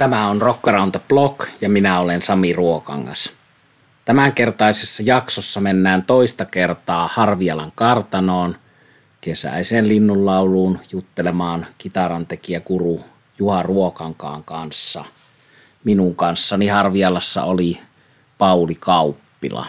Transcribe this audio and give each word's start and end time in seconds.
Tämä 0.00 0.28
on 0.28 0.42
Rock 0.42 0.68
Around 0.68 0.90
the 0.90 1.00
Block 1.08 1.48
ja 1.60 1.68
minä 1.68 2.00
olen 2.00 2.22
Sami 2.22 2.52
Ruokangas. 2.52 3.32
Tämänkertaisessa 4.04 5.02
jaksossa 5.06 5.60
mennään 5.60 6.02
toista 6.02 6.44
kertaa 6.44 7.08
Harvialan 7.12 7.72
kartanoon 7.74 8.56
kesäisen 9.20 9.88
linnunlauluun 9.88 10.78
juttelemaan 10.92 11.66
kitarantekijä 11.78 12.60
Kuru 12.60 13.00
Juha 13.38 13.62
Ruokankaan 13.62 14.44
kanssa. 14.44 15.04
Minun 15.84 16.16
kanssani 16.16 16.66
Harvialassa 16.66 17.42
oli 17.44 17.80
Pauli 18.38 18.74
Kauppila. 18.74 19.66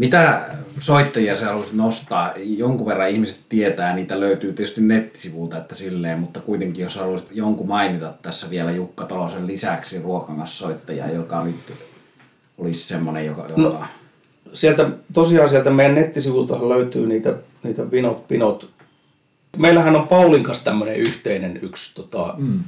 Mitä 0.00 0.44
soittajia 0.80 1.36
sä 1.36 1.46
haluaisit 1.46 1.74
nostaa? 1.74 2.32
Jonkun 2.36 2.86
verran 2.86 3.10
ihmiset 3.10 3.40
tietää, 3.48 3.94
niitä 3.94 4.20
löytyy 4.20 4.52
tietysti 4.52 4.80
nettisivulta, 4.80 5.58
että 5.58 5.74
silleen, 5.74 6.18
mutta 6.18 6.40
kuitenkin 6.40 6.82
jos 6.82 6.96
haluaisit 6.96 7.28
jonkun 7.32 7.68
mainita 7.68 8.14
tässä 8.22 8.50
vielä 8.50 8.70
Jukka 8.70 9.04
Tolosen 9.04 9.46
lisäksi 9.46 10.02
Ruokangas 10.02 10.58
soittaja, 10.58 11.12
joka 11.12 11.44
nyt 11.44 11.56
olisi 12.58 12.88
semmoinen, 12.88 13.26
joka... 13.26 13.42
joka... 13.42 13.62
No, 13.62 13.80
sieltä, 14.52 14.90
tosiaan 15.12 15.48
sieltä 15.48 15.70
meidän 15.70 15.94
nettisivulta 15.94 16.68
löytyy 16.68 17.06
niitä, 17.06 17.34
niitä 17.62 17.90
vinot, 17.90 18.28
pinot. 18.28 18.70
Meillähän 19.58 19.96
on 19.96 20.08
Paulin 20.08 20.42
kanssa 20.42 20.64
tämmöinen 20.64 20.96
yhteinen 20.96 21.58
yksi 21.62 21.94
tota, 21.94 22.34
mm 22.38 22.60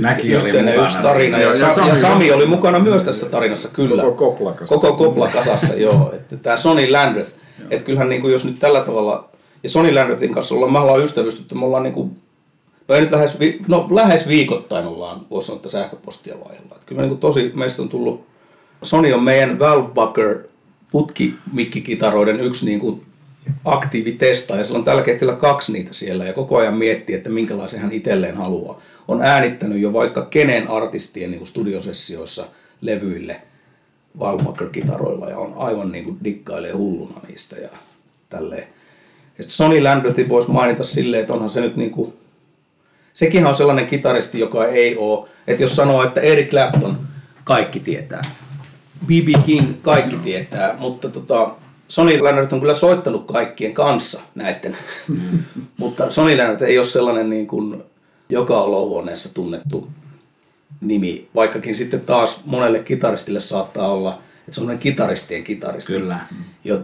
Mäkin 0.00 0.32
yhteinen 0.32 0.80
yksi 0.82 0.98
tarina. 1.02 1.38
Ja, 1.38 1.48
ja, 1.48 1.72
Sami, 1.72 1.88
ja 1.88 1.96
Sami 1.96 2.32
oli 2.32 2.46
mukana 2.46 2.78
myös 2.78 3.02
tässä 3.02 3.30
tarinassa, 3.30 3.68
kyllä. 3.68 4.02
Koko 4.02 4.30
koplakasassa. 4.30 4.74
Koko 4.74 5.04
koplakasassa, 5.04 5.74
joo. 5.74 6.12
Että 6.14 6.36
tämä 6.36 6.56
Sony 6.56 6.90
Landreth, 6.90 7.32
että 7.70 7.84
kyllähän 7.84 8.08
niin 8.08 8.20
kuin 8.20 8.32
jos 8.32 8.44
nyt 8.44 8.58
tällä 8.58 8.80
tavalla, 8.80 9.28
ja 9.62 9.68
Sony 9.68 9.94
Landrethin 9.94 10.34
kanssa 10.34 10.54
ollaan, 10.54 10.72
me 10.72 10.78
ollaan 10.78 11.02
ystävystytty, 11.02 11.54
me 11.54 11.64
ollaan 11.64 11.82
niin 11.82 11.92
kuin, 11.92 12.10
no 12.88 12.94
ei 12.94 13.00
nyt 13.00 13.10
lähes, 13.10 13.38
no 13.68 13.88
lähes 13.90 14.28
viikoittain 14.28 14.86
ollaan, 14.86 15.20
voisi 15.30 15.46
sanoa, 15.46 15.56
että 15.56 15.68
sähköpostia 15.68 16.34
vaihella. 16.34 16.74
Että 16.74 16.86
kyllä 16.86 17.00
niin 17.00 17.08
kuin 17.08 17.20
tosi, 17.20 17.52
meistä 17.54 17.82
on 17.82 17.88
tullut, 17.88 18.26
Sony 18.82 19.12
on 19.12 19.22
meidän 19.22 19.58
Val 19.58 19.82
Bucker 19.82 20.38
putkimikkikitaroiden 20.92 22.40
yksi 22.40 22.66
niin 22.66 22.80
kuin 22.80 23.02
aktiivitesta, 23.64 24.56
ja 24.56 24.64
sillä 24.64 24.78
on 24.78 24.84
tällä 24.84 25.02
hetkellä 25.06 25.34
kaksi 25.34 25.72
niitä 25.72 25.92
siellä, 25.92 26.24
ja 26.24 26.32
koko 26.32 26.56
ajan 26.56 26.76
miettii, 26.76 27.14
että 27.14 27.30
minkälaisen 27.30 27.80
hän 27.80 27.92
itselleen 27.92 28.36
haluaa 28.36 28.80
on 29.10 29.22
äänittänyt 29.22 29.80
jo 29.80 29.92
vaikka 29.92 30.22
kenen 30.22 30.68
artistien 30.68 31.30
niin 31.30 31.38
kuin 31.38 31.48
studiosessioissa 31.48 32.46
levyille 32.80 33.36
Walmaker-kitaroilla 34.18 35.30
ja 35.30 35.38
on 35.38 35.54
aivan 35.56 35.92
niin 35.92 36.04
kuin 36.04 36.18
dikkailee 36.24 36.72
hulluna 36.72 37.20
niistä 37.28 37.56
ja 37.56 37.68
tälleen. 38.28 38.68
Ja 39.38 39.44
Sonny 39.46 39.82
Landrethin 39.82 40.28
voisi 40.28 40.50
mainita 40.50 40.84
silleen, 40.84 41.20
että 41.20 41.32
onhan 41.32 41.50
se 41.50 41.60
nyt 41.60 41.76
niin 41.76 41.90
kuin, 41.90 42.12
sekin 43.12 43.46
on 43.46 43.54
sellainen 43.54 43.86
kitaristi, 43.86 44.38
joka 44.40 44.66
ei 44.66 44.96
ole, 44.96 45.28
että 45.46 45.62
jos 45.62 45.76
sanoo, 45.76 46.04
että 46.04 46.20
Eric 46.20 46.50
Clapton, 46.50 46.98
kaikki 47.44 47.80
tietää. 47.80 48.22
B.B. 49.06 49.44
King, 49.46 49.74
kaikki 49.82 50.16
tietää, 50.16 50.76
mutta 50.78 51.08
tota, 51.08 51.54
Sonny 51.90 52.24
Leonard 52.24 52.52
on 52.52 52.60
kyllä 52.60 52.74
soittanut 52.74 53.26
kaikkien 53.26 53.74
kanssa 53.74 54.20
näiden, 54.34 54.76
mm. 55.08 55.38
mutta 55.78 56.10
Sonny 56.10 56.36
Leonard 56.36 56.60
ei 56.60 56.78
ole 56.78 56.86
sellainen 56.86 57.30
niin 57.30 57.46
kuin 57.46 57.82
joka 58.28 58.60
olohuoneessa 58.60 59.34
tunnettu 59.34 59.88
nimi, 60.80 61.28
vaikkakin 61.34 61.74
sitten 61.74 62.00
taas 62.00 62.40
monelle 62.46 62.78
kitaristille 62.78 63.40
saattaa 63.40 63.92
olla, 63.92 64.18
että 64.38 64.52
se 64.52 64.60
on 64.60 64.78
kitaristien 64.78 65.44
kitaristi, 65.44 65.92
Kyllä. 65.92 66.18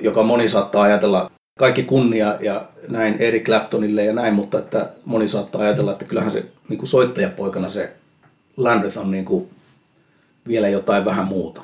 joka 0.01 0.23
moni 0.23 0.49
saattaa 0.49 0.83
ajatella, 0.83 1.31
kaikki 1.59 1.83
kunnia 1.83 2.37
ja 2.41 2.69
näin 2.89 3.17
Eric 3.19 3.45
Claptonille 3.45 4.05
ja 4.05 4.13
näin, 4.13 4.35
mutta 4.35 4.59
että 4.59 4.91
moni 5.05 5.29
saattaa 5.29 5.61
ajatella, 5.61 5.93
että 5.93 6.05
kyllähän 6.05 6.31
se 6.31 6.45
niin 6.69 6.79
kuin 6.79 6.89
soittajapoikana 6.89 7.69
se 7.69 7.93
Landreth 8.57 8.99
on 8.99 9.11
niin 9.11 9.25
kuin 9.25 9.51
vielä 10.49 10.69
jotain 10.69 11.05
vähän 11.05 11.27
muuta. 11.27 11.63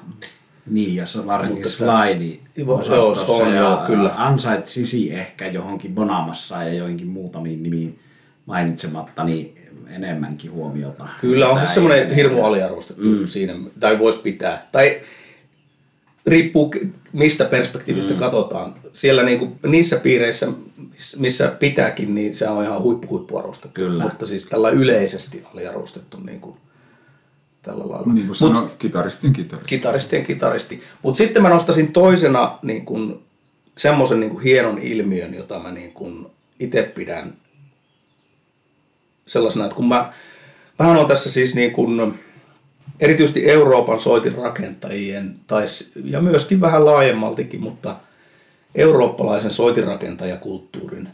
Niin, 0.70 0.94
ja 0.94 1.04
varsinkin 1.26 1.68
slide 1.68 2.38
osastossa 2.66 3.32
on, 3.32 3.54
ja 3.54 3.84
kyllä. 3.86 4.12
ansaitsisi 4.16 5.14
ehkä 5.14 5.46
johonkin 5.46 5.94
Bonamassa 5.94 6.62
ja 6.62 6.74
joihinkin 6.74 7.06
muutamiin 7.06 7.62
nimiin 7.62 7.98
mainitsematta, 8.46 9.24
niin 9.24 9.54
enemmänkin 9.90 10.52
huomiota. 10.52 11.08
Kyllä, 11.20 11.48
on 11.48 11.66
se 11.66 11.72
semmoinen 11.72 12.14
hirmu 12.14 12.44
aliarvostettu 12.44 13.08
mm. 13.08 13.26
siinä, 13.26 13.54
tai 13.80 13.98
voisi 13.98 14.18
pitää. 14.22 14.68
Tai 14.72 15.00
riippuu 16.26 16.74
mistä 17.12 17.44
perspektiivistä 17.44 18.12
mm. 18.12 18.18
katsotaan. 18.18 18.74
Siellä 18.92 19.22
niinku, 19.22 19.56
niissä 19.66 19.96
piireissä, 19.96 20.48
missä 21.18 21.56
pitääkin, 21.58 22.14
niin 22.14 22.34
se 22.34 22.48
on 22.48 22.64
ihan 22.64 22.82
huippu 22.82 23.08
huippuarvostettu. 23.08 23.80
Kyllä. 23.80 24.02
Mutta 24.02 24.26
siis 24.26 24.46
tällä 24.46 24.70
yleisesti 24.70 25.44
aliarvostettu 25.54 26.16
niin 26.20 26.40
kuin, 26.40 26.56
tällä 27.62 27.88
lailla. 27.88 28.12
Niin 28.12 28.26
kuin 28.26 28.36
sanoi, 28.36 28.70
kitaristien 28.78 29.32
kitaristi. 29.32 29.68
Kitaristien 29.68 30.24
kitaristi. 30.24 30.82
Mutta 31.02 31.18
sitten 31.18 31.42
mä 31.42 31.48
nostasin 31.48 31.92
toisena 31.92 32.58
niin 32.62 32.84
kuin, 32.84 33.22
semmoisen 33.78 34.20
niin 34.20 34.30
kuin 34.30 34.42
hienon 34.42 34.78
ilmiön, 34.78 35.34
jota 35.34 35.58
mä 35.58 35.70
niin 35.70 35.92
kuin 35.92 36.26
itse 36.60 36.82
pidän 36.82 37.32
sellaisena, 39.26 39.64
että 39.64 39.76
kun 39.76 39.88
mä, 39.88 40.12
mä 40.78 40.90
on 40.90 41.06
tässä 41.06 41.30
siis 41.30 41.54
niin 41.54 41.72
kuin, 41.72 42.20
erityisesti 43.00 43.50
Euroopan 43.50 44.00
soitin 44.00 44.34
rakentajien, 44.34 45.36
tai, 45.46 45.64
ja 46.04 46.20
myöskin 46.20 46.60
vähän 46.60 46.84
laajemmaltikin, 46.84 47.60
mutta 47.60 47.96
eurooppalaisen 48.74 49.50
soitinrakentajakulttuurin 49.50 51.08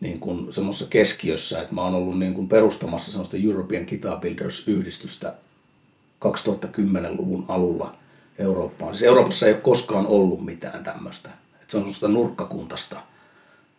niin 0.00 0.20
kuin 0.20 0.52
semmoisessa 0.52 0.90
keskiössä, 0.90 1.62
että 1.62 1.74
mä 1.74 1.82
oon 1.82 1.94
ollut 1.94 2.18
niin 2.18 2.34
kuin 2.34 2.48
perustamassa 2.48 3.10
semmoista 3.10 3.36
European 3.44 3.86
Guitar 3.88 4.20
Builders-yhdistystä 4.20 5.34
2010-luvun 6.24 7.44
alulla 7.48 7.94
Eurooppaan. 8.38 8.94
Siis 8.94 9.08
Euroopassa 9.08 9.46
ei 9.46 9.52
ole 9.52 9.60
koskaan 9.60 10.06
ollut 10.06 10.44
mitään 10.44 10.84
tämmöistä. 10.84 11.28
Että 11.28 11.66
se 11.68 11.76
on 11.76 11.82
semmoista 11.82 12.08
nurkkakuntasta– 12.08 12.96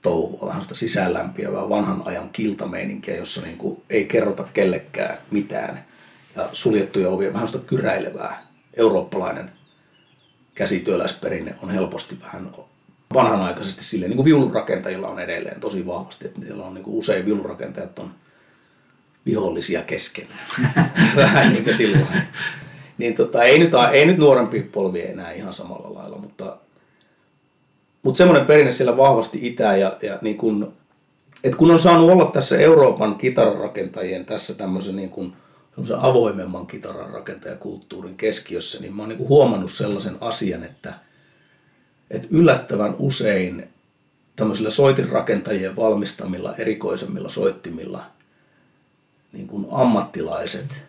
touhua, 0.01 0.47
vähän 0.47 0.61
sitä 0.61 0.75
sisäänlämpiävää 0.75 1.69
vanhan 1.69 2.01
ajan 2.05 2.29
kiltameininkiä, 2.29 3.15
jossa 3.15 3.41
niin 3.41 3.57
kuin 3.57 3.81
ei 3.89 4.05
kerrota 4.05 4.43
kellekään 4.53 5.17
mitään. 5.31 5.85
Ja 6.35 6.49
suljettuja 6.53 7.09
ovia, 7.09 7.33
vähän 7.33 7.47
sitä 7.47 7.63
kyräilevää. 7.67 8.47
Eurooppalainen 8.73 9.51
käsityöläisperinne 10.55 11.55
on 11.63 11.69
helposti 11.69 12.17
vähän 12.21 12.51
vanhanaikaisesti 13.13 13.83
silleen, 13.83 14.09
niin 14.09 14.15
kuin 14.15 14.25
viulurakentajilla 14.25 15.07
on 15.07 15.19
edelleen 15.19 15.59
tosi 15.59 15.85
vahvasti, 15.85 16.25
että 16.25 16.39
niillä 16.39 16.65
on 16.65 16.73
niin 16.73 16.83
kuin 16.83 16.97
usein 16.97 17.25
viulurakentajat 17.25 17.99
on 17.99 18.11
vihollisia 19.25 19.81
keskenään. 19.81 20.39
vähän 21.15 21.53
niin 21.53 21.63
kuin 21.63 21.73
silloin. 21.73 22.07
Niin 22.97 23.15
tota, 23.15 23.43
ei, 23.43 23.59
nyt, 23.59 23.71
ei 23.91 24.05
nyt 24.05 24.17
nuorempi 24.17 24.61
polvi 24.61 25.01
enää 25.01 25.31
ihan 25.31 25.53
samalla 25.53 25.93
lailla, 25.93 26.17
mutta 26.17 26.57
mutta 28.03 28.17
semmoinen 28.17 28.45
perinne 28.45 28.71
siellä 28.71 28.97
vahvasti 28.97 29.39
itää 29.41 29.77
ja, 29.77 29.97
ja 30.01 30.19
niin 30.21 30.37
kun, 30.37 30.73
et 31.43 31.55
kun 31.55 31.71
on 31.71 31.79
saanut 31.79 32.09
olla 32.09 32.25
tässä 32.25 32.57
Euroopan 32.57 33.15
kitararakentajien 33.15 34.25
tässä 34.25 34.57
tämmöisen 34.57 34.95
niin 34.95 35.09
kun, 35.09 35.33
avoimemman 35.97 36.67
kitaranrakentajakulttuurin 36.67 38.15
keskiössä, 38.15 38.81
niin 38.81 38.95
mä 38.95 39.01
oon 39.01 39.09
niin 39.09 39.27
huomannut 39.27 39.71
sellaisen 39.71 40.15
asian, 40.21 40.63
että, 40.63 40.93
että 42.11 42.27
yllättävän 42.31 42.95
usein 42.99 43.69
tämmöisillä 44.35 44.69
soitinrakentajien 44.69 45.75
valmistamilla 45.75 46.55
erikoisemmilla 46.55 47.29
soittimilla 47.29 48.03
niin 49.33 49.47
kuin 49.47 49.67
ammattilaiset 49.71 50.83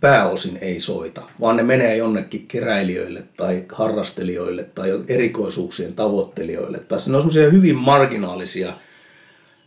pääosin 0.00 0.58
ei 0.60 0.80
soita, 0.80 1.22
vaan 1.40 1.56
ne 1.56 1.62
menee 1.62 1.96
jonnekin 1.96 2.46
keräilijöille 2.46 3.24
tai 3.36 3.64
harrastelijoille 3.72 4.64
tai 4.64 4.90
erikoisuuksien 5.08 5.94
tavoittelijoille. 5.94 6.78
Tai 6.78 6.98
ne 6.98 7.16
on 7.16 7.22
semmoisia 7.22 7.50
hyvin 7.50 7.76
marginaalisia 7.76 8.72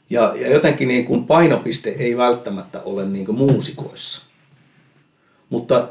ja, 0.10 0.34
ja 0.36 0.54
jotenkin 0.54 0.88
niin 0.88 1.06
kuin 1.06 1.26
painopiste 1.26 1.90
ei 1.90 2.18
välttämättä 2.18 2.82
ole 2.82 3.06
niin 3.06 3.26
kuin 3.26 3.38
muusikoissa. 3.38 4.26
Mutta 5.50 5.88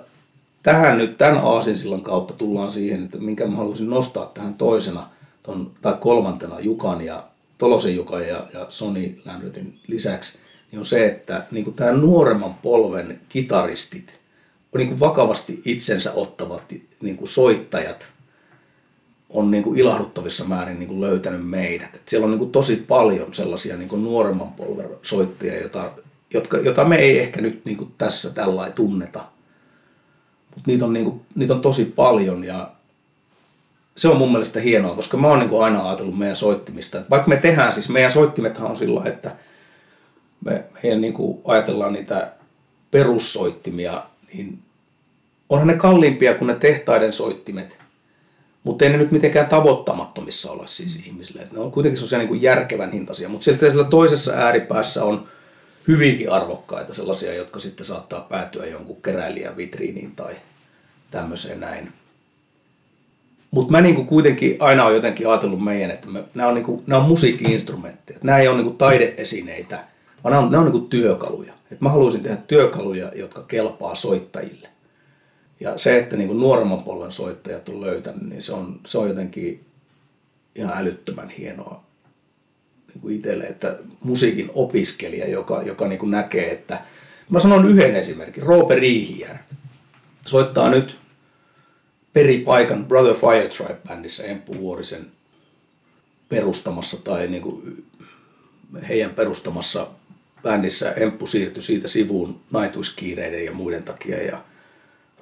tähän 0.62 0.98
nyt 0.98 1.18
tämän 1.18 1.44
aasinsillan 1.44 2.02
kautta 2.02 2.34
tullaan 2.34 2.70
siihen, 2.70 3.04
että 3.04 3.18
minkä 3.18 3.46
mä 3.46 3.56
haluaisin 3.56 3.90
nostaa 3.90 4.30
tähän 4.34 4.54
toisena 4.54 5.08
ton, 5.42 5.70
tai 5.80 5.94
kolmantena 6.00 6.60
Jukan 6.60 7.04
ja 7.04 7.24
Tolosen 7.58 7.96
Jukan 7.96 8.28
ja, 8.28 8.46
ja 8.54 8.66
Sony 8.68 9.20
Landretin 9.26 9.78
lisäksi, 9.86 10.38
niin 10.70 10.78
on 10.78 10.84
se, 10.84 11.06
että 11.06 11.42
niin 11.50 11.64
kuin 11.64 11.76
tämä 11.76 11.92
nuoremman 11.92 12.54
polven 12.54 13.20
kitaristit 13.28 14.18
niin 14.76 14.88
kuin 14.88 15.00
vakavasti 15.00 15.62
itsensä 15.64 16.12
ottavat 16.12 16.62
niin 17.00 17.16
kuin 17.16 17.28
soittajat 17.28 18.08
on 19.30 19.50
niin 19.50 19.62
kuin 19.62 19.78
ilahduttavissa 19.78 20.44
määrin 20.44 20.78
niin 20.78 20.88
kuin 20.88 21.00
löytänyt 21.00 21.48
meidät. 21.48 21.94
Et 21.94 22.08
siellä 22.08 22.24
on 22.24 22.30
niin 22.30 22.38
kuin 22.38 22.52
tosi 22.52 22.76
paljon 22.76 23.34
sellaisia 23.34 23.76
niin 23.76 23.88
kuin 23.88 24.04
nuoremman 24.04 24.52
polven 24.52 24.88
soittajia, 25.02 25.62
jota, 25.62 25.92
jotka, 26.34 26.58
jota 26.58 26.84
me 26.84 26.96
ei 26.96 27.18
ehkä 27.18 27.40
nyt 27.40 27.64
niin 27.64 27.76
kuin 27.76 27.94
tässä 27.98 28.30
tällä 28.30 28.70
tunneta. 28.70 29.24
Mutta 30.54 30.70
niitä, 30.70 30.84
on 30.84 30.92
niin 30.92 31.20
niitä 31.34 31.54
on 31.54 31.60
tosi 31.60 31.84
paljon 31.84 32.44
ja 32.44 32.70
se 33.96 34.08
on 34.08 34.16
mun 34.16 34.32
mielestä 34.32 34.60
hienoa, 34.60 34.94
koska 34.94 35.16
mä 35.16 35.28
oon 35.28 35.38
niin 35.38 35.50
kuin 35.50 35.64
aina 35.64 35.88
ajatellut 35.88 36.18
meidän 36.18 36.36
soittimista. 36.36 36.98
Että 36.98 37.10
vaikka 37.10 37.28
me 37.28 37.36
tehdään, 37.36 37.72
siis 37.72 37.88
meidän 37.88 38.10
soittimethan 38.10 38.70
on 38.70 38.76
sillä 38.76 39.02
että 39.04 39.36
me, 40.44 40.64
meidän 40.82 41.00
niin 41.00 41.12
kuin 41.12 41.40
ajatellaan 41.44 41.92
niitä 41.92 42.32
perussoittimia, 42.90 44.02
niin 44.34 44.58
onhan 45.48 45.68
ne 45.68 45.74
kalliimpia 45.74 46.34
kuin 46.34 46.46
ne 46.46 46.54
tehtaiden 46.54 47.12
soittimet, 47.12 47.78
mutta 48.64 48.84
ei 48.84 48.90
ne 48.90 48.96
nyt 48.96 49.10
mitenkään 49.10 49.48
tavoittamattomissa 49.48 50.52
ole 50.52 50.66
siis 50.66 51.06
ihmisille. 51.06 51.42
Et 51.42 51.52
ne 51.52 51.60
on 51.60 51.72
kuitenkin 51.72 51.96
sellaisia 51.96 52.18
niin 52.18 52.28
kuin 52.28 52.42
järkevän 52.42 52.92
hintaisia, 52.92 53.28
mutta 53.28 53.44
sitten 53.44 53.70
siellä 53.70 53.88
toisessa 53.88 54.32
ääripäässä 54.32 55.04
on 55.04 55.28
hyvinkin 55.88 56.32
arvokkaita 56.32 56.94
sellaisia, 56.94 57.34
jotka 57.34 57.58
sitten 57.58 57.86
saattaa 57.86 58.20
päätyä 58.20 58.66
jonkun 58.66 59.02
keräilijän 59.02 59.56
vitriiniin 59.56 60.12
tai 60.16 60.36
tämmöiseen 61.10 61.60
näin. 61.60 61.92
Mutta 63.50 63.72
mä 63.72 63.80
niinku 63.80 64.04
kuitenkin 64.04 64.56
aina 64.58 64.84
on 64.84 64.94
jotenkin 64.94 65.28
ajatellut 65.28 65.64
meidän, 65.64 65.90
että 65.90 66.08
me, 66.08 66.24
nämä 66.34 66.48
on, 66.48 66.54
niinku, 66.54 66.82
nämä 66.86 67.02
on 67.02 67.08
musiikki-instrumentteja. 67.08 68.18
Nämä 68.22 68.38
ei 68.38 68.48
ole 68.48 68.56
niinku 68.56 68.72
taideesineitä, 68.72 69.84
vaan 70.24 70.32
nämä 70.32 70.44
on, 70.44 70.50
nämä 70.50 70.64
on 70.64 70.72
niinku 70.72 70.86
työkaluja. 70.86 71.54
Et 71.70 71.80
mä 71.80 71.88
haluaisin 71.88 72.22
tehdä 72.22 72.36
työkaluja, 72.36 73.12
jotka 73.14 73.42
kelpaa 73.42 73.94
soittajille. 73.94 74.68
Ja 75.60 75.78
se, 75.78 75.98
että 75.98 76.16
niinku 76.16 76.34
nuoremman 76.34 76.82
polven 76.82 77.12
soittajat 77.12 77.68
on 77.68 77.80
löytänyt, 77.80 78.22
niin 78.22 78.42
se 78.42 78.52
on, 78.52 78.80
se 78.86 78.98
on 78.98 79.08
jotenkin 79.08 79.64
ihan 80.54 80.78
älyttömän 80.78 81.30
hienoa 81.30 81.82
niinku 82.88 83.08
itselle, 83.08 83.44
että 83.44 83.78
musiikin 84.02 84.50
opiskelija, 84.54 85.28
joka, 85.28 85.62
joka 85.62 85.88
niinku 85.88 86.06
näkee, 86.06 86.52
että... 86.52 86.80
Mä 87.30 87.40
sanon 87.40 87.68
yhden 87.68 87.96
esimerkin, 87.96 88.42
Roope 88.42 88.74
Riihijärvi. 88.74 89.40
Soittaa 90.26 90.70
nyt 90.70 90.98
peri 92.12 92.38
paikan 92.38 92.86
Brother 92.86 93.14
Fire 93.14 93.48
Tribe-bändissä 93.48 94.24
Emppu 94.24 94.58
Vuorisen 94.58 95.06
perustamassa 96.28 97.04
tai 97.04 97.28
niin 97.28 97.42
kuin 97.42 97.86
heidän 98.88 99.10
perustamassa 99.10 99.86
bändissä 100.42 100.90
Emppu 100.90 101.26
siirtyi 101.26 101.62
siitä 101.62 101.88
sivuun 101.88 102.40
naituiskiireiden 102.50 103.44
ja 103.44 103.52
muiden 103.52 103.84
takia 103.84 104.22
ja 104.22 104.42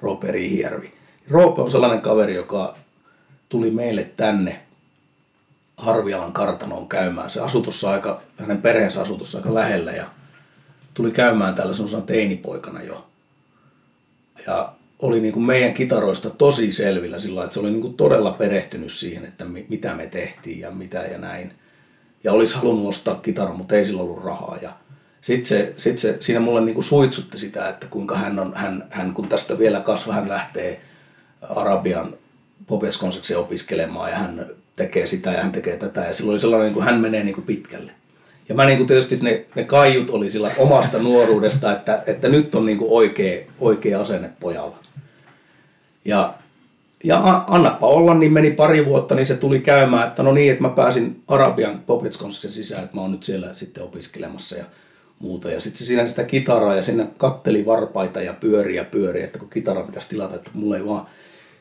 Roope 0.01 0.31
Riihijärvi. 0.31 0.93
Roope 1.29 1.61
on 1.61 1.71
sellainen 1.71 2.01
kaveri, 2.01 2.35
joka 2.35 2.77
tuli 3.49 3.71
meille 3.71 4.03
tänne 4.17 4.59
Harvialan 5.77 6.33
kartanoon 6.33 6.89
käymään. 6.89 7.31
Se 7.31 7.41
asui 7.41 7.63
aika, 7.91 8.21
hänen 8.37 8.61
perheensä 8.61 9.01
asui 9.01 9.19
aika 9.35 9.53
lähellä 9.53 9.91
ja 9.91 10.05
tuli 10.93 11.11
käymään 11.11 11.55
täällä 11.55 11.73
semmoisena 11.73 12.01
teinipoikana 12.01 12.83
jo. 12.83 13.07
Ja 14.47 14.73
oli 14.99 15.19
niin 15.19 15.33
kuin 15.33 15.45
meidän 15.45 15.73
kitaroista 15.73 16.29
tosi 16.29 16.73
selvillä 16.73 17.19
sillä 17.19 17.43
että 17.43 17.53
se 17.53 17.59
oli 17.59 17.71
niin 17.71 17.81
kuin 17.81 17.93
todella 17.93 18.31
perehtynyt 18.31 18.91
siihen, 18.91 19.25
että 19.25 19.45
mitä 19.69 19.93
me 19.93 20.07
tehtiin 20.07 20.59
ja 20.59 20.71
mitä 20.71 20.99
ja 20.99 21.17
näin. 21.17 21.53
Ja 22.23 22.33
olisi 22.33 22.55
halunnut 22.55 22.87
ostaa 22.87 23.15
kitara, 23.15 23.53
mutta 23.53 23.75
ei 23.75 23.85
sillä 23.85 24.01
ollut 24.01 24.23
rahaa. 24.23 24.57
Ja 24.61 24.71
sitten 25.27 25.45
se, 25.45 25.73
sit 25.77 25.97
se, 25.97 26.17
siinä 26.19 26.39
mulle 26.39 26.61
niin 26.61 26.73
kuin 26.73 26.83
suitsutti 26.83 27.37
sitä, 27.37 27.69
että 27.69 27.87
kuinka 27.89 28.17
hän, 28.17 28.39
on, 28.39 28.51
hän, 28.55 28.83
hän 28.89 29.13
kun 29.13 29.27
tästä 29.27 29.59
vielä 29.59 29.79
kasvaa, 29.79 30.15
hän 30.15 30.29
lähtee 30.29 30.81
Arabian 31.41 32.13
popeskonseksi 32.67 33.35
opiskelemaan 33.35 34.09
ja 34.09 34.15
hän 34.15 34.45
tekee 34.75 35.07
sitä 35.07 35.31
ja 35.31 35.41
hän 35.41 35.51
tekee 35.51 35.77
tätä. 35.77 36.05
Ja 36.05 36.13
silloin 36.13 36.33
oli 36.33 36.39
sellainen, 36.39 36.65
niin 36.65 36.73
kuin 36.73 36.85
hän 36.85 36.99
menee 36.99 37.23
niin 37.23 37.35
kuin 37.35 37.45
pitkälle. 37.45 37.91
Ja 38.49 38.55
mä 38.55 38.65
niin 38.65 38.77
kuin 38.77 38.87
tietysti 38.87 39.15
ne, 39.21 39.45
ne 39.55 39.63
kaiut 39.63 40.09
oli 40.09 40.29
sillä 40.29 40.51
omasta 40.57 40.99
nuoruudesta, 40.99 41.71
että, 41.71 42.03
että 42.07 42.29
nyt 42.29 42.55
on 42.55 42.65
niin 42.65 42.77
kuin 42.77 42.91
oikea, 42.91 43.45
oikea 43.59 44.01
asenne 44.01 44.29
pojalla. 44.39 44.77
Ja, 46.05 46.33
ja 47.03 47.43
annappa 47.47 47.87
olla, 47.87 48.13
niin 48.13 48.33
meni 48.33 48.51
pari 48.51 48.85
vuotta, 48.85 49.15
niin 49.15 49.25
se 49.25 49.37
tuli 49.37 49.59
käymään, 49.59 50.07
että 50.07 50.23
no 50.23 50.31
niin, 50.31 50.51
että 50.51 50.63
mä 50.63 50.69
pääsin 50.69 51.23
Arabian 51.27 51.79
Popetskonsen 51.85 52.51
sisään, 52.51 52.83
että 52.83 52.95
mä 52.95 53.01
oon 53.01 53.11
nyt 53.11 53.23
siellä 53.23 53.53
sitten 53.53 53.83
opiskelemassa 53.83 54.57
ja 54.57 54.65
muuta. 55.19 55.51
Ja 55.51 55.61
sitten 55.61 55.79
se 55.79 55.85
siinä 55.85 56.07
sitä 56.07 56.23
kitaraa 56.23 56.75
ja 56.75 56.83
sinne 56.83 57.07
katteli 57.17 57.65
varpaita 57.65 58.21
ja 58.21 58.33
pyöri 58.33 58.75
ja 58.75 58.83
pyöri, 58.83 59.23
että 59.23 59.39
kun 59.39 59.49
kitara 59.49 59.83
pitäisi 59.83 60.09
tilata, 60.09 60.35
että 60.35 60.51
mulla 60.53 60.77
ei 60.77 60.85
vaan. 60.85 61.05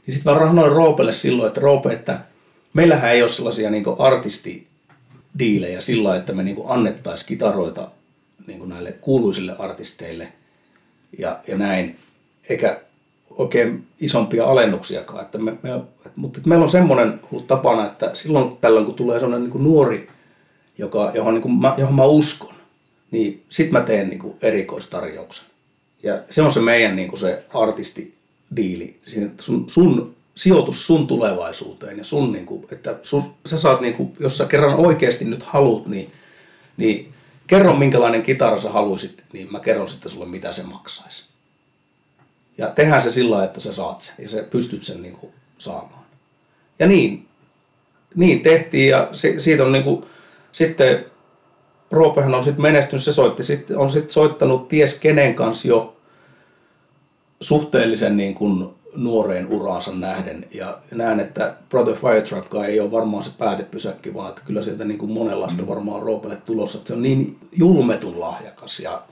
Niin 0.07 0.15
sitten 0.15 0.33
mä 0.33 0.39
rahnoin 0.39 0.73
Roopelle 0.73 1.13
silloin, 1.13 1.49
että 1.49 1.61
Roope, 1.61 1.93
että 1.93 2.21
meillähän 2.75 3.13
ei 3.13 3.23
ole 3.23 3.29
sellaisia 3.29 3.71
niin 3.71 3.85
artistidiilejä 3.99 5.81
sillä 5.81 6.17
että 6.17 6.33
me 6.33 6.43
niin 6.43 6.57
annettaisiin 6.67 7.29
kitaroita 7.29 7.89
niin 8.47 8.69
näille 8.69 8.93
kuuluisille 8.93 9.57
artisteille 9.59 10.29
ja, 11.19 11.41
ja 11.49 11.59
näin. 11.59 11.97
Eikä 12.49 12.81
oikein 13.31 13.87
isompia 14.01 14.45
alennuksiakaan. 14.45 15.23
Että 15.23 15.39
me, 15.39 15.57
me, 15.63 15.81
mutta 16.17 16.39
että 16.39 16.49
meillä 16.49 16.63
on 16.63 16.69
semmoinen 16.69 17.21
tapana, 17.47 17.87
että 17.87 18.11
silloin 18.15 18.57
tällöin 18.57 18.87
kun 18.87 18.95
tulee 18.95 19.21
semmoinen 19.21 19.49
niin 19.49 19.65
nuori, 19.65 20.09
joka, 20.79 21.11
johon, 21.15 21.35
niin 21.35 21.43
kuin 21.43 21.55
mä, 21.55 21.75
johon 21.79 21.95
mä 21.95 22.05
uskon, 22.05 22.55
niin 23.11 23.45
sit 23.51 23.71
mä 23.71 23.81
teen 23.81 24.09
niin 24.09 24.19
kuin 24.19 24.37
erikoistarjouksen. 24.43 25.47
Ja 26.03 26.23
se 26.31 26.43
on 26.43 26.53
se 26.53 26.61
meidän 26.61 26.97
niin 26.97 27.09
kuin 27.09 27.21
se 27.21 27.45
artistidiili, 27.55 28.97
Siinä, 29.07 29.31
sun, 29.41 29.71
sun 29.71 30.17
sijoitus 30.35 30.87
sun 30.87 31.07
tulevaisuuteen 31.07 31.99
ja 31.99 32.05
sun, 32.05 32.33
niin 32.33 32.47
kuin, 32.47 32.67
että 32.73 32.99
sun, 33.03 33.35
sä 33.47 33.57
saat, 33.57 33.81
niin 33.81 33.95
kuin, 33.95 34.13
jos 34.21 34.39
sä 34.39 34.45
kerran 34.45 34.75
oikeasti 34.75 35.25
nyt 35.25 35.43
haluat, 35.43 35.87
niin, 35.87 36.13
niin 36.77 37.13
kerro 37.47 37.77
minkälainen 37.77 38.23
kitara 38.23 38.59
sä 38.59 38.71
haluaisit, 38.71 39.25
niin 39.33 39.53
mä 39.53 39.61
kerron 39.61 39.89
sitten 39.89 40.11
sulle 40.11 40.27
mitä 40.27 40.53
se 40.53 40.63
maksaisi. 40.63 41.25
Ja 42.59 42.67
tehdään 42.67 43.03
se 43.03 43.11
sillä 43.11 43.45
että 43.45 43.61
sä 43.61 43.73
saat 43.73 44.01
sen 44.01 44.15
ja 44.19 44.29
sä 44.29 44.43
pystyt 44.43 44.83
sen 44.83 45.03
niin 45.03 45.17
kuin 45.17 45.33
saamaan. 45.59 46.05
Ja 46.79 46.87
niin, 46.87 47.29
niin 48.15 48.41
tehtiin 48.41 48.89
ja 48.89 49.09
si, 49.13 49.41
siitä 49.41 49.65
on 49.65 49.73
niin 49.73 49.85
kuin, 49.85 50.05
sitten 50.53 51.07
Roopehan 51.91 52.35
on 52.35 52.45
sitten 52.45 52.63
menestynyt, 52.63 53.05
se 53.05 53.13
soitti, 53.13 53.43
sit, 53.43 53.71
on 53.71 53.91
sitten 53.91 54.11
soittanut 54.11 54.69
ties 54.69 54.99
kenen 54.99 55.35
kanssa 55.35 55.69
jo 55.69 55.97
suhteellisen 57.41 58.17
niin 58.17 58.35
kuin 58.35 58.69
nuoreen 58.97 59.47
uraansa 59.53 59.91
nähden. 59.95 60.45
Ja 60.55 60.79
näen, 60.95 61.21
että 61.21 61.55
Brother 61.69 61.95
Firetrap 61.95 62.55
ei 62.69 62.81
ole 62.81 62.91
varmaan 62.91 63.25
se 63.25 63.31
päätepysäkki, 63.39 64.15
vaan 64.15 64.29
että 64.29 64.43
kyllä 64.45 64.63
sieltä 64.63 64.85
niin 64.85 64.99
kuin 64.99 65.13
monenlaista 65.13 65.63
mm. 65.63 65.69
varmaan 65.69 66.03
Roopelle 66.03 66.37
tulossa. 66.37 66.79
Että 66.79 66.89
se 66.89 66.95
on 66.95 67.03
niin 67.03 67.39
julmetun 67.53 68.21
lahjakas 68.21 68.81
ja, 68.81 69.03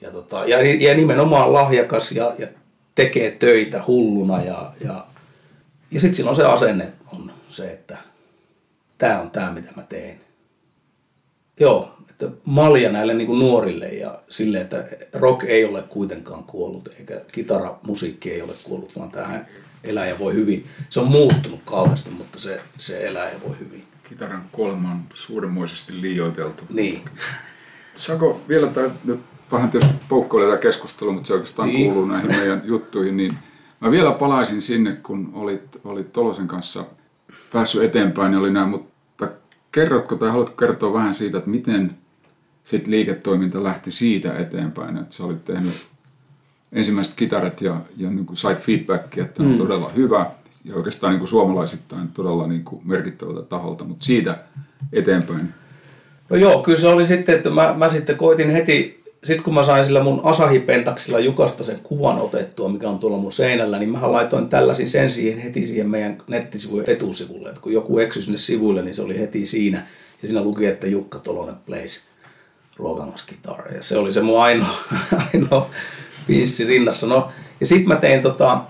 ja, 0.00 0.10
tota, 0.10 0.46
ja, 0.46 0.58
ja 0.60 0.94
nimenomaan 0.94 1.52
lahjakas 1.52 2.12
ja, 2.12 2.34
ja 2.38 2.46
tekee 2.94 3.30
töitä 3.30 3.82
hulluna 3.86 4.42
ja, 4.42 4.72
ja, 4.84 5.06
ja 5.90 6.00
sitten 6.00 6.14
silloin 6.14 6.36
se 6.36 6.44
asenne 6.44 6.92
on 7.12 7.30
se, 7.48 7.70
että 7.70 7.96
tämä 8.98 9.20
on 9.20 9.30
tämä, 9.30 9.50
mitä 9.50 9.70
mä 9.76 9.82
teen. 9.82 10.20
Joo, 11.60 11.91
malja 12.44 12.92
näille 12.92 13.14
niin 13.14 13.26
kuin 13.26 13.38
nuorille 13.38 13.88
ja 13.88 14.18
sille, 14.28 14.60
että 14.60 14.84
rock 15.12 15.44
ei 15.44 15.64
ole 15.64 15.82
kuitenkaan 15.82 16.44
kuollut 16.44 16.88
eikä 16.98 17.20
kitaramusiikki 17.32 18.30
ei 18.30 18.42
ole 18.42 18.52
kuollut, 18.64 18.96
vaan 18.96 19.10
tähän 19.10 19.46
elää 19.84 20.06
ja 20.06 20.18
voi 20.18 20.34
hyvin. 20.34 20.66
Se 20.88 21.00
on 21.00 21.08
muuttunut 21.08 21.60
kauheasti, 21.64 22.10
mutta 22.10 22.38
se, 22.38 22.60
se 22.78 23.06
elää 23.06 23.30
ja 23.30 23.36
voi 23.48 23.56
hyvin. 23.60 23.84
Kitaran 24.08 24.44
kuolema 24.52 24.90
on 24.90 25.02
suuremmoisesti 25.14 26.00
liioiteltu. 26.00 26.64
Niin. 26.70 27.02
Sako, 27.94 28.40
vielä 28.48 28.66
tämä 28.66 28.88
vähän 29.52 29.70
tietysti 29.70 29.96
poukkoilee 30.08 30.48
tämä 30.48 30.62
keskustelu, 30.62 31.12
mutta 31.12 31.26
se 31.26 31.34
oikeastaan 31.34 31.68
niin. 31.68 31.92
kuuluu 31.92 32.08
näihin 32.08 32.36
meidän 32.36 32.62
juttuihin, 32.72 33.16
niin 33.16 33.38
mä 33.80 33.90
vielä 33.90 34.12
palaisin 34.12 34.62
sinne, 34.62 34.92
kun 34.92 35.30
olit, 35.34 35.80
olit 35.84 36.12
Tolosen 36.12 36.48
kanssa 36.48 36.84
päässyt 37.52 37.82
eteenpäin, 37.82 38.30
niin 38.30 38.40
oli 38.40 38.50
näin, 38.50 38.68
mutta 38.68 39.28
kerrotko 39.72 40.16
tai 40.16 40.30
haluatko 40.30 40.56
kertoa 40.56 40.92
vähän 40.92 41.14
siitä, 41.14 41.38
että 41.38 41.50
miten 41.50 41.98
sit 42.64 42.86
liiketoiminta 42.86 43.64
lähti 43.64 43.92
siitä 43.92 44.38
eteenpäin, 44.38 44.96
että 44.96 45.14
sä 45.14 45.24
olit 45.24 45.44
tehnyt 45.44 45.86
ensimmäiset 46.72 47.14
kitarat 47.14 47.60
ja, 47.60 47.80
ja 47.96 48.10
niin 48.10 48.26
kuin 48.26 48.36
sait 48.36 48.58
feedbackia, 48.58 49.24
että 49.24 49.42
mm. 49.42 49.50
on 49.50 49.58
todella 49.58 49.90
hyvä 49.96 50.30
ja 50.64 50.74
oikeastaan 50.74 51.10
niin 51.10 51.18
kuin 51.18 51.28
suomalaisittain 51.28 52.08
todella 52.08 52.46
niin 52.46 52.64
kuin 52.64 52.82
merkittävältä 52.84 53.42
taholta, 53.42 53.84
mutta 53.84 54.04
siitä 54.04 54.38
eteenpäin. 54.92 55.54
No 56.30 56.36
joo, 56.36 56.62
kyllä 56.62 56.78
se 56.78 56.88
oli 56.88 57.06
sitten, 57.06 57.34
että 57.34 57.50
mä, 57.50 57.74
mä 57.76 57.88
sitten 57.88 58.16
koitin 58.16 58.50
heti 58.50 59.02
sitten 59.24 59.44
kun 59.44 59.54
mä 59.54 59.62
sain 59.62 59.84
sillä 59.84 60.02
mun 60.02 60.20
Asahi-pentaksilla 60.24 61.18
Jukasta 61.18 61.64
sen 61.64 61.80
kuvan 61.82 62.18
otettua, 62.18 62.68
mikä 62.68 62.88
on 62.88 62.98
tuolla 62.98 63.18
mun 63.18 63.32
seinällä, 63.32 63.78
niin 63.78 63.90
mä 63.90 64.12
laitoin 64.12 64.48
tällaisin 64.48 64.88
sen 64.88 65.10
siihen 65.10 65.38
heti 65.38 65.66
siihen 65.66 65.90
meidän 65.90 66.18
nettisivujen 66.28 66.90
etusivulle. 66.90 67.50
Et 67.50 67.58
kun 67.58 67.72
joku 67.72 67.98
eksy 67.98 68.20
sinne 68.20 68.38
sivuille, 68.38 68.82
niin 68.82 68.94
se 68.94 69.02
oli 69.02 69.18
heti 69.18 69.46
siinä. 69.46 69.86
Ja 70.22 70.28
siinä 70.28 70.44
luki, 70.44 70.66
että 70.66 70.86
Jukka 70.86 71.18
Tolonen 71.18 71.54
plays 71.66 72.11
ruokangaskitaara. 72.76 73.72
Ja 73.72 73.82
se 73.82 73.98
oli 73.98 74.12
se 74.12 74.22
mun 74.22 74.42
ainoa, 74.42 74.76
ainoa 75.34 75.70
biissi 76.26 76.64
rinnassa. 76.64 77.06
No, 77.06 77.32
ja 77.60 77.66
sitten 77.66 77.88
mä 77.88 77.96
tein, 77.96 78.22
tota, 78.22 78.60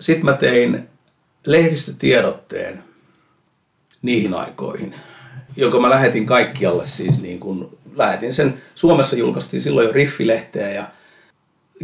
sit 0.00 0.22
mä 0.22 0.32
tein 0.32 0.88
lehdistötiedotteen 1.46 2.82
niihin 4.02 4.34
aikoihin, 4.34 4.94
jonka 5.56 5.80
mä 5.80 5.90
lähetin 5.90 6.26
kaikkialle 6.26 6.86
siis 6.86 7.22
niin 7.22 7.40
kuin 7.40 7.68
lähetin 7.94 8.32
sen, 8.32 8.62
Suomessa 8.74 9.16
julkaistiin 9.16 9.60
silloin 9.60 9.86
jo 9.86 9.92
riffilehteä 9.92 10.70
ja 10.70 10.84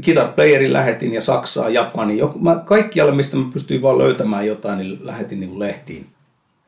Guitar 0.04 0.28
Playerin 0.28 0.72
lähetin 0.72 1.14
ja 1.14 1.20
Saksaan, 1.20 1.74
Japaniin, 1.74 2.18
joku, 2.18 2.38
mä, 2.38 2.62
kaikkialle 2.64 3.12
mistä 3.12 3.36
mä 3.36 3.44
pystyin 3.52 3.82
vaan 3.82 3.98
löytämään 3.98 4.46
jotain, 4.46 4.78
niin 4.78 4.98
lähetin 5.02 5.40
niin 5.40 5.58
lehtiin 5.58 6.06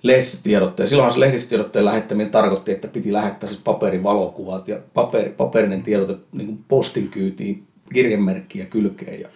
lehdistötiedotteen. 0.05 0.89
Silloinhan 0.89 1.15
se 1.15 1.21
lehdistötiedotteen 1.21 1.85
lähettäminen 1.85 2.31
tarkoitti, 2.31 2.73
että 2.73 2.89
piti 2.89 3.13
lähettää 3.13 3.49
siis 3.49 3.61
paperin 3.61 4.03
valokuvat 4.03 4.69
ja 4.69 4.79
paperi, 4.95 5.31
paperinen 5.31 5.83
tiedote 5.83 6.17
niin 6.33 6.47
kuin 6.47 6.65
postin 6.69 7.09
kyytiin 7.09 7.67
kirjemerkkiä 7.95 8.65
kylkeen 8.65 9.21
ja 9.21 9.29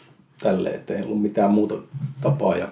tälleen, 0.42 0.74
että 0.74 0.94
ei 0.94 1.02
ollut 1.02 1.22
mitään 1.22 1.50
muuta 1.50 1.74
tapaa. 2.20 2.56
Ja 2.56 2.68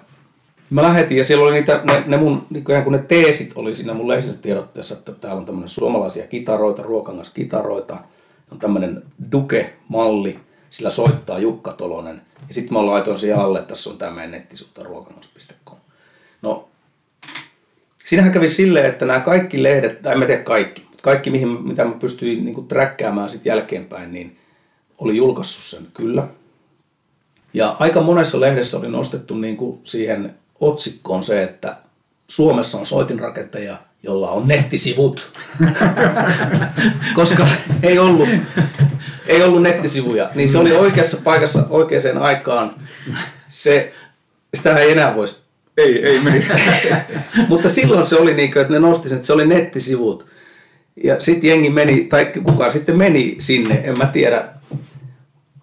mä 0.69 0.81
lähetin 0.83 1.17
ja 1.17 1.23
siellä 1.23 1.45
oli 1.45 1.53
niitä, 1.53 1.81
ne, 1.83 2.03
ne 2.07 2.17
mun, 2.17 2.45
niin 2.49 2.63
kun 2.83 2.93
ne 2.93 2.99
teesit 2.99 3.51
oli 3.55 3.73
siinä 3.73 3.93
mun 3.93 4.07
lehdistötiedotteessa, 4.07 4.95
että 4.95 5.11
täällä 5.11 5.39
on 5.39 5.45
tämmöinen 5.45 5.69
suomalaisia 5.69 6.27
kitaroita, 6.27 6.81
ruokangas 6.81 7.29
kitaroita, 7.29 7.97
on 8.51 8.59
tämmöinen 8.59 9.03
Duke-malli, 9.31 10.39
sillä 10.69 10.89
soittaa 10.89 11.39
Jukka 11.39 11.71
Tolonen. 11.71 12.21
Ja 12.47 12.53
sitten 12.53 12.73
mä 12.73 12.85
laitoin 12.85 13.19
siihen 13.19 13.39
alle, 13.39 13.59
että 13.59 13.69
tässä 13.69 13.89
on 13.89 13.97
tämä 13.97 14.11
meidän 14.11 14.31
nettisuutta 14.31 14.83
ruokangas.com. 14.83 15.77
No, 16.41 16.66
siinähän 18.07 18.31
kävi 18.31 18.47
silleen, 18.47 18.85
että 18.85 19.05
nämä 19.05 19.19
kaikki 19.19 19.63
lehdet, 19.63 20.01
tai 20.01 20.13
en 20.13 20.19
mä 20.19 20.25
tiedä 20.25 20.43
kaikki, 20.43 20.81
mutta 20.81 21.01
kaikki 21.01 21.29
mihin, 21.29 21.47
mitä 21.47 21.85
mä 21.85 21.91
pystyin 21.91 22.45
niin 22.45 22.67
träkkäämään 22.67 23.29
sitten 23.29 23.49
jälkeenpäin, 23.49 24.13
niin 24.13 24.37
oli 24.97 25.17
julkaissut 25.17 25.79
sen 25.79 25.91
kyllä. 25.93 26.27
Ja 27.53 27.75
aika 27.79 28.01
monessa 28.01 28.39
lehdessä 28.39 28.77
oli 28.77 28.89
nostettu 28.89 29.35
niin 29.35 29.57
kuin 29.57 29.79
siihen 29.83 30.35
otsikkoon 30.59 31.23
se, 31.23 31.43
että 31.43 31.77
Suomessa 32.27 32.77
on 32.77 32.85
soitinrakentaja, 32.85 33.77
jolla 34.03 34.31
on 34.31 34.47
nettisivut. 34.47 35.31
Koska 37.15 37.47
ei 37.83 37.99
ollut, 37.99 38.29
ei 39.27 39.43
ollut 39.43 39.61
nettisivuja. 39.61 40.29
Niin 40.35 40.49
se 40.49 40.57
oli 40.57 40.71
oikeassa 40.71 41.17
paikassa 41.23 41.65
oikeaan 41.69 42.17
aikaan. 42.17 42.75
Se, 43.47 43.93
sitä 44.53 44.77
ei 44.77 44.91
enää 44.91 45.15
voisi. 45.15 45.46
Ei, 45.77 46.05
ei 46.05 46.19
meni. 46.19 46.45
Mutta 47.49 47.69
silloin 47.69 48.05
se 48.05 48.15
oli 48.15 48.33
niin 48.33 48.51
kuin, 48.51 48.61
että 48.61 48.73
ne 48.73 48.79
nosti 48.79 49.09
sen, 49.09 49.15
että 49.15 49.27
se 49.27 49.33
oli 49.33 49.47
nettisivut. 49.47 50.25
Ja 51.03 51.21
sitten 51.21 51.49
jengi 51.49 51.69
meni, 51.69 52.03
tai 52.03 52.25
kuka 52.43 52.69
sitten 52.69 52.97
meni 52.97 53.35
sinne, 53.39 53.81
en 53.83 53.97
mä 53.97 54.05
tiedä, 54.05 54.49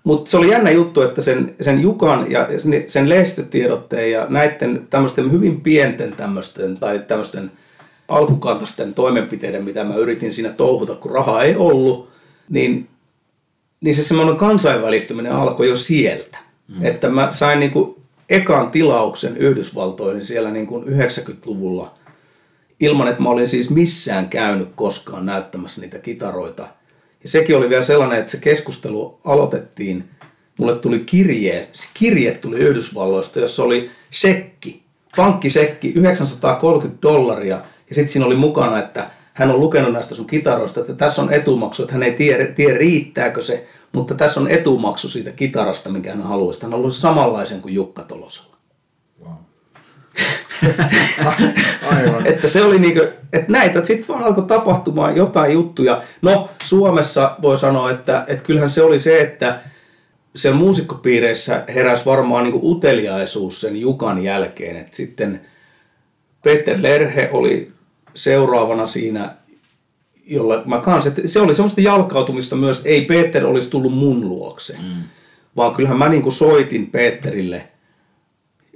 mutta 0.04 0.30
se 0.30 0.36
oli 0.36 0.50
jännä 0.50 0.70
juttu, 0.70 1.02
että 1.02 1.20
sen, 1.20 1.54
sen 1.60 1.80
Jukan 1.80 2.30
ja 2.30 2.48
sen 2.86 3.08
lehdistötiedotteen 3.08 4.10
ja 4.10 4.26
näiden 4.28 4.86
tämmöisten 4.90 5.32
hyvin 5.32 5.60
pienten 5.60 6.12
tämmöisten 6.12 6.78
tai 6.78 6.98
tämmöisten 6.98 7.50
alkukantaisten 8.08 8.94
toimenpiteiden, 8.94 9.64
mitä 9.64 9.84
mä 9.84 9.94
yritin 9.94 10.32
siinä 10.32 10.50
touhuta, 10.50 10.94
kun 10.94 11.10
rahaa 11.10 11.42
ei 11.42 11.56
ollut, 11.56 12.08
niin, 12.50 12.88
niin 13.80 13.94
se 13.94 14.02
semmoinen 14.02 14.36
kansainvälistyminen 14.36 15.32
alkoi 15.32 15.68
jo 15.68 15.76
sieltä. 15.76 16.38
Mm. 16.68 16.84
Että 16.84 17.08
mä 17.08 17.30
sain 17.30 17.60
niinku 17.60 17.93
ekan 18.30 18.70
tilauksen 18.70 19.36
Yhdysvaltoihin 19.36 20.24
siellä 20.24 20.50
niinku 20.50 20.80
90-luvulla 20.80 21.94
ilman, 22.80 23.08
että 23.08 23.22
mä 23.22 23.28
olin 23.28 23.48
siis 23.48 23.70
missään 23.70 24.28
käynyt 24.28 24.68
koskaan 24.74 25.26
näyttämässä 25.26 25.80
niitä 25.80 25.98
kitaroita– 25.98 26.68
ja 27.24 27.28
sekin 27.28 27.56
oli 27.56 27.68
vielä 27.68 27.82
sellainen, 27.82 28.18
että 28.18 28.32
se 28.32 28.38
keskustelu 28.40 29.18
aloitettiin, 29.24 30.04
mulle 30.58 30.74
tuli 30.74 30.98
kirje, 30.98 31.68
se 31.72 31.88
kirje 31.94 32.32
tuli 32.32 32.58
Yhdysvalloista, 32.58 33.40
jossa 33.40 33.62
oli 33.62 33.90
sekki, 34.10 34.82
pankkisekki, 35.16 35.92
930 35.94 37.02
dollaria, 37.02 37.54
ja 37.88 37.94
sitten 37.94 38.08
siinä 38.08 38.26
oli 38.26 38.34
mukana, 38.34 38.78
että 38.78 39.10
hän 39.34 39.50
on 39.50 39.60
lukenut 39.60 39.92
näistä 39.92 40.14
sun 40.14 40.26
kitaroista, 40.26 40.80
että 40.80 40.94
tässä 40.94 41.22
on 41.22 41.32
etumaksu, 41.32 41.82
että 41.82 41.92
hän 41.92 42.02
ei 42.02 42.12
tiedä, 42.12 42.46
tiedä 42.46 42.78
riittääkö 42.78 43.40
se, 43.40 43.66
mutta 43.94 44.14
tässä 44.14 44.40
on 44.40 44.50
etumaksu 44.50 45.08
siitä 45.08 45.32
kitarasta, 45.32 45.90
minkä 45.90 46.10
hän 46.10 46.22
haluaisi. 46.22 46.62
Hän 46.62 46.72
haluaisi 46.72 47.00
samanlaisen 47.00 47.62
kuin 47.62 47.74
Jukka 47.74 48.02
Tolosella. 48.02 48.54
Aivan. 51.90 52.26
että 52.32 52.48
se 52.48 52.62
oli 52.62 52.78
niinku, 52.78 53.00
että 53.32 53.52
näitä 53.52 53.84
sitten 53.84 54.08
vaan 54.08 54.24
alkoi 54.24 54.46
tapahtumaan 54.46 55.16
jotain 55.16 55.52
juttuja. 55.52 56.02
No 56.22 56.50
Suomessa 56.62 57.36
voi 57.42 57.58
sanoa, 57.58 57.90
että, 57.90 58.24
että 58.28 58.44
kyllähän 58.44 58.70
se 58.70 58.82
oli 58.82 58.98
se, 58.98 59.20
että 59.20 59.60
se 60.34 60.52
muusikkopiireissä 60.52 61.64
heräsi 61.74 62.06
varmaan 62.06 62.44
niinku 62.44 62.70
uteliaisuus 62.72 63.60
sen 63.60 63.80
Jukan 63.80 64.24
jälkeen. 64.24 64.76
Että 64.76 64.96
sitten 64.96 65.40
Peter 66.42 66.76
Lerhe 66.82 67.28
oli 67.32 67.68
seuraavana 68.14 68.86
siinä, 68.86 69.34
jolla 70.26 70.62
mä 70.66 70.80
kans, 70.80 71.06
että 71.06 71.22
se 71.24 71.40
oli 71.40 71.54
semmoista 71.54 71.80
jalkautumista 71.80 72.56
myös, 72.56 72.76
että 72.76 72.88
ei 72.88 73.04
Peter 73.04 73.46
olisi 73.46 73.70
tullut 73.70 73.94
mun 73.94 74.28
luokse. 74.28 74.76
Mm. 74.82 75.02
Vaan 75.56 75.74
kyllähän 75.74 75.98
mä 75.98 76.08
niinku 76.08 76.30
soitin 76.30 76.90
Peterille– 76.90 77.68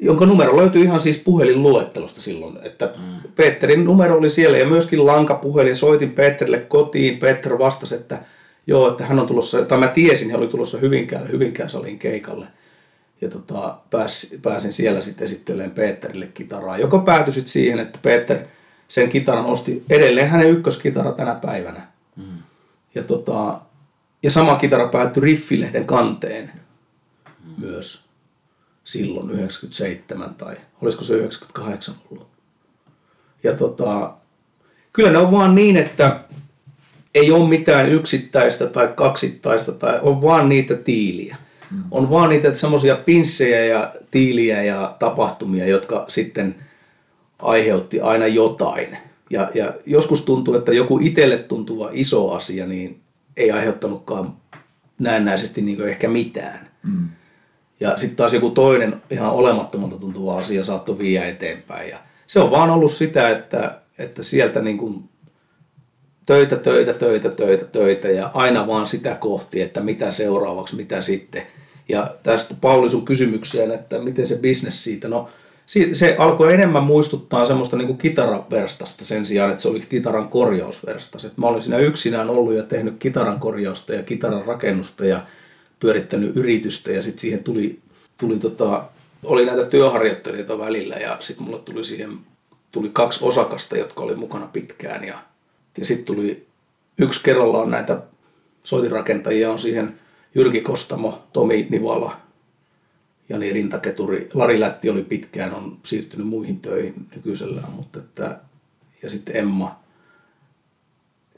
jonka 0.01 0.27
numero 0.27 0.57
löytyy 0.57 0.83
ihan 0.83 1.01
siis 1.01 1.19
puhelinluettelosta 1.19 2.21
silloin. 2.21 2.59
Että 2.63 2.93
mm. 2.97 3.31
Peterin 3.35 3.85
numero 3.85 4.17
oli 4.17 4.31
siellä 4.31 4.59
ja 4.59 4.67
myöskin 4.67 5.07
lankapuhelin. 5.07 5.77
Soitin 5.77 6.13
Peterille 6.13 6.59
kotiin. 6.59 7.19
Peter 7.19 7.59
vastasi, 7.59 7.95
että 7.95 8.19
joo, 8.67 8.89
että 8.89 9.05
hän 9.05 9.19
on 9.19 9.27
tulossa, 9.27 9.65
tai 9.65 9.79
mä 9.79 9.89
tiesin, 9.89 10.31
hän 10.31 10.41
oli 10.41 10.49
tulossa 10.49 10.79
Hyvinkään, 10.79 11.33
Hyvinkään 11.33 11.71
salin 11.71 11.99
keikalle. 11.99 12.47
Ja 13.21 13.29
tota, 13.29 13.79
pääs, 13.91 14.37
pääsin 14.43 14.73
siellä 14.73 15.01
sitten 15.01 15.25
esittelemään 15.25 15.71
Peterille 15.71 16.27
kitaraa, 16.27 16.79
joka 16.79 16.99
päätyi 16.99 17.33
sitten 17.33 17.53
siihen, 17.53 17.79
että 17.79 17.99
Peter 18.03 18.39
sen 18.89 19.09
kitaran 19.09 19.45
osti 19.45 19.85
edelleen 19.91 20.31
hänen 20.31 20.51
ykköskitara 20.51 21.13
tänä 21.13 21.35
päivänä. 21.35 21.81
Mm. 22.17 22.39
Ja, 22.95 23.05
tota, 23.05 23.61
ja 24.23 24.31
sama 24.31 24.57
kitara 24.57 24.89
päättyi 24.89 25.23
Riffilehden 25.23 25.87
kanteen 25.87 26.51
mm. 27.45 27.67
myös 27.67 28.05
silloin 28.85 29.31
97 29.31 30.35
tai 30.35 30.57
olisiko 30.83 31.05
se 31.05 31.15
98 31.15 31.95
ollut. 32.11 32.29
Ja 33.43 33.57
tota, 33.57 34.15
kyllä 34.93 35.11
ne 35.11 35.19
on 35.19 35.31
vaan 35.31 35.55
niin, 35.55 35.77
että 35.77 36.21
ei 37.15 37.33
ole 37.33 37.49
mitään 37.49 37.89
yksittäistä 37.89 38.67
tai 38.67 38.93
kaksittaista 38.95 39.73
tai 39.73 39.99
on 40.03 40.23
vaan 40.23 40.49
niitä 40.49 40.75
tiiliä. 40.75 41.37
Mm. 41.71 41.85
On 41.91 42.11
vaan 42.11 42.31
niitä 42.31 42.55
semmoisia 42.55 42.97
pinssejä 42.97 43.65
ja 43.65 43.95
tiiliä 44.11 44.63
ja 44.63 44.97
tapahtumia, 44.99 45.67
jotka 45.67 46.05
sitten 46.09 46.68
aiheutti 47.39 48.01
aina 48.01 48.27
jotain. 48.27 48.97
Ja, 49.31 49.51
ja 49.55 49.75
joskus 49.87 50.23
tuntuu, 50.23 50.55
että 50.55 50.73
joku 50.73 50.99
itselle 51.03 51.37
tuntuva 51.37 51.91
iso 51.93 52.31
asia 52.31 52.67
niin 52.67 53.01
ei 53.37 53.51
aiheuttanutkaan 53.51 54.37
näennäisesti 54.99 55.61
niin 55.63 55.89
ehkä 55.89 56.09
mitään. 56.09 56.69
Mm. 56.83 57.09
Ja 57.81 57.99
sitten 57.99 58.17
taas 58.17 58.35
joku 58.35 58.51
toinen 58.51 59.03
ihan 59.11 59.31
olemattomalta 59.31 59.97
tuntuva 59.97 60.37
asia 60.37 60.65
saattoi 60.65 60.99
viiä 60.99 61.25
eteenpäin. 61.25 61.91
Ja 61.91 61.99
se 62.27 62.41
on 62.41 62.51
vaan 62.51 62.71
ollut 62.71 62.93
sitä, 62.93 63.31
että, 63.31 63.81
että 63.99 64.23
sieltä 64.23 64.61
niin 64.61 64.79
kuin 64.79 65.09
töitä, 66.27 66.57
töitä, 66.57 66.93
töitä, 66.93 67.29
töitä, 67.29 67.65
töitä 67.65 68.09
ja 68.09 68.31
aina 68.35 68.67
vaan 68.67 68.87
sitä 68.87 69.15
kohti, 69.15 69.61
että 69.61 69.81
mitä 69.81 70.11
seuraavaksi, 70.11 70.77
mitä 70.77 71.03
sitten. 71.03 71.43
Ja 71.89 72.15
tästä 72.23 72.55
Pauli 72.61 72.91
sun 72.91 73.05
kysymykseen, 73.05 73.71
että 73.71 73.99
miten 73.99 74.27
se 74.27 74.37
bisnes 74.37 74.85
siitä, 74.85 75.09
no 75.09 75.29
se 75.93 76.17
alkoi 76.19 76.55
enemmän 76.55 76.83
muistuttaa 76.83 77.45
semmoista 77.45 77.77
niin 77.77 77.87
kuin 77.87 77.99
kitaraverstasta 77.99 79.05
sen 79.05 79.27
sijaan, 79.27 79.51
että 79.51 79.63
se 79.63 79.69
oli 79.69 79.81
kitaran 79.81 80.29
korjausverstas. 80.29 81.25
Et 81.25 81.39
mä 81.39 81.47
olin 81.47 81.63
siinä 81.63 81.79
yksinään 81.79 82.31
ollut 82.31 82.55
ja 82.55 82.63
tehnyt 82.63 82.95
kitaran 82.99 83.41
korjausta 83.41 83.95
ja 83.95 84.03
kitaran 84.03 84.45
rakennusta 84.47 85.05
ja 85.05 85.27
pyörittänyt 85.81 86.37
yritystä 86.37 86.91
ja 86.91 87.03
sitten 87.03 87.21
siihen 87.21 87.45
tuli, 87.45 87.79
tuli 88.19 88.39
tota, 88.39 88.85
oli 89.25 89.47
näitä 89.47 89.65
työharjoittelijoita 89.65 90.59
välillä 90.59 90.95
ja 90.95 91.17
sitten 91.21 91.47
mulle 91.47 91.59
tuli 91.59 91.85
siihen 91.85 92.11
tuli 92.73 92.91
kaksi 92.93 93.25
osakasta, 93.25 93.77
jotka 93.77 94.03
oli 94.03 94.15
mukana 94.15 94.47
pitkään 94.47 95.05
ja, 95.05 95.19
ja 95.79 95.85
sitten 95.85 96.17
tuli 96.17 96.47
yksi 96.99 97.23
kerrallaan 97.23 97.71
näitä 97.71 98.03
soitinrakentajia 98.63 99.51
on 99.51 99.59
siihen 99.59 100.01
Jyrki 100.35 100.61
Kostamo, 100.61 101.23
Tomi 101.33 101.67
Nivala, 101.71 102.17
Jani 103.29 103.53
Rintaketuri, 103.53 104.29
Lari 104.35 104.61
Lätti 104.61 104.91
oli 104.91 105.03
pitkään, 105.03 105.55
on 105.55 105.79
siirtynyt 105.83 106.27
muihin 106.27 106.61
töihin 106.61 107.07
nykyisellään, 107.17 107.73
mutta 107.73 107.99
että, 107.99 108.41
ja 109.03 109.11
sitten 109.11 109.37
Emma, 109.37 109.81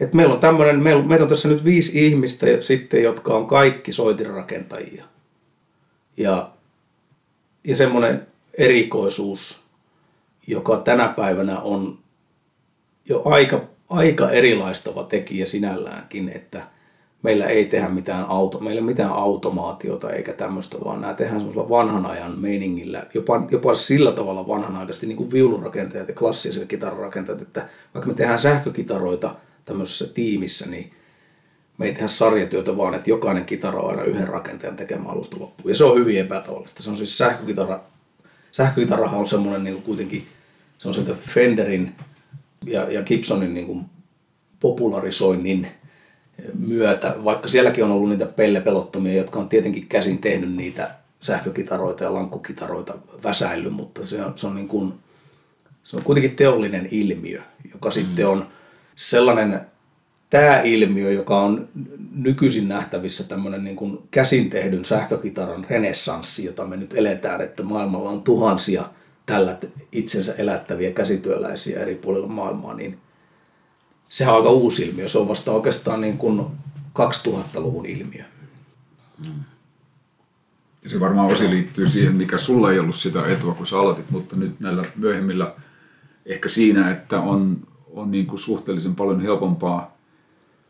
et 0.00 0.14
meillä 0.14 0.35
on 0.35 0.40
tämmöinen, 0.40 0.82
meillä, 0.82 1.04
meillä 1.04 1.23
on 1.23 1.28
tässä 1.28 1.49
nyt 1.49 1.64
viisi 1.64 2.06
ihmistä 2.06 2.47
sitten, 2.61 3.02
jotka 3.02 3.35
on 3.35 3.47
kaikki 3.47 3.92
soitinrakentajia. 3.92 5.04
Ja, 6.16 6.50
ja 7.64 7.76
semmoinen 7.76 8.26
erikoisuus, 8.54 9.64
joka 10.47 10.76
tänä 10.76 11.09
päivänä 11.09 11.61
on 11.61 11.99
jo 13.04 13.23
aika, 13.25 13.68
aika 13.88 14.30
erilaistava 14.30 15.04
tekijä 15.04 15.47
sinälläänkin, 15.47 16.28
että 16.35 16.66
meillä 17.22 17.46
ei 17.46 17.64
tehdä 17.64 17.88
mitään, 17.88 18.24
auto, 18.24 18.60
meillä 18.60 18.78
ei 18.78 18.86
mitään 18.86 19.12
automaatiota 19.12 20.10
eikä 20.10 20.32
tämmöistä, 20.32 20.78
vaan 20.84 21.00
nämä 21.00 21.14
tehdään 21.14 21.38
semmoisella 21.38 21.68
vanhan 21.68 22.06
ajan 22.06 22.38
meiningillä, 22.38 23.02
jopa, 23.14 23.46
jopa 23.50 23.74
sillä 23.74 24.12
tavalla 24.12 24.48
vanhanaikaisesti 24.48 25.06
niin 25.06 25.16
kuin 25.16 25.30
viulurakentajat 25.30 26.08
ja 26.08 26.14
klassiset 26.14 26.68
kitararakentajat, 26.68 27.40
että 27.40 27.68
vaikka 27.94 28.08
me 28.08 28.14
tehdään 28.14 28.38
sähkökitaroita– 28.38 29.34
tämmöisessä 29.70 30.14
tiimissä, 30.14 30.70
niin 30.70 30.92
me 31.78 31.86
ei 31.86 31.92
tehdä 31.92 32.08
sarjatyötä, 32.08 32.76
vaan 32.76 32.94
että 32.94 33.10
jokainen 33.10 33.44
kitara 33.44 33.80
on 33.80 33.90
aina 33.90 34.02
yhden 34.02 34.28
rakentajan 34.28 34.76
tekemä 34.76 35.08
alusta 35.08 35.40
loppuun. 35.40 35.70
Ja 35.70 35.74
se 35.74 35.84
on 35.84 35.98
hyvin 35.98 36.20
epätavallista. 36.20 36.82
Se 36.82 36.90
on 36.90 36.96
siis 36.96 37.18
sähkökitara. 37.18 37.80
Sähkökitarahan 38.52 39.20
on 39.20 39.28
semmoinen 39.28 39.64
niin 39.64 39.74
kuin 39.74 39.84
kuitenkin, 39.84 40.26
se 40.78 40.88
on 40.88 40.94
sieltä 40.94 41.14
Fenderin 41.14 41.94
ja, 42.66 42.90
ja 42.90 43.02
Gibsonin 43.02 43.54
niin 43.54 43.66
kuin 43.66 43.84
popularisoinnin 44.60 45.66
myötä, 46.59 47.14
vaikka 47.25 47.49
sielläkin 47.49 47.85
on 47.85 47.90
ollut 47.90 48.09
niitä 48.09 48.26
pellepelottomia, 48.26 49.14
jotka 49.14 49.38
on 49.38 49.49
tietenkin 49.49 49.87
käsin 49.87 50.18
tehnyt 50.18 50.54
niitä 50.54 50.90
sähkökitaroita 51.20 52.04
ja 52.04 52.14
lankkukitaroita 52.14 52.94
väsäily, 53.25 53.70
mutta 53.70 54.04
se 54.04 54.25
on, 54.25 54.32
se 54.37 54.47
on, 54.47 54.54
niin 54.54 54.68
kuin, 54.68 54.94
se 55.85 55.97
on 55.97 56.02
kuitenkin 56.02 56.37
teollinen 56.37 56.88
ilmiö, 56.90 57.42
joka 57.73 57.88
mm. 57.88 57.92
sitten 57.92 58.28
on 58.28 58.47
sellainen 58.94 59.61
tämä 60.30 60.61
ilmiö, 60.61 61.12
joka 61.12 61.40
on 61.40 61.68
nykyisin 62.14 62.68
nähtävissä 62.68 63.28
tämmöinen 63.28 63.64
niin 63.64 63.76
kuin 63.76 63.99
käsin 64.11 64.50
tehdyn 64.50 64.85
sähkökitaran 64.85 65.66
renessanssi, 65.70 66.44
jota 66.44 66.64
me 66.64 66.76
nyt 66.76 66.94
eletään, 66.94 67.40
että 67.40 67.62
maailmalla 67.62 68.11
on 68.11 68.23
tuhansia 68.23 68.85
tällä 69.26 69.59
itsensä 69.92 70.35
elättäviä 70.38 70.90
käsityöläisiä 70.90 71.80
eri 71.80 71.94
puolilla 71.94 72.28
maailmaa, 72.28 72.75
niin 72.75 72.99
sehän 74.10 74.34
on 74.34 74.40
aika 74.40 74.50
uusi 74.50 74.82
ilmiö. 74.82 75.08
Se 75.08 75.18
on 75.18 75.28
vasta 75.28 75.52
oikeastaan 75.52 76.00
niin 76.00 76.18
kuin 76.18 76.46
2000-luvun 76.98 77.86
ilmiö. 77.86 78.24
Ja 80.84 80.90
se 80.90 81.00
varmaan 81.00 81.32
osi 81.32 81.50
liittyy 81.50 81.88
siihen, 81.88 82.16
mikä 82.16 82.38
sulla 82.38 82.72
ei 82.72 82.78
ollut 82.78 82.96
sitä 82.96 83.26
etua, 83.26 83.54
kun 83.54 83.66
sä 83.66 83.78
aloitit, 83.78 84.10
mutta 84.10 84.36
nyt 84.36 84.60
näillä 84.60 84.82
myöhemmillä 84.96 85.54
ehkä 86.26 86.48
siinä, 86.48 86.90
että 86.90 87.20
on, 87.20 87.56
on 87.92 88.10
niin 88.10 88.26
kuin 88.26 88.38
suhteellisen 88.38 88.94
paljon 88.94 89.20
helpompaa 89.20 89.96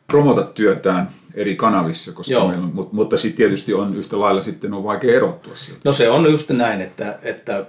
promota 0.06 0.42
työtään 0.42 1.10
eri 1.34 1.56
kanavissa, 1.56 2.12
koska 2.12 2.32
Joo. 2.32 2.48
meillä 2.48 2.64
on, 2.64 2.74
mutta, 2.74 2.94
mutta 2.94 3.16
sitten 3.16 3.36
tietysti 3.36 3.74
on 3.74 3.94
yhtä 3.94 4.20
lailla 4.20 4.42
sitten 4.42 4.74
on 4.74 4.84
vaikea 4.84 5.16
erottua 5.16 5.56
sieltä. 5.56 5.80
No 5.84 5.92
se 5.92 6.10
on 6.10 6.30
just 6.30 6.50
näin, 6.50 6.80
että, 6.80 7.18
että 7.22 7.66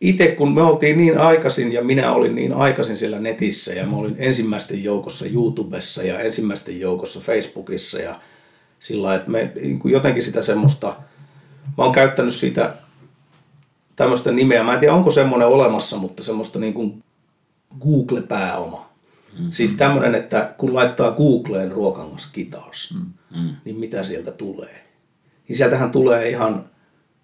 itse 0.00 0.26
kun 0.26 0.54
me 0.54 0.62
oltiin 0.62 0.98
niin 0.98 1.18
aikaisin 1.18 1.72
ja 1.72 1.84
minä 1.84 2.12
olin 2.12 2.34
niin 2.34 2.52
aikaisin 2.52 2.96
siellä 2.96 3.20
netissä 3.20 3.72
ja 3.72 3.86
mä 3.86 3.96
olin 3.96 4.16
ensimmäisten 4.18 4.84
joukossa 4.84 5.26
YouTubessa 5.26 6.02
ja 6.02 6.20
ensimmäisten 6.20 6.80
joukossa 6.80 7.20
Facebookissa 7.20 7.98
ja 7.98 8.20
sillä 8.78 9.14
että 9.14 9.30
me 9.30 9.52
niin 9.54 9.80
jotenkin 9.84 10.22
sitä 10.22 10.42
semmoista, 10.42 10.96
mä 11.78 11.84
oon 11.84 11.92
käyttänyt 11.92 12.34
siitä 12.34 12.74
tämmöistä 13.96 14.32
nimeä, 14.32 14.62
mä 14.62 14.74
en 14.74 14.80
tiedä 14.80 14.94
onko 14.94 15.10
semmoinen 15.10 15.48
olemassa, 15.48 15.96
mutta 15.96 16.22
semmoista 16.22 16.58
niin 16.58 16.74
kuin 16.74 17.02
Google-pääoma. 17.80 18.90
Mm-hmm. 19.32 19.50
Siis 19.50 19.76
tämmöinen, 19.76 20.14
että 20.14 20.54
kun 20.58 20.74
laittaa 20.74 21.10
Googleen 21.10 21.72
ruokangas 21.72 22.26
kitaas, 22.26 22.94
mm-hmm. 22.94 23.56
niin 23.64 23.76
mitä 23.76 24.02
sieltä 24.02 24.30
tulee? 24.30 24.84
Niin 25.48 25.56
sieltähän 25.56 25.90
tulee 25.90 26.28
ihan 26.28 26.64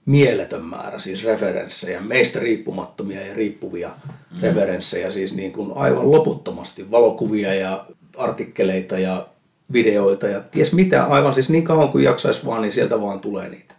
mieletön 0.06 0.64
määrä 0.64 0.98
siis 0.98 1.24
referenssejä, 1.24 2.00
meistä 2.00 2.40
riippumattomia 2.40 3.26
ja 3.26 3.34
riippuvia 3.34 3.88
mm. 3.88 4.40
referenssejä, 4.42 5.10
siis 5.10 5.34
niin 5.34 5.52
kuin 5.52 5.72
aivan 5.74 6.12
loputtomasti 6.12 6.90
valokuvia 6.90 7.54
ja 7.54 7.86
artikkeleita 8.16 8.98
ja 8.98 9.26
videoita 9.72 10.26
ja 10.26 10.40
ties 10.40 10.72
mitä, 10.72 11.04
aivan 11.04 11.34
siis 11.34 11.50
niin 11.50 11.64
kauan 11.64 11.88
kuin 11.88 12.04
jaksaisi 12.04 12.46
vaan, 12.46 12.62
niin 12.62 12.72
sieltä 12.72 13.00
vaan 13.00 13.20
tulee 13.20 13.48
niitä. 13.48 13.74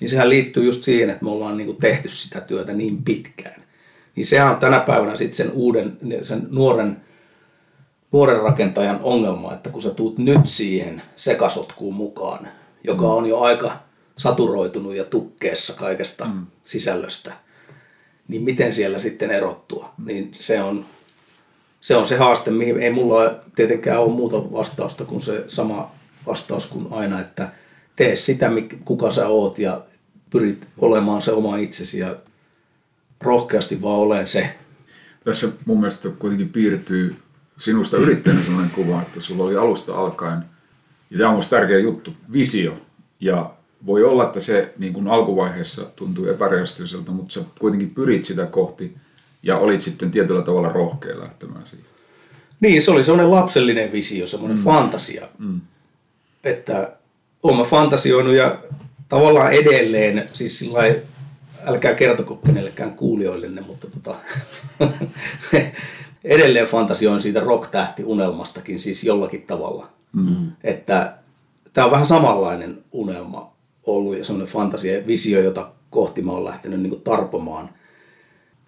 Niin 0.00 0.08
sehän 0.08 0.28
liittyy 0.28 0.64
just 0.64 0.84
siihen, 0.84 1.10
että 1.10 1.24
me 1.24 1.30
ollaan 1.30 1.56
niin 1.56 1.66
kuin 1.66 1.78
tehty 1.78 2.08
sitä 2.08 2.40
työtä 2.40 2.72
niin 2.72 3.04
pitkään. 3.04 3.62
Niin 4.16 4.26
sehän 4.26 4.50
on 4.50 4.56
tänä 4.56 4.80
päivänä 4.80 5.16
sitten 5.16 5.36
sen 5.36 5.52
uuden, 5.52 5.98
sen 6.22 6.46
nuoren, 6.50 6.96
nuoren 8.12 8.40
rakentajan 8.40 9.00
ongelma, 9.02 9.52
että 9.52 9.70
kun 9.70 9.82
sä 9.82 9.90
tuut 9.90 10.18
nyt 10.18 10.46
siihen 10.46 11.02
sekasotkuun 11.16 11.94
mukaan, 11.94 12.48
joka 12.84 13.06
on 13.06 13.26
jo 13.26 13.40
aika 13.40 13.85
saturoitunut 14.16 14.94
ja 14.94 15.04
tukkeessa 15.04 15.72
kaikesta 15.72 16.24
mm. 16.24 16.46
sisällöstä, 16.64 17.32
niin 18.28 18.42
miten 18.42 18.72
siellä 18.72 18.98
sitten 18.98 19.30
erottua? 19.30 19.94
Niin 20.04 20.28
se 20.32 20.62
on, 20.62 20.86
se 21.80 21.96
on 21.96 22.06
se 22.06 22.16
haaste, 22.16 22.50
mihin 22.50 22.78
ei 22.78 22.90
mulla 22.90 23.34
tietenkään 23.54 24.00
ole 24.00 24.12
muuta 24.12 24.52
vastausta 24.52 25.04
kuin 25.04 25.20
se 25.20 25.44
sama 25.46 25.90
vastaus 26.26 26.66
kuin 26.66 26.86
aina, 26.90 27.20
että 27.20 27.48
tee 27.96 28.16
sitä, 28.16 28.50
kuka 28.84 29.10
sä 29.10 29.28
oot 29.28 29.58
ja 29.58 29.80
pyrit 30.30 30.66
olemaan 30.78 31.22
se 31.22 31.32
oma 31.32 31.56
itsesi 31.56 31.98
ja 31.98 32.16
rohkeasti 33.20 33.82
vaan 33.82 33.98
olen 33.98 34.28
se. 34.28 34.54
Tässä 35.24 35.48
mun 35.64 35.80
mielestä 35.80 36.08
kuitenkin 36.08 36.48
piirtyy 36.48 37.16
sinusta 37.58 37.96
yrittäjänä 37.96 38.42
sellainen 38.42 38.70
kuva, 38.70 39.02
että 39.02 39.20
sulla 39.20 39.44
oli 39.44 39.56
alusta 39.56 39.98
alkaen, 39.98 40.42
ja 41.10 41.18
tämä 41.18 41.30
on 41.30 41.42
tärkeä 41.50 41.78
juttu, 41.78 42.12
visio 42.32 42.76
ja 43.20 43.54
voi 43.86 44.04
olla, 44.04 44.24
että 44.24 44.40
se 44.40 44.72
niin 44.78 44.92
kuin 44.92 45.08
alkuvaiheessa 45.08 45.84
tuntuu 45.96 46.26
epärealistiselta, 46.26 47.12
mutta 47.12 47.34
sä 47.34 47.40
kuitenkin 47.58 47.90
pyrit 47.90 48.24
sitä 48.24 48.46
kohti 48.46 48.96
ja 49.42 49.58
olit 49.58 49.80
sitten 49.80 50.10
tietyllä 50.10 50.42
tavalla 50.42 50.68
rohkea 50.68 51.20
lähtemään 51.20 51.66
siihen. 51.66 51.86
Niin, 52.60 52.82
se 52.82 52.90
oli 52.90 53.02
semmoinen 53.02 53.30
lapsellinen 53.30 53.92
visio, 53.92 54.26
semmoinen 54.26 54.58
mm. 54.58 54.64
fantasia. 54.64 55.28
Mm. 55.38 55.60
Että 56.44 56.92
olen 57.42 57.66
fantasioinut 57.66 58.34
ja 58.34 58.58
tavallaan 59.08 59.52
edelleen, 59.52 60.28
siis 60.32 60.58
sillä 60.58 60.80
älkää 61.66 61.94
kertoko 61.94 62.36
kenellekään 62.36 62.94
kuulijoillenne, 62.94 63.60
mutta 63.60 63.86
tota, 63.90 64.14
edelleen 66.24 66.66
fantasioin 66.66 67.20
siitä 67.20 67.40
rock-tähti-unelmastakin 67.40 68.78
siis 68.78 69.04
jollakin 69.04 69.42
tavalla. 69.42 69.88
Mm. 70.12 70.52
Että 70.64 71.14
tämä 71.72 71.84
on 71.84 71.90
vähän 71.90 72.06
samanlainen 72.06 72.84
unelma 72.92 73.55
ollut 73.86 74.18
ja 74.18 74.24
semmoinen 74.24 74.52
fantasia 74.52 74.96
ja 74.96 75.06
visio, 75.06 75.40
jota 75.40 75.70
kohti 75.90 76.22
mä 76.22 76.32
oon 76.32 76.44
lähtenyt 76.44 76.80
niin 76.80 77.00
tarpomaan. 77.00 77.68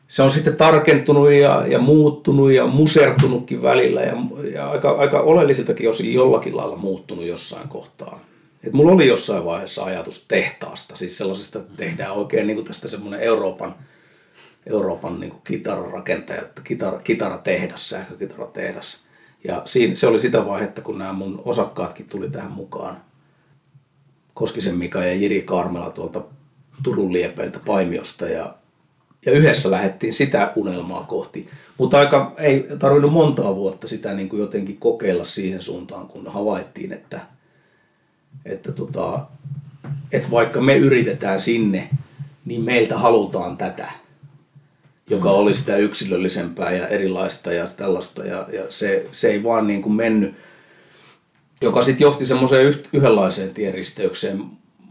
Se 0.08 0.22
on 0.22 0.30
sitten 0.30 0.56
tarkentunut 0.56 1.32
ja, 1.32 1.66
ja 1.66 1.78
muuttunut 1.78 2.52
ja 2.52 2.66
musertunutkin 2.66 3.62
välillä 3.62 4.00
ja, 4.00 4.16
ja 4.52 4.70
aika, 4.70 4.90
aika 4.90 5.20
oleellisiltakin 5.20 5.88
osin 5.88 6.14
jollakin 6.14 6.56
lailla 6.56 6.76
muuttunut 6.76 7.24
jossain 7.24 7.68
kohtaa. 7.68 8.20
Et 8.64 8.72
mulla 8.72 8.92
oli 8.92 9.06
jossain 9.06 9.44
vaiheessa 9.44 9.84
ajatus 9.84 10.24
tehtaasta, 10.28 10.96
siis 10.96 11.18
sellaisesta, 11.18 11.58
että 11.58 11.76
tehdään 11.76 12.12
oikein 12.12 12.46
niin 12.46 12.64
tästä 12.64 12.88
semmoinen 12.88 13.20
Euroopan, 13.20 13.74
Euroopan 14.66 15.20
niin 15.20 15.30
kuin 15.30 15.42
kitararakentaja, 15.44 16.42
kitara, 16.64 16.98
kitaratehdas, 16.98 17.88
sähkökitaratehdas. 17.88 19.02
Ja 19.44 19.62
siinä, 19.64 19.96
se 19.96 20.06
oli 20.06 20.20
sitä 20.20 20.46
vaihetta, 20.46 20.80
kun 20.80 20.98
nämä 20.98 21.12
mun 21.12 21.42
osakkaatkin 21.44 22.06
tuli 22.08 22.30
tähän 22.30 22.52
mukaan. 22.52 23.07
Koskisen 24.38 24.76
Mika 24.76 25.04
ja 25.04 25.14
Jiri 25.14 25.42
Karmela 25.42 25.90
tuolta 25.90 26.22
Turun 26.82 27.12
liepeiltä 27.12 27.60
Paimiosta 27.66 28.26
ja, 28.26 28.54
ja 29.26 29.32
yhdessä 29.32 29.70
lähdettiin 29.70 30.12
sitä 30.12 30.52
unelmaa 30.56 31.04
kohti. 31.04 31.48
Mutta 31.78 31.98
aika 31.98 32.34
ei 32.36 32.66
tarvinnut 32.78 33.12
montaa 33.12 33.56
vuotta 33.56 33.88
sitä 33.88 34.14
niin 34.14 34.28
kuin 34.28 34.40
jotenkin 34.40 34.76
kokeilla 34.76 35.24
siihen 35.24 35.62
suuntaan, 35.62 36.06
kun 36.06 36.26
havaittiin, 36.26 36.92
että, 36.92 37.20
että, 38.44 38.72
tota, 38.72 39.20
että 40.12 40.30
vaikka 40.30 40.60
me 40.60 40.76
yritetään 40.76 41.40
sinne, 41.40 41.88
niin 42.44 42.62
meiltä 42.62 42.98
halutaan 42.98 43.56
tätä, 43.56 43.90
joka 45.10 45.30
oli 45.30 45.54
sitä 45.54 45.76
yksilöllisempää 45.76 46.72
ja 46.72 46.88
erilaista 46.88 47.52
ja 47.52 47.64
tällaista. 47.76 48.24
Ja, 48.24 48.46
ja 48.52 48.62
se, 48.68 49.06
se 49.12 49.28
ei 49.28 49.42
vaan 49.42 49.66
niin 49.66 49.82
kuin 49.82 49.92
mennyt 49.92 50.34
joka 51.62 51.82
sitten 51.82 52.04
johti 52.04 52.24
semmoiseen 52.24 52.74
yhdenlaiseen 52.92 53.54
tienristeykseen 53.54 54.42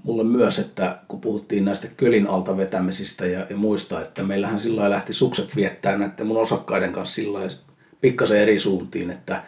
mulle 0.04 0.24
myös, 0.24 0.60
että 0.60 0.98
kun 1.08 1.22
puhuttiin 1.22 1.66
näistä 1.66 1.88
kölin 1.98 2.28
alta 2.28 2.58
vetämisistä 2.58 3.26
ja, 3.26 3.46
ja 3.50 3.58
muista, 3.58 4.02
että 4.02 4.24
meillähän 4.24 4.60
sillä 4.60 4.90
lähti 4.90 5.14
sukset 5.14 5.56
viettää 5.56 5.98
näiden 5.98 6.28
mun 6.28 6.42
osakkaiden 6.42 6.92
kanssa 6.92 7.16
sillä 7.16 7.40
pikkasen 8.02 8.38
eri 8.38 8.60
suuntiin, 8.60 9.12
että 9.12 9.44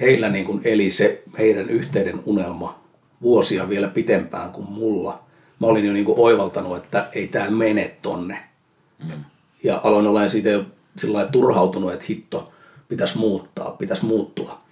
heillä 0.00 0.28
niin 0.28 0.44
kuin 0.44 0.60
eli 0.64 0.90
se 0.90 1.22
heidän 1.38 1.70
yhteinen 1.70 2.20
unelma 2.26 2.84
vuosia 3.22 3.68
vielä 3.68 3.88
pitempään 3.88 4.52
kuin 4.52 4.70
mulla. 4.70 5.24
Mä 5.60 5.66
olin 5.66 5.86
jo 5.86 5.92
niin 5.92 6.04
kuin 6.04 6.18
oivaltanut, 6.18 6.76
että 6.76 7.06
ei 7.12 7.28
tämä 7.28 7.50
mene 7.50 7.96
tonne. 8.02 8.38
Mm. 9.04 9.24
Ja 9.64 9.80
aloin 9.84 10.06
olla 10.06 10.28
siitä 10.28 10.50
jo 10.50 10.64
sillä 10.96 11.26
turhautunut, 11.26 11.92
että 11.92 12.04
hitto, 12.08 12.52
pitäisi 12.88 13.18
muuttaa, 13.18 13.70
pitäisi 13.70 14.04
muuttua. 14.04 14.63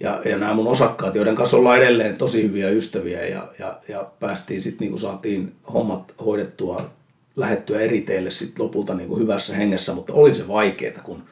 Ja, 0.00 0.20
ja 0.24 0.38
nämä 0.38 0.54
mun 0.54 0.66
osakkaat, 0.66 1.14
joiden 1.14 1.34
kanssa 1.36 1.56
ollaan 1.56 1.78
edelleen 1.78 2.16
tosi 2.16 2.42
hyviä 2.42 2.68
ystäviä 2.68 3.26
ja, 3.26 3.48
ja, 3.58 3.80
ja 3.88 4.10
päästiin 4.20 4.62
sitten, 4.62 4.88
niin 4.88 4.98
saatiin 4.98 5.54
hommat 5.72 6.14
hoidettua, 6.24 6.90
lähettyä 7.36 7.80
eri 7.80 8.00
teille 8.00 8.30
sitten 8.30 8.64
lopulta 8.64 8.94
niin 8.94 9.08
kuin 9.08 9.20
hyvässä 9.20 9.54
hengessä, 9.54 9.92
mutta 9.94 10.12
oli 10.12 10.34
se 10.34 10.48
vaikeaa, 10.48 11.02
kun 11.02 11.22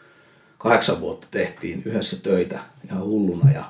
kahdeksan 0.59 1.01
vuotta 1.01 1.27
tehtiin 1.31 1.83
yhdessä 1.85 2.23
töitä 2.23 2.61
ihan 2.85 3.05
hulluna 3.05 3.51
ja, 3.51 3.65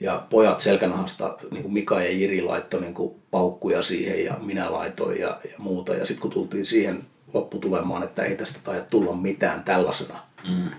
ja 0.00 0.26
pojat 0.30 0.60
selkänahasta, 0.60 1.36
niin 1.50 1.62
kuin 1.62 1.72
Mika 1.72 2.02
ja 2.02 2.12
Jiri 2.12 2.42
laittoi 2.42 2.80
niin 2.80 2.94
kuin 2.94 3.14
paukkuja 3.30 3.82
siihen 3.82 4.24
ja 4.24 4.34
minä 4.42 4.72
laitoin 4.72 5.20
ja, 5.20 5.40
ja 5.44 5.56
muuta. 5.58 5.94
Ja 5.94 6.06
sitten 6.06 6.22
kun 6.22 6.30
tultiin 6.30 6.66
siihen 6.66 7.04
lopputulemaan, 7.34 8.02
että 8.02 8.22
ei 8.22 8.36
tästä 8.36 8.60
taida 8.64 8.84
tulla 8.84 9.12
mitään 9.12 9.64
tällaisena, 9.64 10.18
mm 10.48 10.70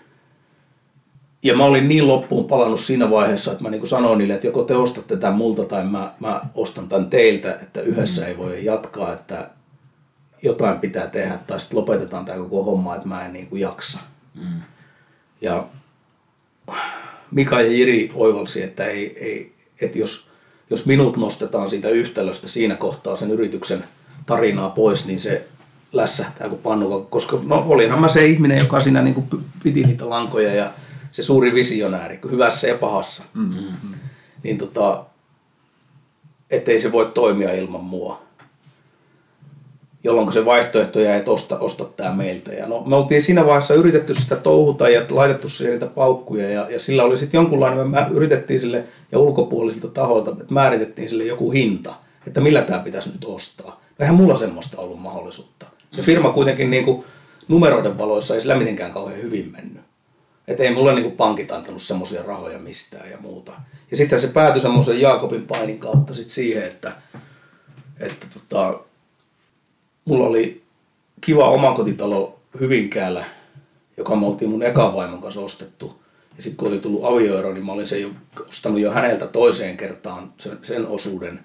ja 1.43 1.56
mä 1.56 1.65
olin 1.65 1.88
niin 1.88 2.08
loppuun 2.08 2.45
palannut 2.45 2.79
siinä 2.79 3.10
vaiheessa, 3.10 3.51
että 3.51 3.63
mä 3.63 3.69
niin 3.69 3.88
sanoin 3.88 4.17
niille, 4.17 4.34
että 4.34 4.47
joko 4.47 4.63
te 4.63 4.75
ostatte 4.75 5.17
tämän 5.17 5.36
multa 5.36 5.65
tai 5.65 5.84
mä, 5.84 6.13
mä 6.19 6.41
ostan 6.56 6.89
tämän 6.89 7.10
teiltä, 7.10 7.53
että 7.62 7.82
yhdessä 7.82 8.21
mm. 8.21 8.27
ei 8.27 8.38
voi 8.38 8.65
jatkaa, 8.65 9.13
että 9.13 9.49
jotain 10.43 10.79
pitää 10.79 11.08
tehdä 11.08 11.39
tai 11.47 11.60
sitten 11.60 11.79
lopetetaan 11.79 12.25
tämä 12.25 12.38
koko 12.38 12.63
homma, 12.63 12.95
että 12.95 13.08
mä 13.08 13.25
en 13.25 13.34
niin 13.34 13.47
kuin 13.47 13.62
jaksa. 13.62 13.99
Mm. 14.36 14.62
Ja 15.41 15.67
Mika 17.32 17.62
ja 17.62 17.71
Jiri 17.71 18.12
oivalsi, 18.13 18.63
että 18.63 18.86
ei, 18.86 19.17
ei, 19.25 19.53
että 19.82 19.97
jos, 19.97 20.29
jos 20.69 20.86
minut 20.86 21.17
nostetaan 21.17 21.69
siitä 21.69 21.89
yhtälöstä 21.89 22.47
siinä 22.47 22.75
kohtaa 22.75 23.17
sen 23.17 23.32
yrityksen 23.32 23.84
tarinaa 24.25 24.69
pois, 24.69 25.06
niin 25.06 25.19
se 25.19 25.47
lässähtää 25.93 26.49
kuin 26.49 26.62
pannuka, 26.62 27.10
koska 27.10 27.39
no, 27.45 27.65
olinhan 27.67 28.01
mä 28.01 28.08
se 28.08 28.25
ihminen, 28.25 28.58
joka 28.58 28.79
siinä 28.79 29.01
niin 29.01 29.13
kuin 29.13 29.45
piti 29.63 29.84
niitä 29.84 30.10
lankoja 30.10 30.53
ja 30.53 30.71
se 31.13 31.23
suuri 31.23 31.54
visionääri, 31.54 32.19
hyvässä 32.32 32.67
ja 32.67 32.78
pahassa. 32.78 33.23
Mm-hmm. 33.34 33.93
Niin 34.43 34.58
tota, 34.58 35.06
ettei 36.49 36.80
se 36.80 36.91
voi 36.91 37.12
toimia 37.13 37.54
ilman 37.54 37.84
mua. 37.84 38.23
Jolloin 40.04 40.34
se 40.34 40.45
vaihtoehto 40.45 40.99
jäi, 40.99 41.17
että 41.17 41.32
osta, 41.32 41.60
osta 41.60 41.86
tämä 41.86 42.15
meiltä. 42.15 42.54
Ja 42.54 42.67
no, 42.67 42.84
me 42.86 42.95
oltiin 42.95 43.21
siinä 43.21 43.45
vaiheessa 43.45 43.73
yritetty 43.73 44.13
sitä 44.13 44.36
touhuta 44.36 44.89
ja 44.89 45.06
laitettu 45.10 45.49
siihen 45.49 45.73
niitä 45.73 45.86
paukkuja. 45.86 46.49
Ja, 46.49 46.69
ja 46.69 46.80
sillä 46.80 47.04
oli 47.04 47.17
sitten 47.17 47.38
jonkunlainen, 47.38 47.89
me 47.89 48.08
yritettiin 48.12 48.60
sille 48.60 48.84
ja 49.12 49.19
ulkopuolisilta 49.19 49.88
tahoilta, 49.88 50.32
että 50.32 50.54
määritettiin 50.54 51.10
sille 51.10 51.23
joku 51.23 51.52
hinta, 51.52 51.95
että 52.28 52.41
millä 52.41 52.62
tämä 52.62 52.80
pitäisi 52.80 53.10
nyt 53.10 53.26
ostaa. 53.26 53.82
Eihän 53.99 54.15
mulla 54.15 54.38
semmoista 54.38 54.82
ollut 54.82 55.02
mahdollisuutta. 55.02 55.65
Se 55.91 56.02
firma 56.02 56.30
kuitenkin 56.30 56.71
niin 56.71 56.86
kuin 56.86 57.04
numeroiden 57.47 57.97
valoissa 57.97 58.34
ei 58.34 58.41
sillä 58.41 58.56
mitenkään 58.56 58.91
kauhean 58.91 59.21
hyvin 59.21 59.52
mennyt. 59.52 59.82
Että 60.47 60.63
ei 60.63 60.73
mulle 60.73 60.93
niin 60.93 61.03
kuin 61.03 61.17
pankit 61.17 61.51
antanut 61.51 61.82
semmoisia 61.82 62.23
rahoja 62.23 62.60
mistään 62.60 63.12
ja 63.12 63.17
muuta. 63.17 63.51
Ja 63.91 63.97
sitten 63.97 64.21
se 64.21 64.27
päätyi 64.27 64.62
semmoisen 64.62 65.01
Jaakobin 65.01 65.47
painin 65.47 65.79
kautta 65.79 66.13
sit 66.13 66.29
siihen, 66.29 66.63
että, 66.63 66.91
että 67.99 68.27
tota, 68.34 68.79
mulla 70.06 70.27
oli 70.27 70.63
kiva 71.21 71.49
omakotitalo 71.49 72.39
Hyvinkäällä, 72.60 73.25
joka 73.97 74.15
me 74.15 74.25
oltiin 74.25 74.51
mun 74.51 74.63
ekan 74.63 74.93
vaimon 74.93 75.21
kanssa 75.21 75.41
ostettu. 75.41 76.03
Ja 76.36 76.41
sitten 76.41 76.58
kun 76.58 76.67
oli 76.67 76.79
tullut 76.79 77.06
avioero, 77.06 77.53
niin 77.53 77.65
mä 77.65 77.71
olin 77.71 77.88
sen 77.88 78.01
jo 78.01 78.10
ostanut 78.49 78.79
jo 78.79 78.91
häneltä 78.91 79.27
toiseen 79.27 79.77
kertaan 79.77 80.34
sen, 80.39 80.60
sen 80.63 80.88
osuuden. 80.88 81.39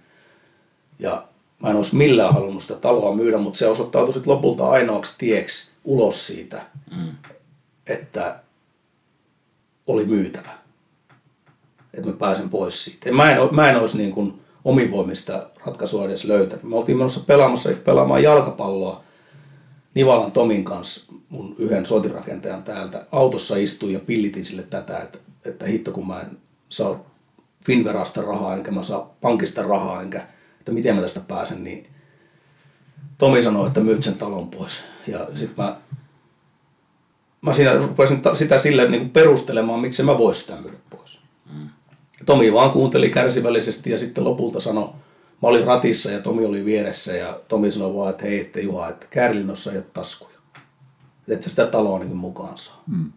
Ja 0.98 1.28
mä 1.62 1.70
en 1.70 1.76
olisi 1.76 1.96
millään 1.96 2.34
halunnut 2.34 2.62
sitä 2.62 2.74
taloa 2.74 3.14
myydä, 3.14 3.38
mutta 3.38 3.58
se 3.58 3.68
osoittautui 3.68 4.12
sitten 4.12 4.32
lopulta 4.32 4.68
ainoaksi 4.68 5.14
tieksi 5.18 5.70
ulos 5.84 6.26
siitä, 6.26 6.62
mm. 6.96 7.12
että 7.86 8.40
oli 9.88 10.04
myytävä. 10.04 10.50
Että 11.94 12.10
mä 12.10 12.16
pääsen 12.16 12.48
pois 12.48 12.84
siitä. 12.84 13.12
Mä 13.12 13.30
en, 13.30 13.38
mä 13.50 13.70
en 13.70 13.80
olisi 13.80 13.96
niin 13.96 14.12
kuin 14.12 14.40
omivoimista 14.64 15.50
ratkaisua 15.66 16.04
edes 16.04 16.24
löytänyt. 16.24 16.64
Me 16.64 16.76
oltiin 16.76 16.98
menossa 16.98 17.20
pelaamassa, 17.20 17.70
pelaamaan 17.84 18.22
jalkapalloa 18.22 19.04
Nivalan 19.94 20.32
Tomin 20.32 20.64
kanssa, 20.64 21.12
mun 21.28 21.54
yhden 21.58 21.86
sotirakentajan 21.86 22.62
täältä. 22.62 23.06
Autossa 23.12 23.56
istuin 23.56 23.92
ja 23.92 24.00
pillitin 24.00 24.44
sille 24.44 24.62
tätä, 24.62 24.98
että, 24.98 25.18
että 25.44 25.66
hitto 25.66 25.92
kun 25.92 26.06
mä 26.06 26.20
en 26.20 26.38
saa 26.68 27.00
Finverasta 27.64 28.22
rahaa, 28.22 28.56
enkä 28.56 28.70
mä 28.70 28.82
saa 28.82 29.14
pankista 29.20 29.62
rahaa, 29.62 30.02
enkä 30.02 30.26
että 30.58 30.72
miten 30.72 30.96
mä 30.96 31.02
tästä 31.02 31.20
pääsen, 31.20 31.64
niin 31.64 31.86
Tomi 33.18 33.42
sanoi, 33.42 33.66
että 33.66 33.80
myyt 33.80 34.02
sen 34.02 34.14
talon 34.14 34.48
pois. 34.48 34.82
Ja 35.06 35.26
sitten 35.34 35.64
mä, 35.64 35.76
mä 37.42 37.52
siinä 37.52 37.76
rupesin 37.76 38.20
sitä 38.34 38.58
sille 38.58 38.88
niin 38.88 39.00
kuin 39.00 39.10
perustelemaan, 39.10 39.80
miksi 39.80 40.02
mä 40.02 40.18
voisin 40.18 40.40
sitä 40.40 40.62
myydä 40.62 40.76
pois. 40.90 41.20
Mm. 41.52 41.68
Tomi 42.26 42.52
vaan 42.52 42.70
kuunteli 42.70 43.10
kärsivällisesti 43.10 43.90
ja 43.90 43.98
sitten 43.98 44.24
lopulta 44.24 44.60
sanoi, 44.60 44.88
mä 45.42 45.48
olin 45.48 45.64
ratissa 45.64 46.10
ja 46.10 46.20
Tomi 46.20 46.44
oli 46.44 46.64
vieressä 46.64 47.16
ja 47.16 47.40
Tomi 47.48 47.70
sanoi 47.70 47.94
vaan, 47.94 48.10
että 48.10 48.24
hei, 48.24 48.40
että 48.40 48.60
Juha, 48.60 48.88
että 48.88 49.06
Käärilinnossa 49.10 49.72
ei 49.72 49.76
ole 49.76 49.86
taskuja. 49.92 50.38
Että 51.28 51.44
sä 51.44 51.50
sitä 51.50 51.66
taloa 51.66 51.98
niin 51.98 52.16
mukaan 52.16 52.58
saa. 52.58 52.82
Mm. 52.86 53.12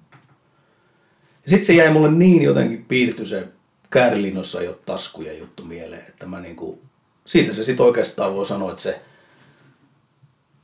Ja 1.43 1.49
sitten 1.49 1.65
se 1.65 1.73
jäi 1.73 1.93
mulle 1.93 2.11
niin 2.11 2.41
jotenkin 2.41 2.85
piirty 2.85 3.25
se 3.25 3.47
Käärilinnossa 3.89 4.61
ei 4.61 4.67
ole 4.67 4.77
taskuja 4.85 5.33
juttu 5.33 5.63
mieleen, 5.63 6.03
että 6.09 6.25
mä 6.25 6.39
niin 6.39 6.55
kuin 6.55 6.79
siitä 7.25 7.53
se 7.53 7.63
sitten 7.63 7.85
oikeastaan 7.85 8.35
voi 8.35 8.45
sanoa, 8.45 8.71
että 8.71 8.83
se, 8.83 9.01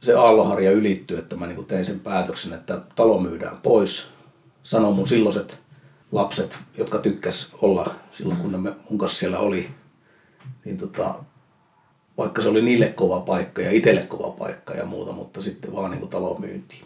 se 0.01 0.13
aalloharja 0.13 0.71
ylittyy, 0.71 1.17
että 1.17 1.35
mä 1.35 1.47
niin 1.47 1.65
tein 1.65 1.85
sen 1.85 1.99
päätöksen, 1.99 2.53
että 2.53 2.81
talo 2.95 3.19
myydään 3.19 3.57
pois. 3.63 4.09
Sanoin 4.63 4.95
mun 4.95 5.07
silloiset 5.07 5.59
lapset, 6.11 6.57
jotka 6.77 6.99
tykkäs 6.99 7.51
olla 7.61 7.95
silloin, 8.11 8.39
kun 8.39 8.51
ne 8.51 8.57
mun 8.89 8.99
kanssa 8.99 9.19
siellä 9.19 9.39
oli, 9.39 9.69
niin 10.65 10.77
tota, 10.77 11.15
vaikka 12.17 12.41
se 12.41 12.49
oli 12.49 12.61
niille 12.61 12.87
kova 12.87 13.19
paikka 13.19 13.61
ja 13.61 13.71
itselle 13.71 14.01
kova 14.01 14.31
paikka 14.31 14.73
ja 14.73 14.85
muuta, 14.85 15.11
mutta 15.11 15.41
sitten 15.41 15.73
vaan 15.73 15.91
niin 15.91 16.09
talo 16.09 16.37
myyntiin. 16.39 16.85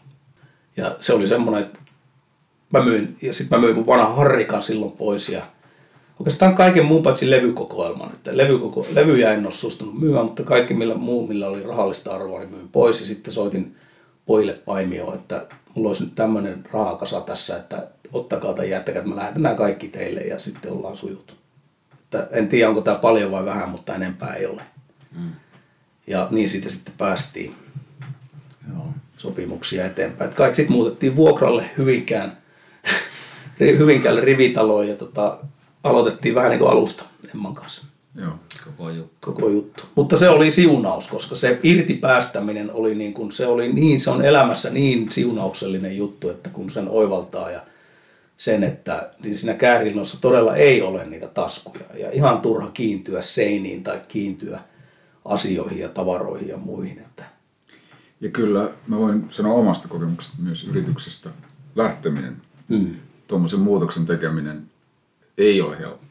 Ja 0.78 0.98
se 1.00 1.14
oli 1.14 1.28
semmoinen, 1.28 1.64
että 1.64 1.80
mä 2.74 2.84
myin, 2.84 3.18
ja 3.22 3.34
sitten 3.34 3.60
mä 3.60 3.66
myin 3.66 3.76
mun 3.76 3.86
vanha 3.86 4.14
Harrikan 4.14 4.64
silloin 4.64 4.92
pois 4.92 5.30
ja 5.30 5.42
oikeastaan 6.22 6.56
kaiken 6.56 6.86
muun 6.86 7.04
paitsi 7.04 7.30
levykokoelman. 7.30 8.10
Että 8.14 8.38
levykoko, 8.38 8.88
levyjä 8.94 9.32
en 9.32 9.46
ole 9.46 9.52
suostunut 9.52 10.00
myymään, 10.00 10.26
mutta 10.26 10.44
kaikki 10.44 10.74
millä 10.74 10.96
muu, 10.96 11.28
millä 11.28 11.48
oli 11.48 11.64
rahallista 11.64 12.16
arvoa, 12.16 12.40
niin 12.40 12.52
myin 12.52 12.70
pois. 12.70 13.00
Ja 13.00 13.06
sitten 13.06 13.34
soitin 13.34 13.76
pojille 14.26 14.54
paimioon, 14.54 15.16
että 15.16 15.48
mulla 15.76 15.90
olisi 15.90 16.04
nyt 16.04 16.16
tämmöinen 16.16 16.64
rahakasa 16.74 17.22
tässä, 17.22 17.58
että 17.58 17.88
ottakaa 18.12 18.54
tai 18.54 18.70
jättäkää, 18.70 19.00
että 19.00 19.10
mä 19.10 19.22
lähetän 19.22 19.42
nämä 19.42 19.56
kaikki 19.56 19.88
teille 19.88 20.22
ja 20.22 20.40
sitten 20.40 20.72
ollaan 20.72 20.98
sujut. 20.98 21.36
Että 21.94 22.28
en 22.32 22.48
tiedä, 22.48 22.70
onko 22.70 22.82
tämä 22.82 22.98
paljon 22.98 23.32
vai 23.32 23.46
vähän, 23.46 23.70
mutta 23.70 23.96
enempää 23.96 24.34
ei 24.34 24.46
ole. 24.46 24.62
Mm. 25.20 25.30
Ja 26.08 26.28
niin 26.32 26.50
siitä 26.50 26.70
sitten 26.70 26.94
päästiin 26.98 27.56
Joo. 28.74 28.88
sopimuksia 29.18 29.86
eteenpäin. 29.86 30.28
Että 30.28 30.38
kaikki 30.38 30.56
sitten 30.56 30.76
muutettiin 30.76 31.16
vuokralle 31.16 31.70
Hyvinkään, 31.78 32.38
Hyvinkäälle 33.60 34.22
rivitaloon 34.22 34.88
ja 34.88 34.96
tota, 34.96 35.38
aloitettiin 35.84 36.36
vähän 36.36 36.50
niin 36.50 36.60
kuin 36.60 36.72
alusta 36.72 37.04
Emman 37.36 37.54
kanssa. 37.54 37.86
Joo. 38.16 38.34
Koko 38.66 38.90
juttu. 38.90 39.32
Koko 39.32 39.50
juttu. 39.50 39.84
Mutta 39.96 40.18
se 40.18 40.30
oli 40.30 40.52
siunaus, 40.52 41.08
koska 41.08 41.36
se 41.36 41.60
irti 41.64 41.94
päästäminen 41.94 42.72
oli 42.74 42.96
niin 42.96 43.14
kuin, 43.14 43.32
se 43.32 43.48
oli 43.48 43.74
niin, 43.74 44.00
se 44.00 44.10
on 44.10 44.26
elämässä 44.26 44.70
niin 44.70 45.12
siunauksellinen 45.12 45.98
juttu, 45.98 46.30
että 46.30 46.50
kun 46.50 46.70
sen 46.70 46.90
oivaltaa 46.90 47.52
ja 47.52 47.62
sen, 48.38 48.64
että 48.64 49.10
niin 49.24 49.38
siinä 49.38 49.54
käärinnossa 49.54 50.22
todella 50.22 50.56
ei 50.56 50.82
ole 50.82 51.06
niitä 51.06 51.28
taskuja 51.28 51.86
ja 51.98 52.12
ihan 52.12 52.42
turha 52.42 52.72
kiintyä 52.74 53.22
seiniin 53.22 53.84
tai 53.84 54.02
kiintyä 54.08 54.60
asioihin 55.26 55.80
ja 55.80 55.90
tavaroihin 55.90 56.48
ja 56.48 56.58
muihin. 56.58 57.00
Että. 57.00 57.24
Ja 58.22 58.30
kyllä 58.30 58.70
mä 58.88 58.98
voin 58.98 59.28
sanoa 59.30 59.54
omasta 59.54 59.88
kokemuksesta 59.88 60.38
myös 60.42 60.64
yrityksestä 60.64 61.30
lähteminen, 61.76 62.38
mm. 62.70 62.96
tuommoisen 63.28 63.60
muutoksen 63.60 64.06
tekeminen 64.06 64.71
ei 65.42 65.62
ole 65.62 65.80
helppo. 65.80 66.06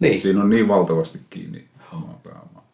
Niin. 0.00 0.18
Siinä 0.18 0.42
on 0.42 0.50
niin 0.50 0.68
valtavasti 0.68 1.20
kiinni 1.30 1.64
omaa 1.92 2.20
pääomaa. 2.24 2.64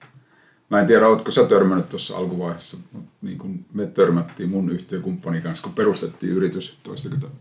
Mä 0.71 0.81
en 0.81 0.87
tiedä, 0.87 1.09
oletko 1.09 1.31
sä 1.31 1.45
törmännyt 1.45 1.89
tuossa 1.89 2.17
alkuvaiheessa, 2.17 2.77
mutta 2.93 3.11
niin 3.23 3.39
kun 3.39 3.65
me 3.73 3.87
törmättiin 3.87 4.51
mun 4.51 4.71
yhtiökumppanin 4.71 5.43
kanssa, 5.43 5.65
kun 5.65 5.75
perustettiin 5.75 6.33
yritys 6.33 6.79
toistakymmentä 6.83 7.37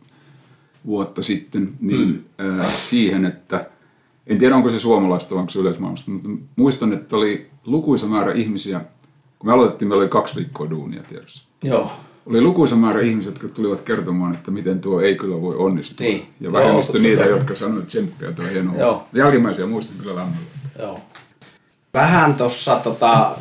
vuotta 0.86 1.24
sitten, 1.24 1.70
niin 1.80 2.26
hmm. 2.38 2.60
äh, 2.60 2.66
siihen, 2.66 3.26
että 3.26 3.70
en 4.28 4.40
tiedä 4.40 4.56
onko 4.56 4.70
se 4.70 4.80
suomalaista 4.80 5.36
vai 5.36 5.40
onko 5.40 5.52
se 5.52 5.60
yleismaailmasta, 5.60 6.12
mutta 6.12 6.30
muistan, 6.56 6.94
että 6.94 7.16
oli 7.16 7.50
lukuisa 7.66 8.06
määrä 8.06 8.34
ihmisiä, 8.34 8.82
kun 9.40 9.50
me 9.50 9.54
aloitettiin, 9.54 9.90
meillä 9.90 10.02
oli 10.02 10.10
kaksi 10.10 10.36
viikkoa 10.36 10.70
duunia 10.70 11.04
tiedossa. 11.04 11.44
Joo 11.64 11.92
oli 12.30 12.42
lukuisa 12.42 12.76
määrä 12.76 13.02
ihmisiä, 13.02 13.32
jotka 13.32 13.48
tulivat 13.48 13.82
kertomaan, 13.82 14.34
että 14.36 14.52
miten 14.52 14.80
tuo 14.80 15.02
ei 15.02 15.16
kyllä 15.16 15.42
voi 15.42 15.56
onnistua. 15.56 16.08
Niin. 16.08 16.28
Ja 16.40 16.52
vähemmistö 16.52 16.98
Joo, 16.98 17.04
niitä, 17.04 17.26
jotka 17.26 17.56
sanoivat 17.56 17.88
tsemppiä, 17.88 18.32
tuo 18.32 18.46
hienoa. 18.46 18.76
Joo. 18.78 19.08
Jälkimmäisiä 19.14 19.66
muistan 19.66 19.98
kyllä 19.98 20.16
lämmöllä. 20.16 20.48
Joo. 20.80 21.00
Vähän 21.94 22.34
tuossa 22.34 22.76
tota, 22.76 23.32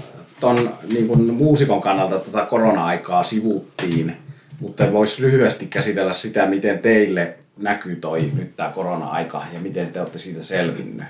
ton 0.41 0.71
niin 0.93 1.09
kuin 1.09 1.35
muusikon 1.35 1.81
kannalta 1.81 2.19
tota 2.19 2.47
korona-aikaa 2.47 3.23
sivuttiin, 3.23 4.17
mutta 4.61 4.93
voisi 4.93 5.23
lyhyesti 5.23 5.67
käsitellä 5.67 6.13
sitä, 6.13 6.47
miten 6.47 6.79
teille 6.79 7.35
näkyy 7.57 7.97
toi 7.97 8.31
nyt 8.37 8.57
tämä 8.57 8.71
korona-aika 8.71 9.43
ja 9.53 9.61
miten 9.61 9.93
te 9.93 10.01
olette 10.01 10.19
siitä 10.19 10.43
selvinnyt. 10.43 11.07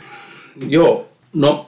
Joo, 0.69 1.09
no 1.35 1.67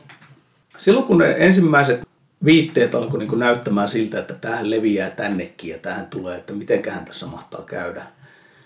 silloin 0.79 1.07
kun 1.07 1.19
ne 1.19 1.35
ensimmäiset 1.39 2.10
viitteet 2.45 2.95
alkoi 2.95 3.19
niin 3.19 3.39
näyttämään 3.39 3.89
siltä, 3.89 4.19
että 4.19 4.35
tähän 4.35 4.71
leviää 4.71 5.11
tännekin 5.11 5.71
ja 5.71 5.79
tähän 5.79 6.07
tulee, 6.07 6.39
että 6.39 6.53
mitenköhän 6.53 7.05
tässä 7.05 7.27
mahtaa 7.27 7.63
käydä. 7.63 8.03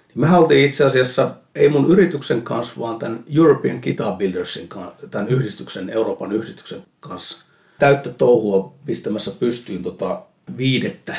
Niin 0.08 0.20
me 0.20 0.36
oltiin 0.36 0.66
itse 0.66 0.84
asiassa, 0.84 1.36
ei 1.54 1.68
mun 1.68 1.90
yrityksen 1.90 2.42
kanssa, 2.42 2.80
vaan 2.80 2.98
tämän 2.98 3.24
European 3.36 3.80
Guitar 3.82 4.16
Buildersin, 4.16 4.68
tämän 5.10 5.28
yhdistyksen, 5.28 5.90
Euroopan 5.90 6.32
yhdistyksen 6.32 6.82
kanssa 7.00 7.44
täyttä 7.78 8.10
touhua 8.10 8.74
pistämässä 8.86 9.30
pystyyn 9.40 9.82
tota 9.82 10.22
viidettä 10.56 11.16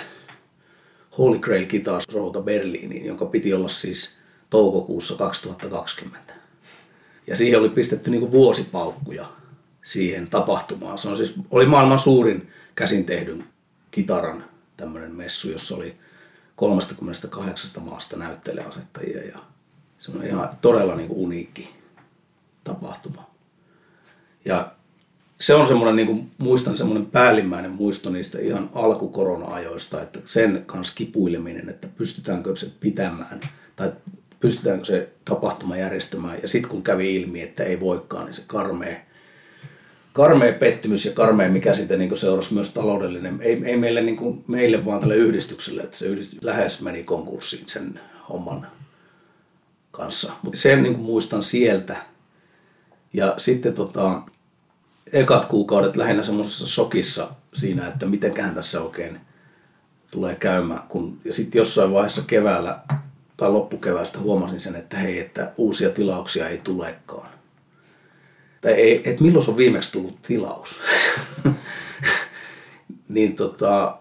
Holy 1.17 1.39
Grail 1.39 1.65
Guitar 1.65 2.01
Showta 2.11 2.41
Berliiniin, 2.41 3.05
jonka 3.05 3.25
piti 3.25 3.53
olla 3.53 3.69
siis 3.69 4.17
toukokuussa 4.49 5.15
2020. 5.15 6.33
Ja 7.27 7.35
siihen 7.35 7.59
oli 7.59 7.69
pistetty 7.69 8.11
niin 8.11 8.31
vuosipaukkuja 8.31 9.25
siihen 9.85 10.29
tapahtumaan. 10.29 10.97
Se 10.97 11.09
on 11.09 11.17
siis, 11.17 11.35
oli 11.51 11.65
maailman 11.65 11.99
suurin 11.99 12.51
käsin 12.75 13.05
tehdyn 13.05 13.43
kitaran 13.91 14.43
tämmöinen 14.77 15.15
messu, 15.15 15.49
jossa 15.49 15.75
oli 15.75 15.95
38 16.55 17.83
maasta 17.83 18.17
näyttelijäasettajia 18.17 19.23
ja 19.23 19.39
se 19.99 20.11
on 20.11 20.25
ihan 20.25 20.49
todella 20.61 20.95
niin 20.95 21.07
kuin 21.07 21.19
uniikki 21.19 21.75
tapahtuma. 22.63 23.29
Ja 24.45 24.71
se 25.39 25.55
on 25.55 25.67
semmoinen, 25.67 25.95
niin 25.95 26.07
kuin 26.07 26.31
muistan 26.37 26.77
semmoinen 26.77 27.05
päällimmäinen 27.05 27.71
muisto 27.71 28.09
niistä 28.09 28.39
ihan 28.39 28.69
alkukorona-ajoista, 28.73 30.01
että 30.01 30.19
sen 30.25 30.63
kanssa 30.65 30.93
kipuileminen, 30.95 31.69
että 31.69 31.87
pystytäänkö 31.87 32.55
se 32.55 32.71
pitämään 32.79 33.39
tai 33.75 33.93
pystytäänkö 34.39 34.85
se 34.85 35.09
tapahtuma 35.25 35.77
järjestämään. 35.77 36.37
Ja 36.41 36.47
sitten 36.47 36.71
kun 36.71 36.83
kävi 36.83 37.15
ilmi, 37.15 37.41
että 37.41 37.63
ei 37.63 37.79
voikaan, 37.79 38.25
niin 38.25 38.33
se 38.33 38.43
karmea, 38.47 38.95
karmea 40.15 40.53
pettymys 40.53 41.05
ja 41.05 41.11
karmea, 41.11 41.49
mikä 41.49 41.73
siitä 41.73 41.97
niin 41.97 42.17
seurasi 42.17 42.53
myös 42.53 42.69
taloudellinen, 42.69 43.37
ei, 43.41 43.61
ei 43.65 43.77
meille, 43.77 44.01
niin 44.01 44.17
kuin, 44.17 44.43
meille 44.47 44.85
vaan 44.85 44.99
tälle 44.99 45.15
yhdistykselle, 45.15 45.81
että 45.81 45.97
se 45.97 46.05
yhdistys 46.05 46.43
lähes 46.43 46.81
meni 46.81 47.03
konkurssiin 47.03 47.67
sen 47.67 47.99
homman 48.29 48.67
kanssa. 49.91 50.33
Mutta 50.41 50.59
sen 50.59 50.83
niin 50.83 50.95
kuin 50.95 51.05
muistan 51.05 51.43
sieltä. 51.43 51.97
Ja 53.13 53.33
sitten 53.37 53.73
tota, 53.73 54.21
ekat 55.13 55.45
kuukaudet 55.45 55.95
lähinnä 55.95 56.23
semmoisessa 56.23 56.67
shokissa 56.67 57.27
siinä, 57.53 57.87
että 57.87 58.05
mitenkään 58.05 58.55
tässä 58.55 58.81
oikein 58.81 59.19
tulee 60.11 60.35
käymään. 60.35 60.83
Kun, 60.87 61.19
ja 61.25 61.33
sitten 61.33 61.59
jossain 61.59 61.91
vaiheessa 61.91 62.23
keväällä 62.27 62.79
tai 63.37 63.51
loppukeväästä 63.51 64.19
huomasin 64.19 64.59
sen, 64.59 64.75
että 64.75 64.97
hei, 64.97 65.19
että 65.19 65.51
uusia 65.57 65.89
tilauksia 65.89 66.49
ei 66.49 66.57
tulekaan. 66.63 67.34
Tai 68.61 68.71
ei, 68.71 69.01
että 69.09 69.23
milloin 69.23 69.49
on 69.49 69.57
viimeksi 69.57 69.91
tullut 69.91 70.21
tilaus. 70.21 70.79
niin 73.09 73.35
tota, 73.35 73.97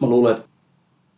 mä 0.00 0.08
luulen, 0.08 0.36
että 0.36 0.48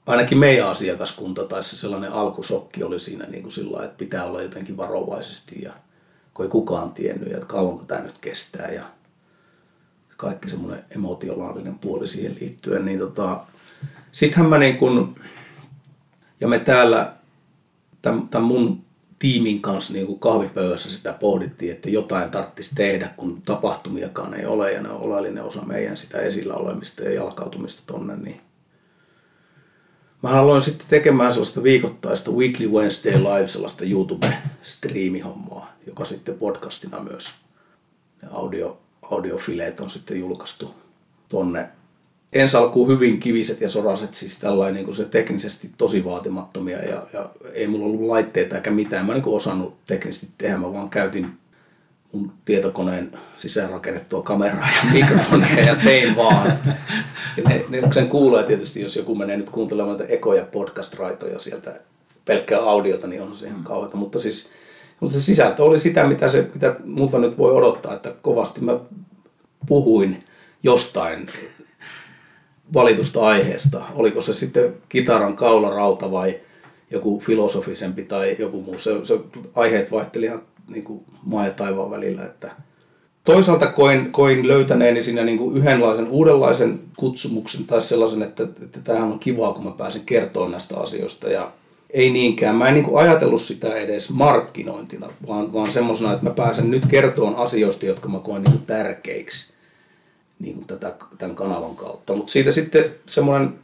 ainakin 0.06 0.38
meidän 0.38 0.68
asiakaskunta 0.68 1.44
tai 1.44 1.64
se 1.64 1.76
sellainen 1.76 2.12
alkusokki 2.12 2.82
oli 2.82 3.00
siinä 3.00 3.26
niin 3.26 3.42
kuin 3.42 3.52
sillä 3.52 3.84
että 3.84 3.96
pitää 3.96 4.24
olla 4.24 4.42
jotenkin 4.42 4.76
varovaisesti 4.76 5.62
ja 5.62 5.72
kun 6.34 6.44
ei 6.44 6.50
kukaan 6.50 6.92
tiennyt, 6.92 7.32
että 7.32 7.46
kauanko 7.46 7.84
tämä 7.84 8.00
nyt 8.00 8.18
kestää 8.18 8.70
ja 8.72 8.84
kaikki 10.16 10.48
semmoinen 10.48 10.84
emotionaalinen 10.90 11.78
puoli 11.78 12.08
siihen 12.08 12.36
liittyen, 12.40 12.84
niin 12.84 12.98
tota, 12.98 13.40
sittenhän 14.12 14.50
mä 14.50 14.58
niin 14.58 14.76
kun, 14.76 15.14
ja 16.40 16.48
me 16.48 16.58
täällä 16.58 17.12
tämän, 18.02 18.28
tämän 18.28 18.48
mun 18.48 18.84
tiimin 19.22 19.60
kanssa 19.60 19.92
niin 19.92 20.06
kuin 20.06 20.18
kahvipöydässä 20.18 20.90
sitä 20.90 21.12
pohdittiin, 21.12 21.72
että 21.72 21.90
jotain 21.90 22.30
tarvitsisi 22.30 22.74
tehdä, 22.74 23.10
kun 23.16 23.42
tapahtumiakaan 23.42 24.34
ei 24.34 24.46
ole 24.46 24.72
ja 24.72 24.82
ne 24.82 24.88
on 24.88 25.00
oleellinen 25.00 25.44
osa 25.44 25.62
meidän 25.62 25.96
sitä 25.96 26.18
esillä 26.18 26.54
olemista 26.54 27.02
ja 27.02 27.14
jalkautumista 27.14 27.82
tonne, 27.86 28.16
niin 28.16 28.40
Mä 30.22 30.28
aloin 30.28 30.62
sitten 30.62 30.86
tekemään 30.88 31.32
sellaista 31.32 31.62
viikoittaista 31.62 32.30
Weekly 32.30 32.68
Wednesday 32.68 33.18
Live, 33.18 33.46
sellaista 33.46 33.84
YouTube-striimihommaa, 33.84 35.72
joka 35.86 36.04
sitten 36.04 36.34
podcastina 36.34 37.00
myös. 37.00 37.34
Ne 38.22 38.28
audio, 38.32 38.80
audiofileet 39.02 39.80
on 39.80 39.90
sitten 39.90 40.20
julkaistu 40.20 40.74
tonne. 41.28 41.68
Ensi 42.32 42.56
alkuun 42.56 42.88
hyvin 42.88 43.20
kiviset 43.20 43.60
ja 43.60 43.68
soraset, 43.68 44.14
siis 44.14 44.38
tällainen 44.38 44.74
niin 44.74 44.84
kuin 44.84 44.94
se 44.94 45.04
teknisesti 45.04 45.70
tosi 45.78 46.04
vaatimattomia 46.04 46.78
ja, 46.78 47.06
ja 47.12 47.30
ei 47.52 47.66
mulla 47.66 47.86
ollut 47.86 48.00
laitteita 48.00 48.56
eikä 48.56 48.70
mitään. 48.70 49.06
Mä 49.06 49.12
en 49.12 49.22
niin 49.22 49.34
osannut 49.34 49.84
teknisesti 49.86 50.28
tehdä, 50.38 50.56
mä 50.56 50.72
vaan 50.72 50.90
käytin 50.90 51.26
mun 52.12 52.32
tietokoneen 52.44 53.12
sisäänrakennettua 53.36 54.22
kameraa 54.22 54.68
ja 54.68 54.90
mikrofonia 54.92 55.64
ja 55.64 55.76
tein 55.76 56.16
vaan. 56.16 56.58
Ja 57.36 57.42
ne, 57.48 57.64
ne, 57.68 57.82
sen 57.92 58.08
kuulee 58.08 58.44
tietysti, 58.44 58.82
jos 58.82 58.96
joku 58.96 59.14
menee 59.14 59.36
nyt 59.36 59.50
kuuntelemaan 59.50 60.04
ekoja 60.08 60.44
podcast-raitoja 60.44 61.38
sieltä 61.38 61.80
pelkkää 62.24 62.60
audiota, 62.60 63.06
niin 63.06 63.22
on 63.22 63.36
se 63.36 63.46
ihan 63.46 63.64
kauheata. 63.64 63.96
Mutta 63.96 64.18
siis 64.18 64.50
mutta 65.00 65.14
se 65.14 65.22
sisältö 65.22 65.64
oli 65.64 65.78
sitä, 65.78 66.06
mitä, 66.06 66.28
se, 66.28 66.48
mitä 66.54 66.74
multa 66.84 67.18
nyt 67.18 67.38
voi 67.38 67.52
odottaa, 67.52 67.94
että 67.94 68.14
kovasti 68.22 68.60
mä 68.60 68.78
puhuin 69.66 70.24
jostain 70.62 71.26
valitusta 72.74 73.20
aiheesta. 73.20 73.84
Oliko 73.94 74.20
se 74.20 74.34
sitten 74.34 74.74
kitaran 74.88 75.36
kaularauta 75.36 76.10
vai 76.10 76.40
joku 76.90 77.20
filosofisempi 77.20 78.02
tai 78.02 78.36
joku 78.38 78.62
muu. 78.62 78.78
Se, 78.78 78.90
se 79.02 79.18
aiheet 79.54 79.92
vaihteli 79.92 80.26
ihan 80.26 80.42
niin 80.68 80.84
kuin 80.84 81.04
maa 81.24 81.46
ja 81.46 81.52
taivaan 81.52 81.90
välillä. 81.90 82.24
Että 82.24 82.50
toisaalta 83.24 83.66
koin, 83.66 84.12
koin 84.12 84.48
löytäneeni 84.48 85.02
siinä 85.02 85.24
niin 85.24 85.56
yhdenlaisen 85.56 86.08
uudenlaisen 86.08 86.80
kutsumuksen 86.96 87.64
tai 87.64 87.82
sellaisen, 87.82 88.22
että, 88.22 88.42
että 88.62 88.80
tämähän 88.84 89.12
on 89.12 89.18
kivaa, 89.18 89.52
kun 89.52 89.64
mä 89.64 89.70
pääsen 89.70 90.02
kertomaan 90.06 90.52
näistä 90.52 90.76
asioista. 90.76 91.28
Ja 91.28 91.52
ei 91.90 92.10
niinkään. 92.10 92.56
Mä 92.56 92.68
en 92.68 92.74
niin 92.74 92.84
kuin 92.84 93.02
ajatellut 93.02 93.40
sitä 93.40 93.74
edes 93.74 94.10
markkinointina, 94.10 95.08
vaan, 95.28 95.52
vaan 95.52 95.72
semmoisena, 95.72 96.12
että 96.12 96.24
mä 96.24 96.30
pääsen 96.30 96.70
nyt 96.70 96.86
kertomaan 96.86 97.36
asioista, 97.36 97.86
jotka 97.86 98.08
mä 98.08 98.18
koen 98.18 98.42
niin 98.42 98.52
kuin 98.52 98.66
tärkeiksi 98.66 99.51
niin 100.42 100.54
kuin 100.54 100.66
tätä, 100.66 100.94
tämän 101.18 101.36
kanavan 101.36 101.76
kautta. 101.76 102.14
Mutta 102.14 102.32
siitä 102.32 102.50
sitten 102.50 102.94
semmoinen 103.06 103.54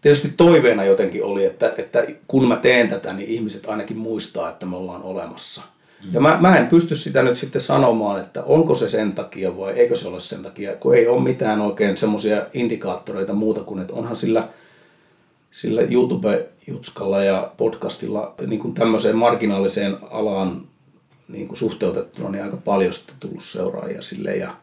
tietysti 0.00 0.32
toiveena 0.36 0.84
jotenkin 0.84 1.24
oli, 1.24 1.44
että, 1.44 1.72
että 1.78 2.04
kun 2.28 2.48
mä 2.48 2.56
teen 2.56 2.88
tätä, 2.88 3.12
niin 3.12 3.28
ihmiset 3.28 3.66
ainakin 3.66 3.98
muistaa, 3.98 4.50
että 4.50 4.66
me 4.66 4.76
ollaan 4.76 5.02
olemassa. 5.02 5.62
Mm. 6.04 6.14
Ja 6.14 6.20
mä, 6.20 6.38
mä 6.40 6.56
en 6.56 6.66
pysty 6.66 6.96
sitä 6.96 7.22
nyt 7.22 7.38
sitten 7.38 7.60
sanomaan, 7.60 8.20
että 8.20 8.42
onko 8.42 8.74
se 8.74 8.88
sen 8.88 9.12
takia 9.12 9.56
vai 9.56 9.72
eikö 9.72 9.96
se 9.96 10.08
ole 10.08 10.20
sen 10.20 10.42
takia, 10.42 10.76
kun 10.76 10.94
ei 10.94 11.08
ole 11.08 11.22
mitään 11.22 11.60
oikein 11.60 11.96
semmoisia 11.96 12.46
indikaattoreita 12.54 13.32
muuta 13.32 13.62
kuin, 13.62 13.80
että 13.80 13.94
onhan 13.94 14.16
sillä, 14.16 14.48
sillä 15.50 15.82
YouTube-jutskalla 15.82 17.24
ja 17.24 17.52
podcastilla 17.56 18.34
niin 18.46 18.60
kuin 18.60 18.74
tämmöiseen 18.74 19.16
marginaaliseen 19.16 19.96
alaan 20.10 20.62
niin 21.28 21.48
kuin 21.48 21.58
suhteutettuna 21.58 22.30
niin 22.30 22.44
aika 22.44 22.56
paljon 22.56 22.92
sitten 22.92 23.16
tullut 23.20 23.44
seuraajia 23.44 24.02
sille. 24.02 24.36
Ja, 24.36 24.56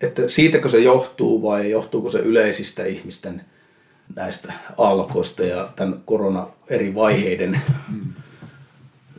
että 0.00 0.28
siitäkö 0.28 0.68
se 0.68 0.78
johtuu 0.78 1.42
vai 1.42 1.70
johtuuko 1.70 2.08
se 2.08 2.18
yleisistä 2.18 2.84
ihmisten– 2.84 3.42
näistä 4.14 4.52
alkoista 4.78 5.42
ja 5.42 5.72
tämän 5.76 6.02
korona 6.04 6.48
eri 6.70 6.94
vaiheiden, 6.94 7.60
mm. 7.92 8.12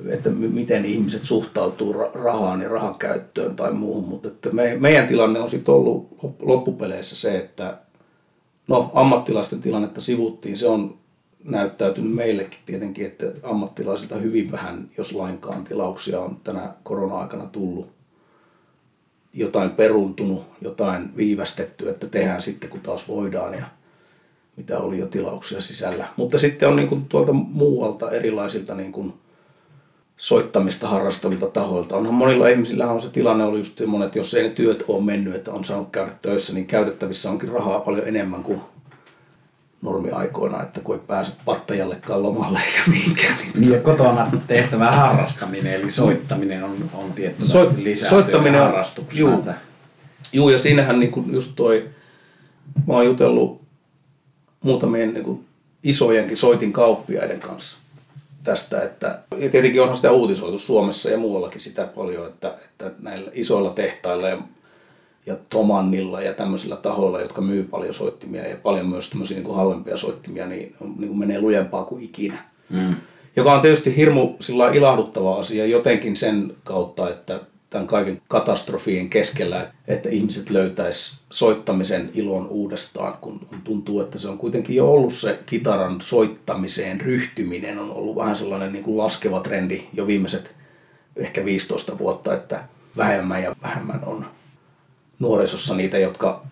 että 0.08 0.30
miten 0.30 0.86
ihmiset 0.86 1.24
suhtautuu 1.24 1.94
rahaan 2.14 2.62
ja 2.62 2.70
rahan 2.70 2.96
käyttöön 2.96 3.56
tai 3.56 3.74
muuhun. 3.74 4.10
Mutta 4.10 4.28
että 4.28 4.52
me, 4.52 4.78
meidän 4.80 5.08
tilanne 5.08 5.40
on 5.40 5.50
sitten 5.50 5.76
ollut 5.76 6.08
loppupeleissä 6.42 7.16
se, 7.16 7.38
että 7.38 7.78
no 8.68 8.92
ammattilaisten 8.94 9.62
tilannetta 9.62 10.02
sivuttiin, 10.02 10.58
se 10.58 10.68
on 10.68 10.98
näyttäytynyt 11.44 12.14
meillekin 12.14 12.60
tietenkin, 12.66 13.06
että 13.06 13.26
ammattilaisilta 13.44 14.16
hyvin 14.16 14.52
vähän, 14.52 14.90
jos 14.98 15.16
lainkaan 15.16 15.64
tilauksia 15.64 16.20
on 16.20 16.38
tänä 16.44 16.74
korona-aikana 16.84 17.46
tullut. 17.46 17.97
Jotain 19.34 19.70
peruntunut, 19.70 20.44
jotain 20.62 21.18
viivästetty, 21.18 21.90
että 21.90 22.08
tehdään 22.08 22.42
sitten 22.42 22.70
kun 22.70 22.80
taas 22.80 23.08
voidaan. 23.08 23.54
Ja 23.54 23.66
mitä 24.58 24.80
oli 24.80 25.00
jo 25.00 25.08
tilauksia 25.08 25.62
sisällä. 25.62 26.08
Mutta 26.16 26.38
sitten 26.38 26.70
on 26.70 26.76
niin 26.76 26.88
kuin 26.88 27.06
tuolta 27.06 27.34
muualta 27.34 28.12
erilaisilta 28.12 28.76
niin 28.76 28.92
kuin 28.92 29.14
soittamista 30.18 30.88
harrastavilta 30.88 31.48
tahoilta. 31.48 31.96
Onhan 31.96 32.14
monilla 32.14 32.48
ihmisillä 32.48 32.92
on 32.92 33.02
se 33.02 33.10
tilanne 33.10 33.44
oli 33.44 33.58
just 33.58 33.78
semmoinen, 33.78 34.06
että 34.06 34.20
jos 34.20 34.34
ei 34.34 34.44
ne 34.44 34.50
työt 34.50 34.84
ole 34.88 35.04
mennyt, 35.04 35.36
että 35.36 35.52
on 35.52 35.64
saanut 35.64 35.90
käydä 35.92 36.12
töissä, 36.22 36.54
niin 36.54 36.66
käytettävissä 36.66 37.30
onkin 37.30 37.50
rahaa 37.50 37.80
paljon 37.80 38.08
enemmän 38.08 38.44
kuin 38.44 38.62
normiaikoina, 39.82 40.64
että 40.64 40.80
kun 40.80 40.96
ei 40.96 41.02
pääse 41.08 41.32
pattajallekaan 41.46 42.24
lomalle 42.24 42.60
eikä 42.66 42.80
mihinkään. 42.88 43.38
Niin, 43.60 43.72
ja 43.72 43.82
kotona 43.82 44.32
tehtävä 44.48 44.92
harrastaminen, 44.92 45.74
eli 45.74 45.92
soittaminen 45.92 46.64
on, 46.64 46.90
on 46.94 47.14
tiettävästi 47.14 47.52
Soit, 47.52 47.78
lisääntynyt 47.78 48.26
soittaminen 48.26 48.62
harrastuksena. 48.62 49.20
Juu, 49.20 49.44
juu, 50.34 50.50
ja 50.50 50.58
siinähän 50.58 51.00
niin 51.00 51.12
kuin 51.12 51.34
just 51.34 51.52
toi, 51.56 51.90
mä 52.88 52.94
oon 52.94 53.06
jutellut 53.06 53.62
muutamien 54.64 55.14
niin 55.14 55.24
kuin 55.24 55.46
isojenkin 55.84 56.38
soitin 56.38 56.74
kauppiaiden 56.74 57.40
kanssa 57.40 57.78
tästä, 58.44 58.82
että 58.82 59.20
ja 59.38 59.50
tietenkin 59.50 59.82
onhan 59.82 59.96
sitä 59.96 60.12
uutisoitu 60.12 60.58
Suomessa 60.58 61.10
ja 61.10 61.18
muuallakin 61.18 61.62
sitä 61.62 61.88
paljon, 61.96 62.28
että, 62.28 62.54
että 62.64 62.92
näillä 63.02 63.32
isoilla 63.34 63.70
tehtailla 63.70 64.30
ja, 64.30 64.38
ja 65.28 65.36
Tomannilla 65.50 66.22
ja 66.22 66.34
tämmöisillä 66.34 66.76
tahoilla, 66.76 67.22
jotka 67.22 67.42
myy 67.42 67.64
paljon 67.64 67.94
soittimia 67.94 68.48
ja 68.48 68.58
paljon 68.64 68.88
myös 68.88 69.10
tämmöisiä 69.10 69.38
niin 69.38 69.46
kuin 69.46 69.58
halvempia 69.58 69.98
soittimia, 69.98 70.48
niin, 70.48 70.76
niin 70.98 71.08
kuin 71.08 71.20
menee 71.20 71.42
lujempaa 71.42 71.84
kuin 71.84 72.04
ikinä. 72.04 72.38
Mm. 72.70 72.96
Joka 73.36 73.54
on 73.54 73.62
tietysti 73.62 73.96
hirmu 73.96 74.36
sillä 74.40 74.72
ilahduttava 74.72 75.40
asia 75.40 75.66
jotenkin 75.66 76.16
sen 76.16 76.56
kautta, 76.64 77.10
että 77.10 77.40
tämän 77.70 77.88
kaiken 77.88 78.22
katastrofien 78.28 79.10
keskellä, 79.10 79.72
että 79.88 80.10
ihmiset 80.10 80.50
löytäisi 80.50 81.18
soittamisen 81.32 82.10
ilon 82.14 82.48
uudestaan, 82.48 83.14
kun 83.22 83.40
tuntuu, 83.64 84.02
että 84.02 84.18
se 84.18 84.30
on 84.30 84.38
kuitenkin 84.38 84.76
jo 84.76 84.92
ollut 84.92 85.14
se 85.14 85.40
kitaran 85.46 86.02
soittamiseen 86.02 87.02
ryhtyminen 87.02 87.80
on 87.80 87.92
ollut 87.92 88.16
vähän 88.16 88.36
sellainen 88.36 88.74
niin 88.74 88.84
kuin 88.84 88.98
laskeva 88.98 89.40
trendi 89.40 89.84
jo 89.94 90.08
viimeiset 90.08 90.56
ehkä 91.16 91.46
15 91.46 91.98
vuotta, 91.98 92.34
että 92.34 92.64
vähemmän 92.98 93.44
ja 93.44 93.56
vähemmän 93.62 94.00
on 94.06 94.26
nuorisossa 95.20 95.76
niitä, 95.76 95.98
jotka 95.98 96.44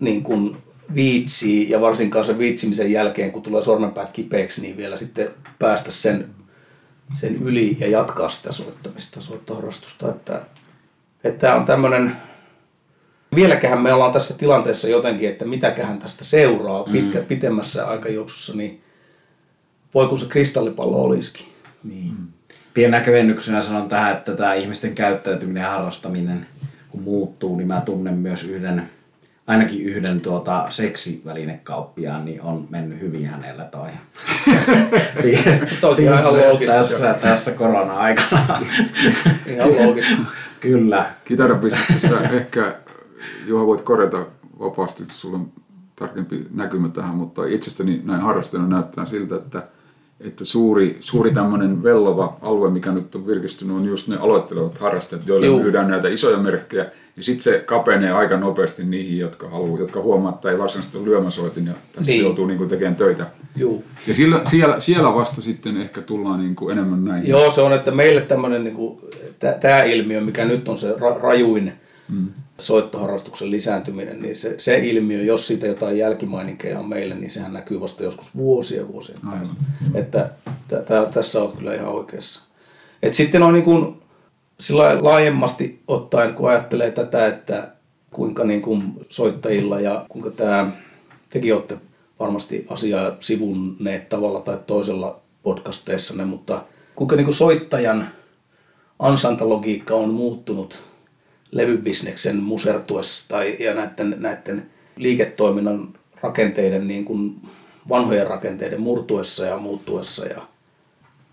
niin 0.00 0.22
kuin 0.22 0.56
viitsii 0.94 1.70
ja 1.70 1.80
varsinkaan 1.80 2.24
sen 2.24 2.38
viitsimisen 2.38 2.92
jälkeen, 2.92 3.32
kun 3.32 3.42
tulee 3.42 3.62
sormenpäät 3.62 4.10
kipeäksi, 4.10 4.60
niin 4.60 4.76
vielä 4.76 4.96
sitten 4.96 5.30
päästä 5.58 5.90
sen 5.90 6.36
sen 7.14 7.36
yli 7.42 7.76
ja 7.80 7.88
jatkaa 7.88 8.28
sitä 8.28 8.52
soittamista, 8.52 9.20
soittoharrastusta. 9.20 10.08
Että 10.08 10.42
että 11.24 11.40
tämä 11.40 11.54
on 11.54 11.64
tämmöinen, 11.64 12.16
vieläköhän 13.34 13.80
me 13.80 13.92
ollaan 13.92 14.12
tässä 14.12 14.38
tilanteessa 14.38 14.88
jotenkin, 14.88 15.28
että 15.28 15.44
mitäköhän 15.44 15.98
tästä 15.98 16.24
seuraa 16.24 16.82
pitkä, 16.82 17.18
mm. 17.18 17.26
pitemmässä 17.26 17.86
aikajuoksussa, 17.86 18.56
niin 18.56 18.82
voi 19.94 20.08
kun 20.08 20.18
se 20.18 20.26
kristallipallo 20.26 21.02
olisikin. 21.02 21.46
Niin. 21.84 22.12
Mm. 22.18 22.26
Pienä 22.74 23.00
kevennyksenä 23.00 23.62
sanon 23.62 23.88
tähän, 23.88 24.16
että 24.16 24.34
tämä 24.34 24.54
ihmisten 24.54 24.94
käyttäytyminen 24.94 25.62
ja 25.62 25.70
harrastaminen 25.70 26.46
kun 26.96 27.04
muuttuu, 27.04 27.56
niin 27.56 27.68
mä 27.68 27.80
tunnen 27.80 28.14
myös 28.14 28.48
yhden, 28.48 28.82
ainakin 29.46 29.86
yhden 29.86 30.20
tuota 30.20 30.66
seksivälinekauppiaan, 30.70 32.24
niin 32.24 32.42
on 32.42 32.66
mennyt 32.70 33.00
hyvin 33.00 33.26
hänellä 33.26 33.64
toi. 33.64 33.88
Toki 35.80 36.02
ihan 36.02 36.24
loogista. 36.24 36.76
Tässä, 36.76 37.14
tässä 37.22 37.52
korona-aikana. 37.52 38.62
ihan 39.46 39.76
loogista. 39.76 40.16
Kyllä. 40.60 41.14
Kitarabisnessä 41.24 42.20
ehkä, 42.20 42.76
Juha 43.46 43.66
voit 43.66 43.82
korjata 43.82 44.26
vapaasti, 44.58 45.04
sulla 45.12 45.38
on 45.38 45.52
tarkempi 45.96 46.46
näkymä 46.54 46.88
tähän, 46.88 47.14
mutta 47.14 47.44
itsestäni 47.44 48.00
näin 48.04 48.20
harrastajana 48.20 48.68
näyttää 48.68 49.04
siltä, 49.04 49.36
että 49.36 49.62
että 50.20 50.44
suuri, 50.44 50.96
suuri 51.00 51.32
tämmöinen 51.32 51.82
vellova 51.82 52.36
alue, 52.42 52.70
mikä 52.70 52.92
nyt 52.92 53.14
on 53.14 53.26
virkistynyt, 53.26 53.76
on 53.76 53.84
just 53.84 54.08
ne 54.08 54.16
aloittelevat 54.16 54.78
harrastajat, 54.78 55.26
joille 55.26 55.46
Juu. 55.46 55.62
myydään 55.62 55.88
näitä 55.88 56.08
isoja 56.08 56.36
merkkejä. 56.36 56.90
Ja 57.16 57.22
sitten 57.22 57.42
se 57.42 57.62
kapenee 57.66 58.12
aika 58.12 58.36
nopeasti 58.36 58.84
niihin, 58.84 59.18
jotka 59.18 59.48
haluaa, 59.48 59.80
jotka 59.80 60.00
huomaa, 60.00 60.32
että 60.34 60.50
ei 60.50 60.58
varsinaisesti 60.58 60.98
ole 60.98 61.06
lyömäsoitin 61.06 61.66
ja 61.66 61.72
tässä 61.92 62.12
niin. 62.12 62.22
joutuu 62.22 62.46
niin 62.46 62.58
kuin 62.58 62.70
tekemään 62.70 62.96
töitä. 62.96 63.26
Juu. 63.56 63.84
Ja 64.06 64.14
siellä, 64.14 64.40
siellä, 64.44 64.80
siellä 64.80 65.14
vasta 65.14 65.42
sitten 65.42 65.76
ehkä 65.76 66.00
tullaan 66.00 66.40
niin 66.40 66.56
kuin 66.56 66.72
enemmän 66.72 67.04
näihin. 67.04 67.30
Joo, 67.30 67.50
se 67.50 67.60
on, 67.60 67.72
että 67.72 67.90
meille 67.90 68.20
tämmöinen, 68.20 68.64
niin 68.64 68.76
tämä 69.60 69.82
ilmiö, 69.82 70.20
mikä 70.20 70.44
nyt 70.44 70.68
on 70.68 70.78
se 70.78 70.92
ra- 70.92 71.20
rajuin, 71.22 71.72
mm 72.08 72.28
soittoharrastuksen 72.58 73.50
lisääntyminen, 73.50 74.22
niin 74.22 74.36
se, 74.36 74.54
se 74.58 74.78
ilmiö, 74.78 75.22
jos 75.22 75.46
siitä 75.46 75.66
jotain 75.66 75.98
jälkimaininkeja 75.98 76.78
on 76.78 76.88
meille, 76.88 77.14
niin 77.14 77.30
sehän 77.30 77.52
näkyy 77.52 77.80
vasta 77.80 78.02
joskus 78.02 78.36
vuosia 78.36 78.88
vuosien 78.88 79.18
päästä. 79.30 79.56
Että 79.94 80.30
t- 80.68 80.84
t- 80.84 81.14
tässä 81.14 81.42
olet 81.42 81.56
kyllä 81.56 81.74
ihan 81.74 81.88
oikeassa. 81.88 82.42
Et 83.02 83.14
sitten 83.14 83.42
on 83.42 83.54
niin 83.54 83.64
kuin, 83.64 84.02
sillä 84.60 85.04
laajemmasti 85.04 85.82
ottaen, 85.86 86.34
kun 86.34 86.50
ajattelee 86.50 86.90
tätä, 86.90 87.26
että 87.26 87.72
kuinka 88.12 88.44
niin 88.44 88.62
kuin 88.62 88.82
soittajilla 89.08 89.80
ja 89.80 90.06
kuinka 90.08 90.30
tämä, 90.30 90.70
tekin 91.30 91.54
olette 91.54 91.78
varmasti 92.20 92.66
asiaa 92.70 93.16
sivunneet 93.20 94.08
tavalla 94.08 94.40
tai 94.40 94.58
toisella 94.66 95.20
podcasteissanne, 95.42 96.24
mutta 96.24 96.64
kuinka 96.94 97.16
niin 97.16 97.24
kuin 97.24 97.34
soittajan 97.34 98.08
ansantalogiikka 98.98 99.94
on 99.94 100.08
muuttunut 100.08 100.82
levybisneksen 101.56 102.36
musertuessa 102.36 103.28
tai, 103.28 103.56
ja 103.60 103.74
näiden, 103.74 104.16
näiden 104.18 104.70
liiketoiminnan 104.96 105.88
rakenteiden, 106.20 106.88
niin 106.88 107.04
kuin 107.04 107.36
vanhojen 107.88 108.26
rakenteiden 108.26 108.80
murtuessa 108.80 109.46
ja 109.46 109.58
muuttuessa. 109.58 110.26
Ja, 110.26 110.42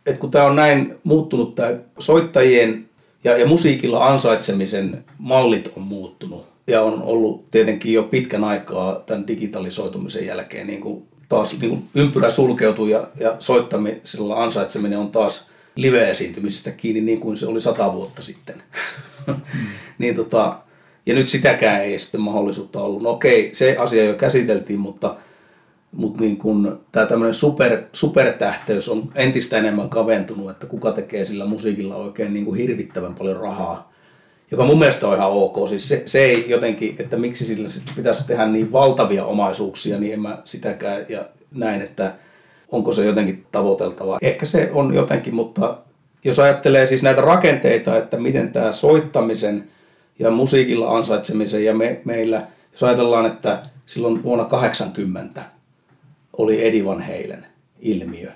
et 0.05 0.17
kun 0.17 0.31
tämä 0.31 0.45
on 0.45 0.55
näin 0.55 0.95
muuttunut, 1.03 1.55
tämä 1.55 1.73
soittajien 1.99 2.89
ja, 3.23 3.37
ja 3.37 3.47
musiikilla 3.47 4.07
ansaitsemisen 4.07 5.03
mallit 5.17 5.71
on 5.77 5.83
muuttunut 5.83 6.45
ja 6.67 6.81
on 6.81 7.01
ollut 7.01 7.51
tietenkin 7.51 7.93
jo 7.93 8.03
pitkän 8.03 8.43
aikaa 8.43 8.95
tämän 9.05 9.27
digitalisoitumisen 9.27 10.25
jälkeen 10.25 10.67
niin 10.67 10.81
kuin 10.81 11.07
taas 11.29 11.59
niin 11.59 11.69
kuin 11.69 11.89
ympyrä 11.95 12.29
sulkeutuu 12.29 12.87
ja, 12.87 13.07
ja 13.19 13.35
soittamisella 13.39 14.43
ansaitseminen 14.43 14.99
on 14.99 15.11
taas 15.11 15.49
live-esiintymisestä 15.75 16.71
kiinni 16.71 17.01
niin 17.01 17.19
kuin 17.19 17.37
se 17.37 17.47
oli 17.47 17.61
sata 17.61 17.93
vuotta 17.93 18.21
sitten. 18.21 18.63
Mm. 19.27 19.35
niin 19.97 20.15
tota, 20.15 20.55
ja 21.05 21.15
nyt 21.15 21.27
sitäkään 21.27 21.81
ei 21.81 21.99
sitten 21.99 22.21
mahdollisuutta 22.21 22.81
ollut. 22.81 23.01
No 23.01 23.09
okei, 23.09 23.49
se 23.53 23.77
asia 23.77 24.03
jo 24.03 24.13
käsiteltiin, 24.13 24.79
mutta, 24.79 25.15
mutta 25.91 26.21
niin 26.21 26.37
kun, 26.37 26.81
tämä 26.91 27.05
tämmöinen 27.05 27.33
super, 27.33 27.83
supertähteys 27.93 28.89
on 28.89 29.11
entistä 29.15 29.57
enemmän 29.57 29.89
kaventunut, 29.89 30.49
että 30.49 30.65
kuka 30.67 30.91
tekee 30.91 31.25
sillä 31.25 31.45
musiikilla 31.45 31.95
oikein 31.95 32.33
niin 32.33 32.45
kuin 32.45 32.57
hirvittävän 32.57 33.15
paljon 33.15 33.37
rahaa, 33.37 33.93
joka 34.51 34.63
mun 34.63 34.79
mielestä 34.79 35.07
on 35.07 35.15
ihan 35.15 35.31
ok. 35.31 35.69
Siis 35.69 35.89
se, 35.89 36.03
se 36.05 36.23
ei 36.25 36.49
jotenkin, 36.49 36.95
että 36.99 37.17
miksi 37.17 37.45
sillä 37.45 37.69
pitäisi 37.95 38.27
tehdä 38.27 38.45
niin 38.45 38.71
valtavia 38.71 39.25
omaisuuksia, 39.25 39.99
niin 39.99 40.13
en 40.13 40.21
mä 40.21 40.41
sitäkään 40.43 41.05
ja 41.09 41.25
näin, 41.51 41.81
että 41.81 42.13
onko 42.71 42.91
se 42.91 43.05
jotenkin 43.05 43.45
tavoiteltavaa. 43.51 44.19
Ehkä 44.21 44.45
se 44.45 44.69
on 44.73 44.93
jotenkin, 44.93 45.35
mutta 45.35 45.77
jos 46.23 46.39
ajattelee 46.39 46.85
siis 46.85 47.03
näitä 47.03 47.21
rakenteita, 47.21 47.97
että 47.97 48.17
miten 48.17 48.51
tämä 48.51 48.71
soittamisen 48.71 49.69
ja 50.19 50.31
musiikilla 50.31 50.97
ansaitsemisen 50.97 51.65
ja 51.65 51.73
me, 51.73 52.01
meillä, 52.05 52.47
jos 52.71 52.83
ajatellaan, 52.83 53.25
että 53.25 53.63
silloin 53.85 54.23
vuonna 54.23 54.45
80 54.45 55.43
oli 56.37 56.67
Eddie 56.67 56.85
Van 56.85 57.01
Halen 57.01 57.45
ilmiö, 57.79 58.31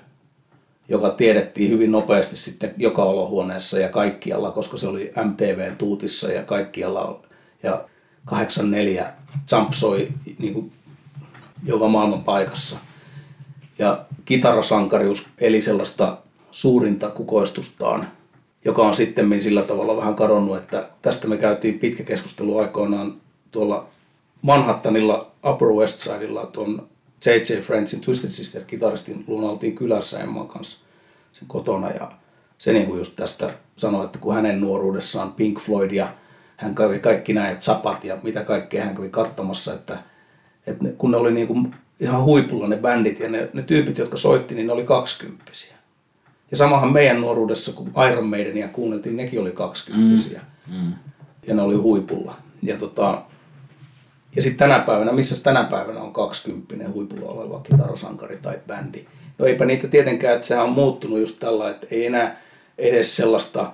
joka 0.88 1.10
tiedettiin 1.10 1.70
hyvin 1.70 1.92
nopeasti 1.92 2.36
sitten 2.36 2.74
joka 2.76 3.02
olohuoneessa 3.02 3.78
ja 3.78 3.88
kaikkialla, 3.88 4.50
koska 4.50 4.76
se 4.76 4.88
oli 4.88 5.12
MTVn 5.24 5.76
tuutissa 5.76 6.32
ja 6.32 6.42
kaikkialla. 6.42 7.22
Ja 7.62 7.84
84 8.24 9.12
Jump 9.52 9.72
soi 9.72 10.08
niin 10.38 10.54
kuin 10.54 10.72
joka 11.64 11.88
maailman 11.88 12.24
paikassa. 12.24 12.76
Ja 13.78 14.04
kitarasankarius 14.24 15.28
eli 15.38 15.60
sellaista 15.60 16.18
suurinta 16.50 17.10
kukoistustaan, 17.10 18.08
joka 18.64 18.82
on 18.82 18.94
sitten 18.94 19.42
sillä 19.42 19.62
tavalla 19.62 19.96
vähän 19.96 20.14
kadonnut, 20.14 20.56
että 20.56 20.88
tästä 21.02 21.28
me 21.28 21.36
käytiin 21.36 21.78
pitkä 21.78 22.02
keskustelu 22.02 22.58
aikoinaan 22.58 23.20
tuolla 23.50 23.88
Manhattanilla 24.42 25.30
Upper 25.46 25.68
West 25.68 25.98
Sidella 25.98 26.46
tuon 26.46 26.88
J.J. 27.26 27.60
Friendsin 27.60 28.00
Twisted 28.00 28.30
Sister 28.30 28.62
kitaristin 28.64 29.24
luona 29.26 29.48
oltiin 29.48 29.74
kylässä 29.74 30.20
Emman 30.20 30.48
kanssa 30.48 30.78
sen 31.32 31.48
kotona 31.48 31.90
ja 31.90 32.12
se 32.58 32.72
niin 32.72 32.86
kuin 32.86 32.98
just 32.98 33.16
tästä 33.16 33.54
sanoi, 33.76 34.04
että 34.04 34.18
kun 34.18 34.34
hänen 34.34 34.60
nuoruudessaan 34.60 35.32
Pink 35.32 35.60
Floyd 35.60 35.90
ja 35.90 36.14
hän 36.56 36.74
kävi 36.74 36.98
kaikki 36.98 37.32
näet 37.32 37.62
sapat 37.62 38.04
ja 38.04 38.18
mitä 38.22 38.44
kaikkea 38.44 38.84
hän 38.84 38.96
kävi 38.96 39.08
katsomassa, 39.08 39.74
että, 39.74 39.98
että 40.66 40.84
kun 40.98 41.10
ne 41.10 41.16
oli 41.16 41.32
niin 41.32 41.46
kuin 41.46 41.74
ihan 42.00 42.24
huipulla 42.24 42.68
ne 42.68 42.76
bändit 42.76 43.20
ja 43.20 43.28
ne, 43.28 43.48
ne 43.52 43.62
tyypit, 43.62 43.98
jotka 43.98 44.16
soitti, 44.16 44.54
niin 44.54 44.66
ne 44.66 44.72
oli 44.72 44.84
kaksikymppisiä. 44.84 45.77
Ja 46.50 46.56
samahan 46.56 46.92
meidän 46.92 47.20
nuoruudessa, 47.20 47.72
kun 47.72 47.92
Iron 48.12 48.26
Maidenia 48.26 48.68
kuunneltiin, 48.68 49.16
nekin 49.16 49.40
oli 49.40 49.50
kaksikymppisiä. 49.50 50.40
Mm. 50.66 50.74
Mm. 50.76 50.92
Ja 51.46 51.54
ne 51.54 51.62
oli 51.62 51.74
huipulla. 51.74 52.34
Ja, 52.62 52.76
tota, 52.76 53.22
ja 54.36 54.42
sitten 54.42 54.68
tänä 54.68 54.80
päivänä, 54.84 55.12
missä 55.12 55.44
tänä 55.44 55.64
päivänä 55.64 56.00
on 56.00 56.12
20 56.12 56.88
huipulla 56.88 57.30
oleva 57.30 57.60
kitarasankari 57.60 58.36
tai 58.42 58.58
bändi. 58.66 59.04
No 59.38 59.46
eipä 59.46 59.64
niitä 59.64 59.88
tietenkään, 59.88 60.34
että 60.34 60.46
sehän 60.46 60.64
on 60.64 60.72
muuttunut 60.72 61.18
just 61.18 61.38
tällä, 61.38 61.70
että 61.70 61.86
ei 61.90 62.06
enää 62.06 62.42
edes 62.78 63.16
sellaista 63.16 63.72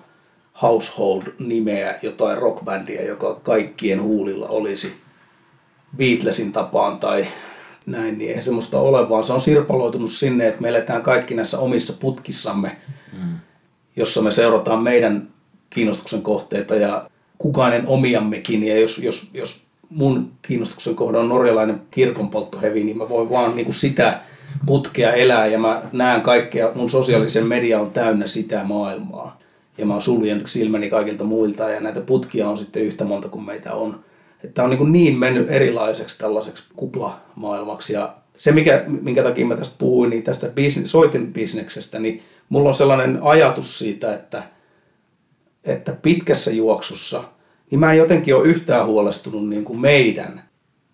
household-nimeä, 0.63 1.99
jotain 2.03 2.39
rockbändiä, 2.39 3.03
joka 3.03 3.41
kaikkien 3.43 4.03
huulilla 4.03 4.49
olisi 4.49 4.97
Beatlesin 5.97 6.53
tapaan 6.53 6.99
tai 6.99 7.27
näin, 7.87 8.19
niin 8.19 8.37
ei 8.37 8.43
semmoista 8.43 8.81
ole, 8.81 9.09
vaan 9.09 9.25
se 9.25 9.33
on 9.33 9.41
sirpaloitunut 9.41 10.13
sinne, 10.13 10.49
että 10.49 10.63
me 10.63 10.69
eletään 10.69 11.03
kaikki 11.03 11.35
näissä 11.35 11.59
omissa 11.59 11.93
putkissamme, 12.01 12.77
mm. 13.13 13.35
jossa 13.97 14.23
me 14.23 14.31
seurataan 14.31 14.83
meidän 14.83 15.29
kiinnostuksen 15.71 16.23
kohteita 16.23 16.75
ja 16.75 17.11
kukainen 17.39 17.87
omiammekin. 17.87 18.67
Ja 18.67 18.81
jos, 18.81 18.99
jos, 18.99 19.31
jos 19.35 19.65
mun 19.91 20.33
kiinnostuksen 20.43 20.95
kohde 20.95 21.19
on 21.19 21.29
norjalainen 21.29 21.83
kirkonpolttohevi, 21.91 22.85
niin 22.85 22.99
mä 22.99 23.09
voin 23.09 23.31
vaan 23.31 23.57
niin 23.57 23.65
kuin 23.65 23.75
sitä 23.75 24.21
putkea 24.67 25.13
elää 25.13 25.47
ja 25.47 25.59
mä 25.59 25.83
näen 25.93 26.21
kaikkea, 26.21 26.71
mun 26.75 26.91
sosiaalisen 26.91 27.47
media 27.47 27.81
on 27.81 27.91
täynnä 27.91 28.27
sitä 28.27 28.65
maailmaa. 28.65 29.39
Ja 29.79 29.87
mä 29.87 30.01
suljen 30.01 30.43
silmäni 30.45 30.91
kaikilta 30.91 31.25
muilta 31.25 31.71
ja 31.71 31.81
näitä 31.81 32.01
putkia 32.01 32.49
on 32.49 32.59
sitten 32.59 32.83
yhtä 32.83 33.05
monta 33.05 33.29
kuin 33.29 33.45
meitä 33.45 33.75
on. 33.75 34.05
Että 34.45 34.65
on 34.65 34.71
niin, 34.71 34.93
niin 34.93 35.19
mennyt 35.19 35.51
erilaiseksi 35.51 36.19
tällaiseksi 36.19 36.65
kuplamaailmaksi. 36.77 37.93
Ja 37.93 38.15
se, 38.37 38.53
mikä, 38.53 38.85
minkä 38.87 39.23
takia 39.23 39.47
mä 39.47 39.57
tästä 39.57 39.77
puhuin, 39.79 40.11
niin 40.11 40.23
tästä 40.23 40.47
business, 40.47 40.93
soitin 40.93 41.33
bisneksestä, 41.33 41.99
niin 41.99 42.23
mulla 42.49 42.69
on 42.69 42.75
sellainen 42.75 43.19
ajatus 43.23 43.79
siitä, 43.79 44.15
että, 44.15 44.43
että 45.65 45.93
pitkässä 45.93 46.51
juoksussa, 46.51 47.25
niin 47.71 47.79
mä 47.79 47.93
en 47.93 47.99
jotenkin 47.99 48.35
ole 48.35 48.49
yhtään 48.49 48.87
huolestunut 48.87 49.49
niin 49.49 49.65
kuin 49.65 49.81
meidän 49.81 50.43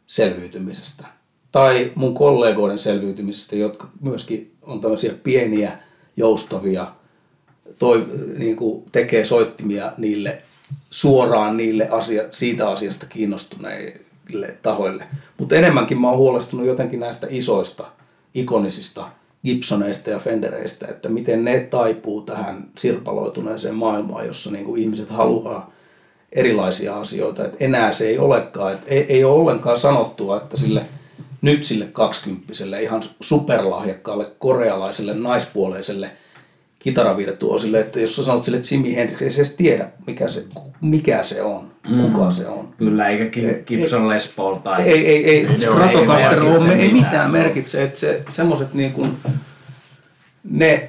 selviytymisestä. 0.06 1.04
Tai 1.52 1.92
mun 1.94 2.14
kollegoiden 2.14 2.78
selviytymisestä, 2.78 3.56
jotka 3.56 3.90
myöskin 4.00 4.52
on 4.62 4.80
tämmöisiä 4.80 5.12
pieniä, 5.22 5.72
joustavia, 6.16 6.86
toi, 7.78 8.06
niin 8.38 8.56
kuin 8.56 8.84
tekee 8.92 9.24
soittimia 9.24 9.92
niille 9.96 10.42
suoraan 10.90 11.56
niille 11.56 11.88
asia, 11.90 12.22
siitä 12.30 12.68
asiasta 12.68 13.06
kiinnostuneille 13.06 14.56
tahoille. 14.62 15.04
Mutta 15.38 15.54
enemmänkin 15.54 16.00
mä 16.00 16.08
oon 16.08 16.18
huolestunut 16.18 16.66
jotenkin 16.66 17.00
näistä 17.00 17.26
isoista, 17.30 17.84
ikonisista 18.34 19.08
Gibsoneista 19.44 20.10
ja 20.10 20.18
Fendereistä, 20.18 20.86
että 20.88 21.08
miten 21.08 21.44
ne 21.44 21.60
taipuu 21.60 22.22
tähän 22.22 22.68
sirpaloituneeseen 22.78 23.74
maailmaan, 23.74 24.26
jossa 24.26 24.50
niin 24.50 24.64
kuin 24.64 24.82
ihmiset 24.82 25.10
haluaa 25.10 25.72
erilaisia 26.32 27.00
asioita. 27.00 27.44
Et 27.44 27.56
enää 27.60 27.92
se 27.92 28.08
ei 28.08 28.18
olekaan, 28.18 28.72
että 28.72 28.86
ei, 28.88 29.06
ei 29.08 29.24
ole 29.24 29.34
ollenkaan 29.34 29.78
sanottua, 29.78 30.36
että 30.36 30.56
sille 30.56 30.86
nyt 31.42 31.64
sille 31.64 31.86
kaksikymppiselle 31.86 32.82
ihan 32.82 33.02
superlahjakkaalle 33.20 34.26
korealaiselle 34.38 35.14
naispuoleiselle 35.14 36.10
kitaravirtuosille, 36.80 37.80
että 37.80 38.00
jos 38.00 38.16
sä 38.16 38.24
sanot 38.24 38.44
sille, 38.44 38.60
Jimi 38.70 38.94
Hendrix 38.94 39.22
ei 39.22 39.30
se 39.30 39.36
edes 39.36 39.56
tiedä, 39.56 39.88
mikä 40.06 40.28
se, 40.28 40.44
mikä 40.80 41.22
se 41.22 41.42
on, 41.42 41.70
mm. 41.88 42.12
kuka 42.12 42.30
se 42.30 42.48
on. 42.48 42.68
Kyllä, 42.78 43.08
eikä 43.08 43.24
Gibson 43.66 44.08
Les 44.08 44.32
Paul 44.36 44.54
tai... 44.54 44.82
Ei, 44.82 45.06
ei, 45.06 45.24
ei, 45.24 45.46
ei 45.46 45.60
Stratocaster 45.60 46.38
ei, 46.38 46.72
ei, 46.72 46.80
ei 46.80 46.92
mitään 46.92 47.30
merkitse, 47.30 47.82
että 47.82 47.98
se, 47.98 48.22
semmoset 48.28 48.74
niin 48.74 48.92
kuin, 48.92 49.16
ne, 50.44 50.88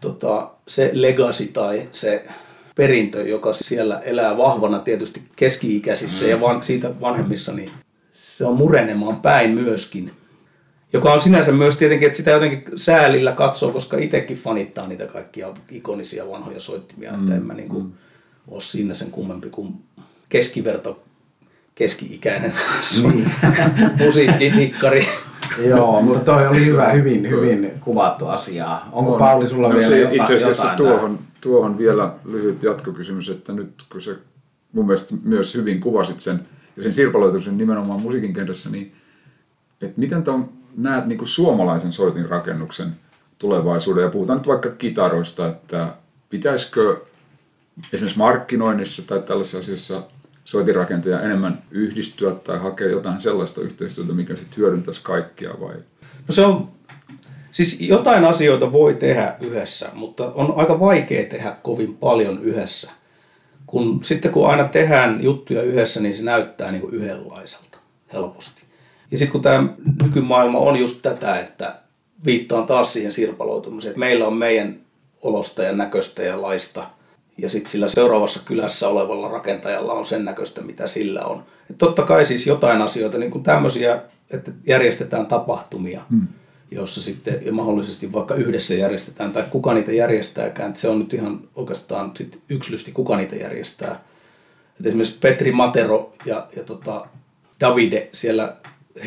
tota, 0.00 0.50
se 0.68 0.90
legacy 0.92 1.46
tai 1.46 1.88
se 1.92 2.26
perintö, 2.76 3.22
joka 3.22 3.52
siellä 3.52 3.98
elää 3.98 4.36
vahvana 4.36 4.78
tietysti 4.78 5.22
keski-ikäisissä 5.36 6.24
mm. 6.24 6.30
ja 6.30 6.40
van, 6.40 6.62
siitä 6.62 7.00
vanhemmissa, 7.00 7.52
niin 7.52 7.70
se 8.14 8.44
on 8.44 8.56
murenemaan 8.56 9.16
päin 9.16 9.50
myöskin. 9.50 10.12
Joka 10.94 11.12
on 11.12 11.20
sinänsä 11.20 11.52
myös 11.52 11.76
tietenkin, 11.76 12.06
että 12.06 12.16
sitä 12.16 12.30
jotenkin 12.30 12.64
säälillä 12.76 13.32
katsoo, 13.32 13.72
koska 13.72 13.96
itsekin 13.96 14.36
fanittaa 14.36 14.88
niitä 14.88 15.06
kaikkia 15.06 15.48
ikonisia 15.70 16.28
vanhoja 16.28 16.60
soittimia, 16.60 17.12
mm. 17.12 17.22
että 17.22 17.34
en 17.34 17.46
mä 17.46 17.54
niin 17.54 17.68
kuin 17.68 17.84
mm. 17.84 17.92
ole 18.48 18.60
siinä 18.60 18.94
sen 18.94 19.10
kummempi 19.10 19.50
kuin 19.50 19.74
keskiverto 20.28 21.02
keski-ikäinen 21.74 22.52
niin. 23.02 23.30
musiikkinikkari. 24.04 25.06
Joo, 25.66 26.02
mutta 26.02 26.20
toi 26.20 26.46
oli 26.46 26.66
hyvä, 26.66 26.90
hyvin, 26.90 27.30
hyvin 27.30 27.72
kuvattu 27.80 28.26
asiaa. 28.26 28.88
Onko 28.92 29.12
on. 29.12 29.18
Pauli 29.18 29.48
sulla 29.48 29.68
no, 29.68 29.74
vielä 29.74 29.88
se, 29.88 30.00
jotain, 30.00 30.20
Itse 30.20 30.36
asiassa 30.36 30.62
jotain 30.62 30.76
tuohon, 30.76 31.18
tuohon 31.40 31.78
vielä 31.78 32.12
lyhyt 32.24 32.62
jatkokysymys, 32.62 33.28
että 33.28 33.52
nyt 33.52 33.70
kun 33.92 34.00
se 34.00 34.16
mun 34.72 34.86
mielestä 34.86 35.14
myös 35.22 35.54
hyvin 35.54 35.80
kuvasit 35.80 36.20
sen 36.20 36.40
ja 36.76 36.82
sen 36.82 36.92
sirpaloitumisen 36.92 37.58
nimenomaan 37.58 38.02
musiikin 38.02 38.34
kentässä, 38.34 38.70
niin 38.70 38.92
että 39.82 40.00
miten 40.00 40.22
ton 40.22 40.48
näet 40.76 41.06
niin 41.06 41.18
kuin 41.18 41.28
suomalaisen 41.28 41.92
soitin 41.92 42.28
rakennuksen 42.28 42.96
tulevaisuuden 43.38 44.02
ja 44.02 44.10
puhutaan 44.10 44.38
nyt 44.38 44.48
vaikka 44.48 44.70
kitaroista, 44.70 45.48
että 45.48 45.94
pitäisikö 46.30 47.00
esimerkiksi 47.92 48.18
markkinoinnissa 48.18 49.08
tai 49.08 49.22
tällaisessa 49.22 49.58
asiassa 49.58 50.02
soitinrakentaja 50.44 51.20
enemmän 51.20 51.62
yhdistyä 51.70 52.30
tai 52.30 52.58
hakea 52.58 52.88
jotain 52.88 53.20
sellaista 53.20 53.60
yhteistyötä, 53.60 54.12
mikä 54.12 54.36
sitten 54.36 54.56
hyödyntäisi 54.56 55.02
kaikkia 55.02 55.50
vai? 55.60 55.74
No 56.28 56.34
se 56.34 56.42
on, 56.42 56.70
siis 57.50 57.80
jotain 57.80 58.24
asioita 58.24 58.72
voi 58.72 58.94
tehdä 58.94 59.36
yhdessä, 59.40 59.90
mutta 59.94 60.32
on 60.32 60.54
aika 60.56 60.80
vaikea 60.80 61.28
tehdä 61.28 61.56
kovin 61.62 61.96
paljon 61.96 62.42
yhdessä. 62.42 62.90
Kun, 63.66 64.04
sitten 64.04 64.30
kun 64.30 64.50
aina 64.50 64.64
tehdään 64.64 65.22
juttuja 65.22 65.62
yhdessä, 65.62 66.00
niin 66.00 66.14
se 66.14 66.22
näyttää 66.22 66.70
niin 66.70 66.80
kuin 66.80 66.94
yhdenlaiselta 66.94 67.78
helposti. 68.12 68.63
Ja 69.10 69.18
sitten 69.18 69.32
kun 69.32 69.42
tämä 69.42 69.68
nykymaailma 70.02 70.58
on 70.58 70.76
just 70.76 70.98
tätä, 71.02 71.38
että 71.38 71.76
viittaan 72.24 72.66
taas 72.66 72.92
siihen 72.92 73.12
sirpaloitumiseen, 73.12 73.90
että 73.90 74.00
meillä 74.00 74.26
on 74.26 74.36
meidän 74.36 74.76
olosta 75.22 75.62
ja 75.62 75.72
näköistä 75.72 76.22
ja 76.22 76.42
laista– 76.42 76.86
ja 77.38 77.50
sitten 77.50 77.70
sillä 77.70 77.88
seuraavassa 77.88 78.40
kylässä 78.44 78.88
olevalla 78.88 79.28
rakentajalla 79.28 79.92
on 79.92 80.06
sen 80.06 80.24
näköistä, 80.24 80.60
mitä 80.60 80.86
sillä 80.86 81.24
on. 81.24 81.44
Et 81.70 81.78
totta 81.78 82.02
kai 82.02 82.24
siis 82.24 82.46
jotain 82.46 82.82
asioita, 82.82 83.18
niin 83.18 83.30
kuin 83.30 83.44
tämmöisiä, 83.44 84.02
että 84.30 84.52
järjestetään 84.66 85.26
tapahtumia, 85.26 86.02
hmm. 86.10 86.26
jossa 86.70 87.02
sitten 87.02 87.46
ja 87.46 87.52
mahdollisesti 87.52 88.12
vaikka 88.12 88.34
yhdessä 88.34 88.74
järjestetään, 88.74 89.32
tai 89.32 89.44
kuka 89.50 89.74
niitä 89.74 89.92
järjestääkään, 89.92 90.68
että 90.68 90.80
se 90.80 90.88
on 90.88 90.98
nyt 90.98 91.14
ihan 91.14 91.40
oikeastaan 91.54 92.12
sit 92.16 92.40
yksilösti, 92.48 92.92
kuka 92.92 93.16
niitä 93.16 93.36
järjestää. 93.36 94.04
Et 94.80 94.86
esimerkiksi 94.86 95.18
Petri 95.20 95.52
Matero 95.52 96.12
ja, 96.24 96.46
ja 96.56 96.62
tota 96.62 97.06
Davide 97.60 98.08
siellä 98.12 98.56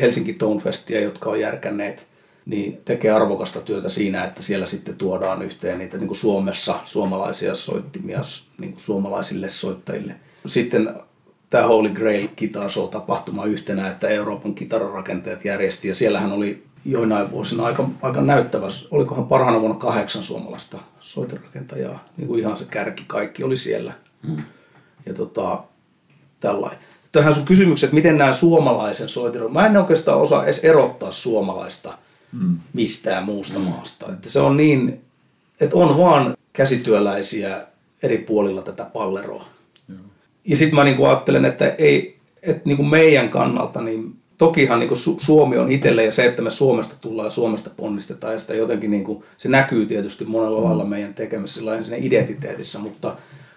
Helsinki 0.00 0.32
Tonefestia, 0.32 1.00
jotka 1.00 1.30
on 1.30 1.40
järkänneet 1.40 2.06
niin 2.46 2.80
tekee 2.84 3.10
arvokasta 3.10 3.60
työtä 3.60 3.88
siinä, 3.88 4.24
että 4.24 4.42
siellä 4.42 4.66
sitten 4.66 4.96
tuodaan 4.96 5.42
yhteen 5.42 5.78
niitä 5.78 5.96
niin 5.96 6.06
kuin 6.06 6.16
Suomessa 6.16 6.74
suomalaisia 6.84 7.54
soittimia 7.54 8.20
niin 8.58 8.72
kuin 8.72 8.82
suomalaisille 8.82 9.48
soittajille. 9.48 10.14
Sitten 10.46 10.94
tämä 11.50 11.66
Holy 11.66 11.90
Grail 11.90 12.28
Guitar 12.38 12.70
tapahtuma 12.90 13.44
yhtenä, 13.44 13.88
että 13.88 14.08
Euroopan 14.08 14.54
kitararakentajat 14.54 15.44
järjesti 15.44 15.88
ja 15.88 15.94
siellähän 15.94 16.32
oli 16.32 16.64
joinain 16.84 17.30
vuosina 17.30 17.64
aika, 17.64 17.88
aika 18.02 18.20
näyttävä, 18.20 18.66
olikohan 18.90 19.26
parhaana 19.26 19.60
vuonna 19.60 19.78
kahdeksan 19.78 20.22
suomalaista 20.22 20.78
soitirakentajaa, 21.00 22.04
niin 22.16 22.28
kuin 22.28 22.40
ihan 22.40 22.58
se 22.58 22.64
kärki 22.64 23.04
kaikki 23.06 23.44
oli 23.44 23.56
siellä. 23.56 23.92
Hmm. 24.26 24.42
Ja 25.06 25.14
tota, 25.14 25.62
tällainen. 26.40 26.87
Tähän 27.12 27.34
sun 27.34 27.44
kysymykset, 27.44 27.92
miten 27.92 28.18
nämä 28.18 28.32
suomalaisen 28.32 29.08
soitiron, 29.08 29.52
mä 29.52 29.66
en 29.66 29.76
oikeastaan 29.76 30.20
osaa 30.20 30.44
edes 30.44 30.64
erottaa 30.64 31.12
suomalaista– 31.12 31.92
mm. 32.32 32.58
mistään 32.72 33.24
muusta 33.24 33.58
mm. 33.58 33.64
maasta. 33.64 34.12
Että 34.12 34.28
se 34.28 34.40
on 34.40 34.56
niin, 34.56 35.00
että 35.60 35.76
on 35.76 35.98
vaan 35.98 36.36
käsityöläisiä 36.52 37.66
eri 38.02 38.18
puolilla 38.18 38.62
tätä 38.62 38.84
palleroa. 38.84 39.44
Joo. 39.88 39.98
Ja 40.44 40.56
sitten 40.56 40.76
mä 40.76 40.84
niinku 40.84 41.04
ajattelen, 41.04 41.44
että, 41.44 41.74
ei, 41.78 42.16
että 42.42 42.62
niinku 42.64 42.82
meidän 42.82 43.28
kannalta, 43.28 43.80
niin 43.80 44.14
tokihan 44.38 44.78
niinku 44.78 44.96
Suomi 45.18 45.58
on 45.58 45.72
itselle 45.72 46.04
ja 46.04 46.12
se, 46.12 46.24
että 46.24 46.42
me 46.42 46.50
Suomesta 46.50 46.96
tullaan 47.00 47.26
ja 47.26 47.30
Suomesta 47.30 47.70
ponnistetaan 47.76 48.32
ja 48.32 48.38
sitä 48.38 48.54
jotenkin 48.54 48.90
niinku, 48.90 49.24
se 49.36 49.48
näkyy 49.48 49.86
tietysti 49.86 50.24
monella 50.24 50.60
mm. 50.60 50.66
lailla 50.66 50.84
meidän 50.84 51.14
tekemisessä 51.14 51.82
siinä 51.82 51.96
identiteetissä, 52.06 52.78
mutta, 52.78 53.16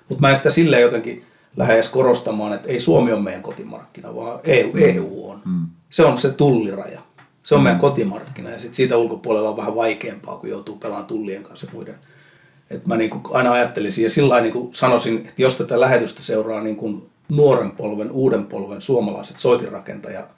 mutta 0.10 0.22
mä 0.22 0.30
en 0.30 0.36
sitä 0.36 0.50
silleen 0.50 0.82
jotenkin 0.82 1.24
lähde 1.56 1.74
edes 1.74 1.90
korostamaan, 1.90 2.54
että 2.54 2.70
ei 2.70 2.80
Suomi 2.80 3.12
ole 3.12 3.22
meidän 3.22 3.42
kotimarkkina, 3.42 4.16
vaan 4.16 4.40
EU, 4.44 4.72
EU 4.76 5.30
on. 5.30 5.42
Mm. 5.46 5.68
Se 5.90 6.06
on 6.06 6.18
se 6.18 6.32
tulliraja. 6.32 7.02
Se 7.44 7.56
on 7.56 7.62
mm. 7.62 7.64
meidän 7.64 7.80
kotimarkkina 7.80 8.50
ja 8.50 8.60
sit 8.60 8.74
siitä 8.74 8.98
ulkopuolella 8.98 9.50
on 9.50 9.58
vähän 9.58 9.76
vaikeampaa, 9.76 10.38
kun 10.38 10.50
joutuu 10.50 10.78
pelaamaan 10.78 11.08
tullien 11.08 11.44
kanssa 11.44 11.66
ja 11.66 11.72
muiden. 11.74 11.96
Et 12.70 12.86
mä 12.86 12.98
niin 12.98 13.22
aina 13.32 13.52
ajattelisin 13.52 14.04
ja 14.04 14.10
sillä 14.10 14.42
niin 14.42 14.70
sanoisin, 14.72 15.18
että 15.18 15.42
jos 15.42 15.56
tätä 15.56 15.80
lähetystä 15.80 16.22
seuraa 16.22 16.62
niin 16.62 16.76
kuin 16.76 17.10
nuoren 17.30 17.72
polven, 17.72 18.12
uuden 18.12 18.46
polven 18.46 18.82
suomalaiset 18.82 19.38
soitinrakentajat, 19.38 20.30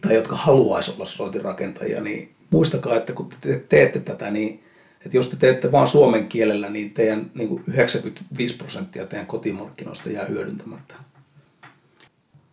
tai 0.00 0.14
jotka 0.14 0.36
haluaisi 0.36 0.92
olla 0.92 1.04
soitinrakentajia, 1.04 2.00
niin 2.00 2.30
muistakaa, 2.50 2.96
että 2.96 3.12
kun 3.12 3.28
te 3.40 3.64
teette 3.68 4.00
tätä, 4.00 4.30
niin 4.30 4.64
että 5.06 5.16
jos 5.16 5.28
te 5.28 5.36
teette 5.36 5.72
vain 5.72 5.88
suomen 5.88 6.28
kielellä, 6.28 6.70
niin 6.70 6.94
teidän 6.94 7.30
niin 7.34 7.48
kuin 7.48 7.64
95 7.66 8.56
prosenttia 8.56 9.06
teidän 9.06 9.26
kotimarkkinoista 9.26 10.10
jää 10.10 10.24
hyödyntämättä. 10.24 10.94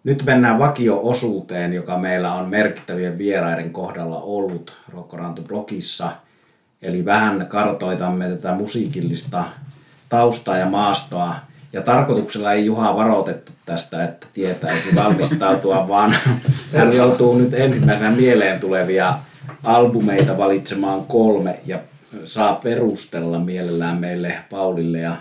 Nyt 0.03 0.23
mennään 0.25 0.59
vakio-osuuteen, 0.59 1.73
joka 1.73 1.97
meillä 1.97 2.33
on 2.33 2.49
merkittävien 2.49 3.17
vieraiden 3.17 3.73
kohdalla 3.73 4.21
ollut 4.21 4.73
Rokkorantu-blogissa. 4.89 6.09
Eli 6.81 7.05
vähän 7.05 7.45
kartoitamme 7.49 8.29
tätä 8.29 8.53
musiikillista 8.53 9.43
taustaa 10.09 10.57
ja 10.57 10.65
maastoa. 10.65 11.35
Ja 11.73 11.81
tarkoituksella 11.81 12.53
ei 12.53 12.65
Juha 12.65 12.95
varoitettu 12.95 13.51
tästä, 13.65 14.03
että 14.03 14.27
tietäisi 14.33 14.95
valmistautua, 14.95 15.87
vaan 15.93 16.15
hän 16.77 16.93
joutuu 16.93 17.37
nyt 17.37 17.53
ensimmäisenä 17.53 18.11
mieleen 18.11 18.59
tulevia 18.59 19.19
albumeita 19.63 20.37
valitsemaan 20.37 21.05
kolme 21.05 21.59
ja 21.65 21.79
saa 22.25 22.55
perustella 22.55 23.39
mielellään 23.39 23.97
meille 23.97 24.33
Paulille 24.49 24.99
ja 24.99 25.15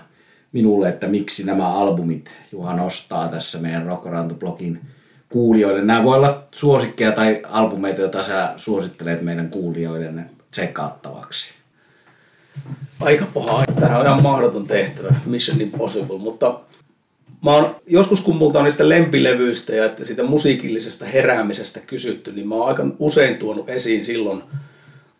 minulle, 0.52 0.88
että 0.88 1.06
miksi 1.06 1.46
nämä 1.46 1.74
albumit 1.74 2.30
Juha 2.52 2.76
nostaa 2.76 3.28
tässä 3.28 3.58
meidän 3.58 3.86
Rockoranto-blogin 3.86 4.78
kuulijoille. 5.28 5.84
Nämä 5.84 6.04
voi 6.04 6.16
olla 6.16 6.44
suosikkeja 6.54 7.12
tai 7.12 7.42
albumeita, 7.44 8.00
joita 8.00 8.22
sä 8.22 8.52
suosittelet 8.56 9.22
meidän 9.22 9.50
kuulijoiden 9.50 10.30
tsekaattavaksi. 10.50 11.54
Aika 13.00 13.26
paha. 13.34 13.64
Tämä 13.80 13.98
on 13.98 14.06
ihan 14.06 14.22
mahdoton 14.22 14.66
tehtävä. 14.66 15.14
Mission 15.26 15.60
Impossible. 15.60 16.18
Mutta 16.18 16.60
mä 17.44 17.50
oon, 17.50 17.76
joskus 17.86 18.20
kun 18.20 18.36
multa 18.36 18.58
on 18.58 18.64
niistä 18.64 18.88
lempilevyistä 18.88 19.74
ja 19.74 19.84
että 19.84 20.04
siitä 20.04 20.22
musiikillisesta 20.22 21.04
heräämisestä 21.04 21.80
kysytty, 21.80 22.32
niin 22.32 22.48
mä 22.48 22.54
oon 22.54 22.68
aika 22.68 22.86
usein 22.98 23.36
tuonut 23.36 23.68
esiin 23.68 24.04
silloin 24.04 24.42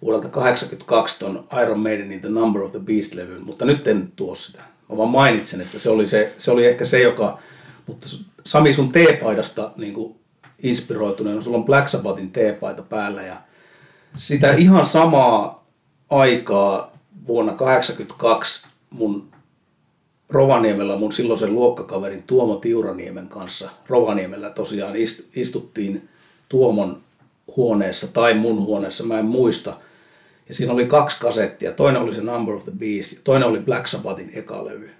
vuodelta 0.03 0.29
82 0.29 1.19
ton 1.19 1.45
Iron 1.63 1.81
Maidenin 1.81 2.21
The 2.21 2.29
Number 2.29 2.63
of 2.63 2.71
the 2.71 2.81
Beast-levyn, 2.81 3.45
mutta 3.45 3.65
nyt 3.65 3.89
en 3.89 4.13
tuo 4.17 4.35
sitä. 4.35 4.63
Mä 4.89 4.97
vaan 4.97 5.09
mainitsen, 5.09 5.61
että 5.61 5.79
se 5.79 5.91
oli, 5.91 6.07
se, 6.07 6.33
se 6.37 6.51
oli 6.51 6.67
ehkä 6.67 6.85
se, 6.85 7.01
joka, 7.01 7.39
mutta 7.87 8.07
Sami 8.47 8.73
sun 8.73 8.93
teepaidasta 8.93 9.73
niin 9.77 9.95
kuin 9.95 10.17
inspiroituneena, 10.63 11.43
sulla 11.43 11.57
on 11.57 11.65
Black 11.65 11.89
Sabbathin 11.89 12.31
teepaita 12.31 12.83
päällä 12.83 13.23
ja 13.23 13.37
sitä 14.17 14.53
ihan 14.53 14.87
samaa 14.87 15.65
aikaa 16.11 16.93
vuonna 17.27 17.53
1982 17.53 18.67
mun 18.91 19.33
Rovaniemellä 20.31 20.97
mun 20.97 21.13
silloisen 21.13 21.55
luokkakaverin 21.55 22.23
Tuomo 22.27 22.57
Tiuraniemen 22.57 23.29
kanssa 23.29 23.71
Rovaniemellä 23.89 24.51
tosiaan 24.51 24.95
istuttiin 25.37 26.09
Tuomon 26.49 27.01
huoneessa 27.57 28.13
tai 28.13 28.35
mun 28.35 28.61
huoneessa, 28.61 29.05
mä 29.05 29.19
en 29.19 29.25
muista– 29.25 29.77
ja 30.53 30.57
siinä 30.57 30.73
oli 30.73 30.87
kaksi 30.87 31.17
kasettia. 31.21 31.73
Toinen 31.73 32.03
oli 32.03 32.15
se 32.15 32.23
Number 32.23 32.55
of 32.55 32.65
the 32.65 32.73
Beast, 32.79 33.21
toinen 33.25 33.49
oli 33.49 33.59
Black 33.61 33.87
Sabbathin 33.87 34.31
eka 34.35 34.65
levy. 34.65 34.91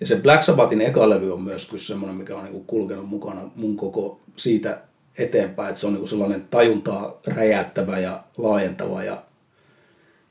Ja 0.00 0.06
se 0.06 0.16
Black 0.16 0.42
Sabbathin 0.42 0.80
eka 0.80 1.10
levy 1.10 1.32
on 1.32 1.42
myös 1.42 1.66
kyllä 1.66 1.82
semmoinen, 1.82 2.16
mikä 2.16 2.36
on 2.36 2.42
niin 2.42 2.52
kuin 2.52 2.64
kulkenut 2.66 3.08
mukana 3.08 3.40
mun 3.56 3.76
koko 3.76 4.20
siitä 4.36 4.80
eteenpäin, 5.18 5.68
että 5.68 5.80
se 5.80 5.86
on 5.86 5.92
niin 5.92 6.00
kuin 6.00 6.08
sellainen 6.08 6.44
tajuntaa 6.50 7.20
räjäyttävä 7.26 7.98
ja 7.98 8.24
laajentava 8.36 9.04
ja 9.04 9.22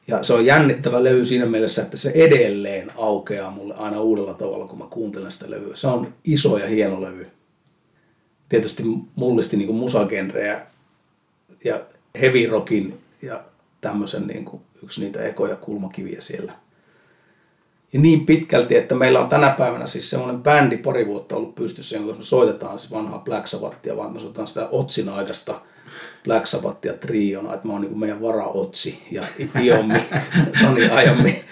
ja 0.07 0.23
se 0.23 0.33
on 0.33 0.45
jännittävä 0.45 1.03
levy 1.03 1.25
siinä 1.25 1.45
mielessä, 1.45 1.81
että 1.81 1.97
se 1.97 2.11
edelleen 2.15 2.91
aukeaa 2.97 3.51
mulle 3.51 3.75
aina 3.75 3.99
uudella 3.99 4.33
tavalla, 4.33 4.67
kun 4.67 4.79
mä 4.79 4.85
kuuntelen 4.89 5.31
sitä 5.31 5.49
levyä. 5.49 5.75
Se 5.75 5.87
on 5.87 6.13
iso 6.23 6.57
ja 6.57 6.67
hieno 6.67 7.01
levy. 7.01 7.27
Tietysti 8.49 8.83
mullisti 9.15 9.57
niin 9.57 9.75
musagenrejä 9.75 10.61
ja 11.63 11.81
heavy 12.21 12.47
rockin 12.47 12.99
ja 13.21 13.43
tämmöisen 13.85 14.27
niin 14.27 14.45
kuin 14.45 14.61
yksi 14.83 15.01
niitä 15.01 15.23
ekoja 15.23 15.55
kulmakiviä 15.55 16.21
siellä. 16.21 16.51
Ja 17.93 17.99
niin 17.99 18.25
pitkälti, 18.25 18.77
että 18.77 18.95
meillä 18.95 19.19
on 19.19 19.29
tänä 19.29 19.49
päivänä 19.49 19.87
siis 19.87 20.09
semmoinen 20.09 20.43
bändi 20.43 20.77
pari 20.77 21.07
vuotta 21.07 21.35
ollut 21.35 21.55
pystyssä, 21.55 21.95
jonka 21.95 22.13
me 22.13 22.23
soitetaan 22.23 22.79
siis 22.79 22.91
vanhaa 22.91 23.19
Black 23.19 23.47
Sabbathia, 23.47 23.97
vaan 23.97 24.13
me 24.13 24.19
soitetaan 24.19 24.47
sitä 24.47 24.67
Otsin 24.71 25.09
aikaista 25.09 25.61
Black 26.23 26.47
Sabbathia 26.47 26.93
triona, 26.93 27.53
että 27.53 27.67
mä 27.67 27.73
oon 27.73 27.81
niin 27.81 27.99
meidän 27.99 28.21
varaotsi 28.21 29.03
ja 29.11 29.23
Iommi, 29.63 29.99
Toni 30.61 30.89
Ajomi 30.89 31.43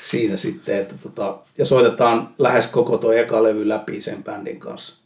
siinä 0.00 0.36
sitten. 0.36 0.78
Että 0.78 0.94
tota, 1.02 1.38
ja 1.58 1.64
soitetaan 1.64 2.34
lähes 2.38 2.66
koko 2.66 2.98
tuo 2.98 3.12
eka 3.12 3.42
levy 3.42 3.68
läpi 3.68 4.00
sen 4.00 4.24
bändin 4.24 4.58
kanssa. 4.58 5.05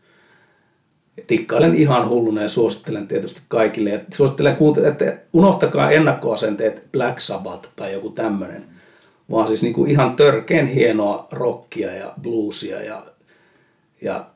Tikkailen 1.26 1.74
ihan 1.74 2.08
hulluna 2.08 2.42
ja 2.42 2.48
suosittelen 2.48 3.08
tietysti 3.08 3.42
kaikille. 3.48 3.90
Ja 3.90 4.00
suosittelen 4.14 4.56
että 4.88 5.18
unohtakaa 5.32 5.90
ennakkoasenteet 5.90 6.92
Black 6.92 7.20
Sabbath 7.20 7.68
tai 7.76 7.92
joku 7.92 8.10
tämmöinen, 8.10 8.64
vaan 9.30 9.48
siis 9.48 9.62
niin 9.62 9.74
kuin 9.74 9.90
ihan 9.90 10.16
törkeen 10.16 10.66
hienoa 10.66 11.26
rockia 11.32 11.94
ja 11.94 12.12
bluesia 12.22 12.82
ja, 12.82 13.06
ja 14.02 14.26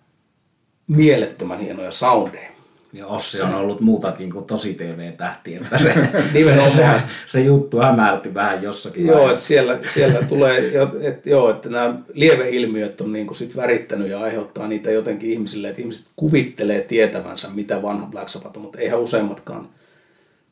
mielettömän 0.86 1.58
hienoja 1.58 1.90
soundeja. 1.90 2.53
Ja 2.94 3.06
Ossi 3.06 3.42
on 3.42 3.54
ollut 3.54 3.80
muutakin 3.80 4.32
kuin 4.32 4.44
tosi 4.44 4.74
TV-tähti, 4.74 5.54
että 5.54 5.78
se, 5.78 5.94
se, 6.44 6.70
se, 6.70 7.02
se, 7.26 7.40
juttu 7.40 7.78
hämärti 7.78 8.34
vähän 8.34 8.62
jossakin 8.62 9.06
Joo, 9.06 9.30
että 9.30 9.42
siellä, 9.42 9.78
siellä 9.88 10.22
tulee, 10.22 10.72
että, 11.00 11.28
joo, 11.30 11.50
että 11.50 11.68
nämä 11.68 11.94
lieveilmiöt 12.12 13.00
on 13.00 13.12
niin 13.12 13.26
kuin 13.26 13.36
sit 13.36 13.56
värittänyt 13.56 14.08
ja 14.08 14.20
aiheuttaa 14.20 14.68
niitä 14.68 14.90
jotenkin 14.90 15.30
ihmisille, 15.30 15.68
että 15.68 15.82
ihmiset 15.82 16.06
kuvittelee 16.16 16.80
tietävänsä, 16.80 17.48
mitä 17.54 17.82
vanha 17.82 18.06
Black 18.06 18.28
Sabbath 18.28 18.56
on, 18.56 18.62
mutta 18.62 18.78
eihän 18.78 19.00
useimmatkaan 19.00 19.68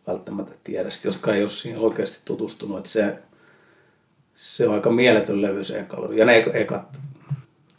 välttämättä 0.06 0.54
tiedä, 0.64 0.90
sit, 0.90 1.04
joskaan 1.04 1.36
ei 1.36 1.42
ole 1.42 1.50
siihen 1.50 1.80
oikeasti 1.80 2.22
tutustunut, 2.24 2.78
että 2.78 2.90
se, 2.90 3.16
se 4.34 4.68
on 4.68 4.74
aika 4.74 4.90
mieletön 4.90 5.42
levy 5.42 5.64
se 5.64 5.78
eka. 5.78 6.08
Ja 6.12 6.24
ne 6.24 6.44
ekat, 6.54 6.98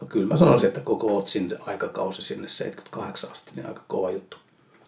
no 0.02 0.08
kyllä 0.08 0.28
mä 0.28 0.38
sanoisin, 0.38 0.68
että 0.68 0.80
koko 0.80 1.18
Otsin 1.18 1.52
aikakausi 1.60 2.22
sinne 2.22 2.48
78 2.48 3.32
asti, 3.32 3.52
niin 3.56 3.68
aika 3.68 3.84
kova 3.88 4.12
juttu. 4.12 4.43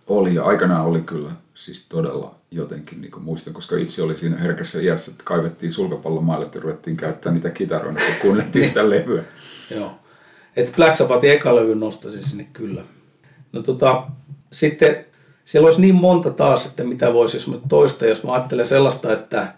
Oli 0.08 0.36
ja 0.36 0.43
aikanaan 0.43 0.86
oli 0.86 1.01
kyllä 1.01 1.30
siis 1.53 1.89
todella 1.89 2.36
jotenkin, 2.51 3.01
niin 3.01 3.12
muistan, 3.20 3.53
koska 3.53 3.78
itse 3.78 4.03
oli 4.03 4.18
siinä 4.18 4.38
herkässä 4.38 4.82
iässä, 4.82 5.12
että 5.12 5.24
kaivettiin 5.24 5.72
sulkapallomaalle 5.72 6.49
ja 6.53 6.62
ruvettiin 6.62 6.97
käyttää 6.97 7.32
niitä 7.32 7.49
kitaroita, 7.49 8.01
kun 8.06 8.16
kuunneltiin 8.22 8.68
sitä 8.68 8.89
levyä. 8.89 9.24
Joo. 9.76 9.91
Et 10.56 10.74
Black 10.76 10.95
Sabbathin 10.95 11.32
eka 11.32 11.56
levy 11.56 11.76
nostaisin 11.76 12.24
sinne 12.24 12.47
kyllä. 12.53 12.82
No 13.51 13.62
tota, 13.62 14.08
sitten 14.51 15.06
siellä 15.45 15.66
olisi 15.66 15.82
niin 15.82 15.95
monta 15.95 16.30
taas, 16.30 16.66
että 16.66 16.84
mitä 16.84 17.14
voisi, 17.14 17.38
jos 17.38 17.47
mä 17.47 17.56
toista, 17.70 18.06
jos 18.06 18.24
mä 18.24 18.34
ajattelen 18.34 18.66
sellaista, 18.66 19.14
että 19.14 19.53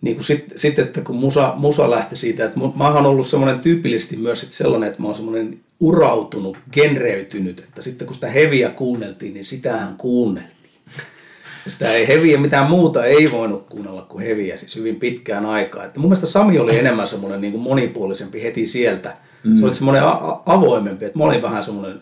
niin 0.00 0.16
kuin 0.16 0.24
sitten, 0.24 0.58
sit, 0.58 0.78
että 0.78 1.00
kun 1.00 1.16
musa, 1.16 1.52
musa 1.56 1.90
lähti 1.90 2.16
siitä, 2.16 2.44
että 2.44 2.60
mä 2.76 2.88
oon 2.88 3.06
ollut 3.06 3.26
semmoinen 3.26 3.60
tyypillisesti 3.60 4.16
myös 4.16 4.40
sit 4.40 4.52
sellainen, 4.52 4.88
että 4.88 5.02
mä 5.02 5.08
oon 5.08 5.14
semmoinen 5.14 5.60
urautunut, 5.80 6.58
genreytynyt, 6.72 7.58
että 7.58 7.82
sitten 7.82 8.06
kun 8.06 8.14
sitä 8.14 8.30
heviä 8.30 8.68
kuunneltiin, 8.70 9.34
niin 9.34 9.44
sitähän 9.44 9.94
kuunneltiin. 9.96 10.60
Ja 11.64 11.70
sitä 11.70 11.92
ei 11.92 12.08
heviä, 12.08 12.38
mitään 12.38 12.70
muuta 12.70 13.04
ei 13.04 13.30
voinut 13.32 13.66
kuunnella 13.68 14.02
kuin 14.02 14.26
heviä, 14.26 14.56
siis 14.56 14.76
hyvin 14.76 14.96
pitkään 14.96 15.46
aikaa. 15.46 15.84
Että 15.84 16.00
mun 16.00 16.08
mielestä 16.08 16.26
Sami 16.26 16.58
oli 16.58 16.78
enemmän 16.78 17.06
semmoinen 17.06 17.40
niin 17.40 17.52
kuin 17.52 17.62
monipuolisempi 17.62 18.42
heti 18.42 18.66
sieltä. 18.66 19.16
Mm. 19.44 19.56
Se 19.56 19.64
oli 19.64 19.74
semmoinen 19.74 20.04
a- 20.04 20.42
avoimempi, 20.46 21.04
että 21.04 21.18
mä 21.18 21.24
olin 21.24 21.42
vähän 21.42 21.64
semmoinen 21.64 22.00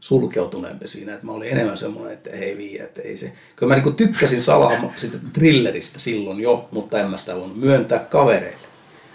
sulkeutuneempi 0.00 0.88
siinä, 0.88 1.14
että 1.14 1.26
mä 1.26 1.32
olin 1.32 1.52
enemmän 1.52 1.78
semmoinen, 1.78 2.12
että 2.12 2.30
ei 2.30 2.56
viiä, 2.56 2.84
että 2.84 3.02
ei 3.02 3.16
se. 3.16 3.32
Kyllä 3.56 3.76
mä 3.76 3.82
niin 3.82 3.94
tykkäsin 3.94 4.42
salaa 4.42 4.92
sitä 4.96 5.18
thrilleristä 5.32 5.98
silloin 5.98 6.40
jo, 6.40 6.68
mutta 6.72 7.00
en 7.00 7.10
mä 7.10 7.16
sitä 7.16 7.36
voinut 7.36 7.60
myöntää 7.60 7.98
kavereille. 7.98 8.70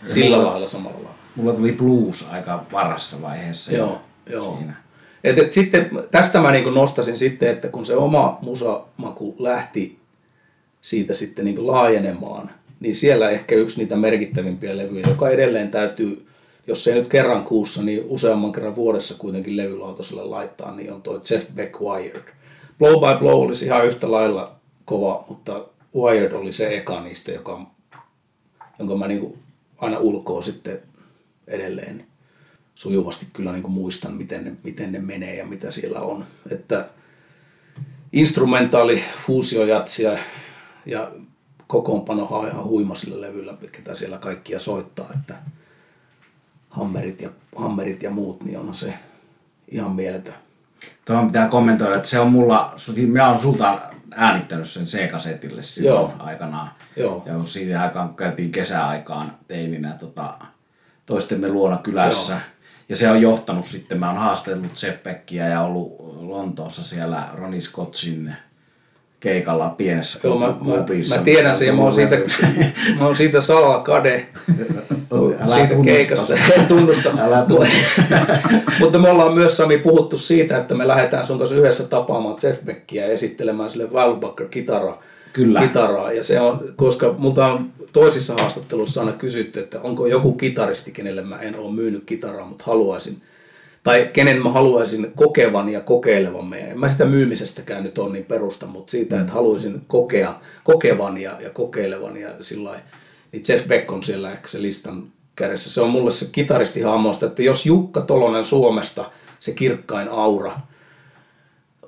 Sillä 0.07 0.43
lailla 0.43 0.67
samalla 0.67 0.97
lailla. 0.97 1.14
Mulla 1.35 1.53
tuli 1.53 1.71
blues 1.71 2.27
aika 2.31 2.65
varassa 2.71 3.21
vaiheessa. 3.21 3.73
Joo, 3.73 4.01
joo. 4.29 4.57
Siinä. 4.57 4.75
Et, 5.23 5.37
et 5.37 5.51
sitten, 5.51 5.89
tästä 6.11 6.39
mä 6.39 6.51
niin 6.51 6.73
nostasin 6.73 7.17
sitten, 7.17 7.49
että 7.49 7.67
kun 7.67 7.85
se 7.85 7.95
oma 7.95 8.37
musamaku 8.41 9.35
lähti 9.39 9.99
siitä 10.81 11.13
sitten 11.13 11.45
niin 11.45 11.67
laajenemaan, 11.67 12.51
niin 12.79 12.95
siellä 12.95 13.29
ehkä 13.29 13.55
yksi 13.55 13.77
niitä 13.77 13.95
merkittävimpiä 13.95 14.77
levyjä, 14.77 15.05
joka 15.09 15.29
edelleen 15.29 15.71
täytyy, 15.71 16.27
jos 16.67 16.87
ei 16.87 16.95
nyt 16.95 17.07
kerran 17.07 17.43
kuussa, 17.43 17.83
niin 17.83 18.03
useamman 18.07 18.51
kerran 18.51 18.75
vuodessa 18.75 19.15
kuitenkin 19.17 19.57
levylautaselle 19.57 20.23
laittaa, 20.23 20.75
niin 20.75 20.93
on 20.93 21.01
tuo 21.01 21.21
Jeff 21.31 21.47
Beck 21.55 21.81
Wired. 21.81 22.23
Blow 22.79 22.93
by 22.93 23.19
Blow 23.19 23.41
olisi 23.41 23.65
ihan 23.65 23.85
yhtä 23.85 24.11
lailla 24.11 24.55
kova, 24.85 25.25
mutta 25.29 25.65
Wired 25.95 26.31
oli 26.31 26.51
se 26.51 26.77
eka 26.77 27.01
niistä, 27.01 27.31
joka, 27.31 27.61
jonka 28.79 28.95
mä 28.95 29.07
niin 29.07 29.37
aina 29.77 29.99
ulkoa 29.99 30.41
sitten 30.41 30.81
edelleen 31.47 32.05
sujuvasti 32.75 33.27
kyllä 33.33 33.51
niin 33.51 33.63
kuin 33.63 33.73
muistan, 33.73 34.13
miten 34.13 34.45
ne, 34.45 34.51
miten 34.63 34.91
ne 34.91 34.99
menee 34.99 35.35
ja 35.35 35.45
mitä 35.45 35.71
siellä 35.71 35.99
on. 35.99 36.25
Että 36.51 36.89
instrumentaali 38.13 39.03
fuusiojatsia 39.25 40.17
ja 40.85 41.11
kokoonpano 41.67 42.27
on 42.29 42.47
ihan 42.47 42.63
huima 42.63 42.95
sillä 42.95 43.21
levyllä, 43.21 43.57
ketä 43.71 43.95
siellä 43.95 44.17
kaikkia 44.17 44.59
soittaa, 44.59 45.09
että 45.19 45.35
hammerit 46.69 47.21
ja, 47.21 47.29
hammerit 47.55 48.03
ja 48.03 48.11
muut, 48.11 48.43
niin 48.43 48.57
on 48.57 48.75
se 48.75 48.93
ihan 49.67 49.91
mieletön. 49.91 50.33
Tuohon 51.05 51.27
pitää 51.27 51.47
kommentoida, 51.47 51.95
että 51.95 52.09
se 52.09 52.19
on 52.19 52.31
mulla, 52.31 52.75
minä 52.95 53.27
olen 53.29 53.39
sulta 53.39 53.81
äänittänyt 54.11 54.69
sen 54.69 54.85
C-kasetille 54.85 55.63
silloin 55.63 55.95
Joo. 55.95 56.13
aikanaan. 56.19 56.71
Joo. 56.95 57.23
Ja 57.25 57.43
siitä 57.43 57.81
aikaan, 57.81 58.07
kun 58.07 58.17
käytiin 58.17 58.51
kesäaikaan 58.51 59.37
teininä 59.47 59.97
tota, 59.99 60.37
toistemme 61.05 61.47
luona 61.47 61.77
kylässä. 61.77 62.33
Joo. 62.33 62.41
Ja 62.89 62.95
se 62.95 63.09
on 63.09 63.21
johtanut 63.21 63.65
sitten, 63.65 63.99
mä 63.99 64.09
oon 64.09 64.19
haastellut 64.19 64.83
Jeff 64.83 65.03
Beckia 65.03 65.47
ja 65.47 65.61
ollut 65.61 65.95
Lontoossa 66.21 66.83
siellä 66.83 67.29
Ronnie 67.33 67.61
Scottsin 67.61 68.35
keikalla 69.19 69.69
pienessä 69.69 70.19
Joo, 70.23 70.39
mä, 70.39 70.47
mä, 70.47 70.75
mä, 71.09 71.23
tiedän 71.23 71.55
sen, 71.55 71.75
mä 71.75 71.81
oon 71.81 71.93
siitä, 71.93 72.15
mä 72.99 73.05
oon 73.05 73.15
siitä 73.15 73.41
salaa 73.41 73.79
kade 73.79 74.27
siitä 75.45 75.67
tunnusta. 75.67 75.83
keikasta. 75.83 76.33
En 76.59 76.65
tunnusta. 76.65 77.11
Älä 77.19 77.45
Mutta 78.79 78.99
me 78.99 79.09
ollaan 79.09 79.33
myös 79.33 79.57
Sami 79.57 79.77
puhuttu 79.77 80.17
siitä, 80.17 80.57
että 80.57 80.73
me 80.75 80.87
lähdetään 80.87 81.25
sun 81.25 81.37
kanssa 81.37 81.55
yhdessä 81.55 81.87
tapaamaan 81.87 82.35
Jeff 82.43 82.65
Beckia 82.65 83.05
ja 83.05 83.11
esittelemään 83.11 83.69
sille 83.69 83.89
Wildbucker 83.91 84.47
kitaraa. 84.47 85.03
Kyllä. 85.35 85.61
kitaraa. 85.61 86.11
Ja 86.11 86.23
se 86.23 86.39
on, 86.39 86.73
koska 86.75 87.15
multa 87.17 87.45
on 87.47 87.69
toisissa 87.93 88.33
haastatteluissa 88.39 89.01
aina 89.01 89.13
kysytty, 89.13 89.59
että 89.59 89.81
onko 89.81 90.07
joku 90.07 90.33
kitaristi, 90.33 90.91
kenelle 90.91 91.21
mä 91.21 91.39
en 91.39 91.59
ole 91.59 91.71
myynyt 91.71 92.03
kitaraa, 92.05 92.45
mutta 92.45 92.63
haluaisin, 92.67 93.21
tai 93.83 94.09
kenen 94.13 94.43
mä 94.43 94.49
haluaisin 94.49 95.11
kokevan 95.15 95.69
ja 95.69 95.81
kokeilevan 95.81 96.45
meidän. 96.45 96.69
En 96.69 96.79
mä 96.79 96.89
sitä 96.89 97.05
myymisestäkään 97.05 97.83
nyt 97.83 97.97
ole 97.97 98.13
niin 98.13 98.25
perusta, 98.25 98.65
mutta 98.65 98.91
siitä, 98.91 99.21
että 99.21 99.33
haluaisin 99.33 99.81
kokea, 99.87 100.39
kokevan 100.63 101.17
ja, 101.17 101.41
ja 101.41 101.49
kokeilevan 101.49 102.17
ja 102.17 102.29
sillä 102.39 102.71
niin 103.31 103.43
Jeff 103.49 103.67
Beck 103.67 103.91
on 103.91 104.03
siellä 104.03 104.31
ehkä 104.31 104.47
se 104.47 104.61
listan 104.61 105.03
kädessä. 105.35 105.71
Se 105.71 105.81
on 105.81 105.89
mulle 105.89 106.11
se 106.11 106.29
kitaristi 106.31 106.81
hahmoista, 106.81 107.25
että 107.25 107.43
jos 107.43 107.65
Jukka 107.65 108.01
Tolonen 108.01 108.45
Suomesta, 108.45 109.11
se 109.39 109.51
kirkkain 109.51 110.09
aura, 110.09 110.59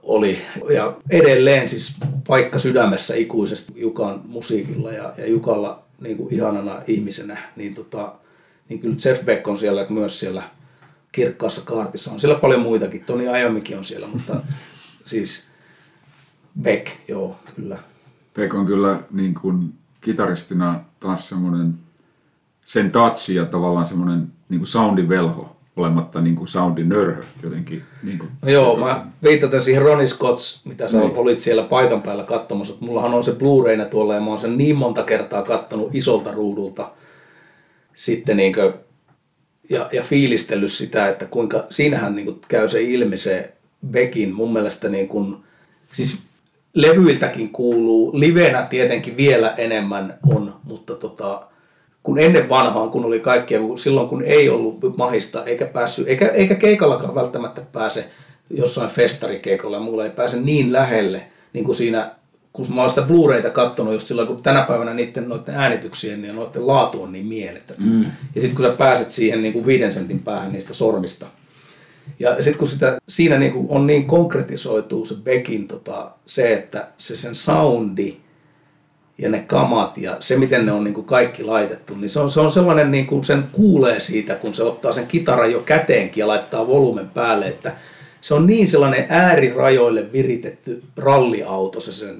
oli. 0.07 0.37
Ja 0.73 0.97
edelleen 1.09 1.69
siis 1.69 1.97
paikka 2.27 2.59
sydämessä 2.59 3.15
ikuisesti 3.15 3.73
Jukan 3.75 4.21
musiikilla 4.27 4.91
ja, 4.91 5.13
ja 5.17 5.27
Jukalla 5.27 5.83
niin 6.01 6.17
kuin 6.17 6.33
ihanana 6.33 6.81
ihmisenä, 6.87 7.37
niin, 7.55 7.75
tota, 7.75 8.13
niin 8.69 8.79
kyllä 8.79 8.95
Jeff 9.05 9.25
Beck 9.25 9.47
on 9.47 9.57
siellä 9.57 9.85
myös 9.89 10.19
siellä 10.19 10.43
kirkkaassa 11.11 11.61
kaartissa. 11.61 12.11
On 12.11 12.19
siellä 12.19 12.39
paljon 12.39 12.61
muitakin. 12.61 13.03
Toni 13.03 13.27
Ajomikin 13.27 13.77
on 13.77 13.83
siellä, 13.83 14.07
mutta 14.07 14.35
siis 15.05 15.47
Beck, 16.61 16.87
joo, 17.07 17.35
kyllä. 17.55 17.77
Beck 18.33 18.53
on 18.53 18.65
kyllä 18.65 18.99
niin 19.11 19.33
kuin 19.33 19.73
kitaristina 20.01 20.79
taas 20.99 21.29
semmoinen 21.29 21.73
sen 22.65 22.91
tatsi 22.91 23.35
ja 23.35 23.45
tavallaan 23.45 23.85
semmoinen 23.85 24.27
niin 24.49 24.59
kuin 24.59 24.67
soundin 24.67 25.09
velho 25.09 25.56
olematta 25.78 26.21
niin 26.21 26.36
kuin 26.36 26.47
soundin 26.47 26.89
nörhö 26.89 27.23
jotenkin. 27.43 27.84
Niin 28.03 28.19
kuin, 28.19 28.30
no 28.41 28.49
joo, 28.49 28.78
mä 28.78 29.05
viitaten 29.23 29.61
siihen 29.61 29.82
Ronnie 29.82 30.07
Scotts, 30.07 30.65
mitä 30.65 30.88
sä 30.88 30.99
niin. 30.99 31.17
olit 31.17 31.39
siellä 31.39 31.63
paikan 31.63 32.01
päällä 32.01 32.23
katsomassa. 32.23 32.73
Mullahan 32.80 33.13
on 33.13 33.23
se 33.23 33.32
Blu-rayna 33.32 33.86
tuolla 33.86 34.13
ja 34.13 34.21
mä 34.21 34.28
oon 34.28 34.39
sen 34.39 34.57
niin 34.57 34.75
monta 34.75 35.03
kertaa 35.03 35.43
kattonut 35.43 35.95
isolta 35.95 36.32
ruudulta. 36.32 36.91
Sitten 37.95 38.38
niin 38.38 38.53
kuin, 38.53 38.73
ja, 39.69 39.89
ja 39.93 40.03
fiilistellyt 40.03 40.71
sitä, 40.71 41.07
että 41.07 41.25
kuinka, 41.25 41.65
siinähän 41.69 42.15
niin 42.15 42.25
kuin 42.25 42.41
käy 42.47 42.67
se 42.67 42.82
ilmi 42.82 43.17
se 43.17 43.53
Beckin 43.88 44.34
mun 44.34 44.53
mielestä 44.53 44.89
niin 44.89 45.07
kuin, 45.07 45.36
siis 45.91 46.19
levyiltäkin 46.73 47.49
kuuluu, 47.49 48.19
livenä 48.19 48.61
tietenkin 48.61 49.17
vielä 49.17 49.53
enemmän 49.57 50.17
on, 50.28 50.55
mutta 50.63 50.95
tota, 50.95 51.47
kun 52.07 52.19
ennen 52.19 52.49
vanhaan, 52.49 52.89
kun 52.89 53.05
oli 53.05 53.19
kaikkia, 53.19 53.59
silloin 53.75 54.07
kun 54.07 54.23
ei 54.23 54.49
ollut 54.49 54.97
mahista, 54.97 55.43
eikä 55.45 55.65
päässyt, 55.65 56.07
eikä, 56.07 56.27
eikä 56.27 56.55
keikallakaan 56.55 57.15
välttämättä 57.15 57.61
pääse 57.71 58.09
jossain 58.49 58.89
festarikeikolla 58.89 59.77
ja 59.77 59.83
muulla 59.83 60.03
ei 60.03 60.09
pääse 60.09 60.37
niin 60.37 60.73
lähelle, 60.73 61.21
niin 61.53 61.65
kuin 61.65 61.75
siinä, 61.75 62.11
kun 62.53 62.65
mä 62.75 62.81
oon 62.81 62.89
sitä 62.89 63.01
Blu-rayta 63.01 63.49
katsonut 63.49 63.93
just 63.93 64.07
silloin, 64.07 64.27
kun 64.27 64.43
tänä 64.43 64.61
päivänä 64.61 64.93
niiden 64.93 65.29
noiden 65.29 65.55
äänityksien 65.55 66.25
ja 66.25 66.33
noiden 66.33 66.67
laatu 66.67 67.03
on 67.03 67.11
niin 67.11 67.25
mieletön. 67.25 67.77
Mm. 67.79 68.03
Ja 68.35 68.41
sitten 68.41 68.55
kun 68.55 68.65
sä 68.65 68.71
pääset 68.71 69.11
siihen 69.11 69.41
niin 69.41 69.53
kuin 69.53 69.65
viiden 69.65 69.93
sentin 69.93 70.19
päähän 70.19 70.51
niistä 70.51 70.73
sormista, 70.73 71.25
ja 72.19 72.35
sitten 72.35 72.59
kun 72.59 72.67
sitä, 72.67 72.97
siinä 73.07 73.39
niin 73.39 73.51
kuin 73.51 73.67
on 73.69 73.87
niin 73.87 74.05
konkretisoituu 74.05 75.05
se 75.05 75.15
Beckin 75.15 75.67
tota, 75.67 76.11
se, 76.25 76.53
että 76.53 76.87
se 76.97 77.15
sen 77.15 77.35
soundi 77.35 78.17
ja 79.18 79.30
ne 79.30 79.39
kamat 79.39 79.97
ja 79.97 80.18
se, 80.20 80.38
miten 80.38 80.65
ne 80.65 80.72
on 80.72 80.84
niin 80.84 80.93
kuin 80.93 81.05
kaikki 81.05 81.43
laitettu, 81.43 81.95
niin 81.95 82.09
se 82.09 82.20
on, 82.20 82.30
se 82.30 82.39
on 82.39 82.51
sellainen, 82.51 82.91
niin 82.91 83.07
kuin 83.07 83.24
sen 83.24 83.43
kuulee 83.51 83.99
siitä, 83.99 84.36
kun 84.36 84.53
se 84.53 84.63
ottaa 84.63 84.91
sen 84.91 85.07
kitaran 85.07 85.51
jo 85.51 85.59
käteenkin 85.59 86.22
ja 86.22 86.28
laittaa 86.28 86.68
volumen 86.68 87.09
päälle, 87.09 87.47
että 87.47 87.76
se 88.22 88.34
on 88.34 88.47
niin 88.47 88.68
sellainen 88.68 89.05
äärirajoille 89.09 90.11
viritetty 90.11 90.84
ralliauto 90.97 91.80
se 91.80 91.91
sen 91.91 92.15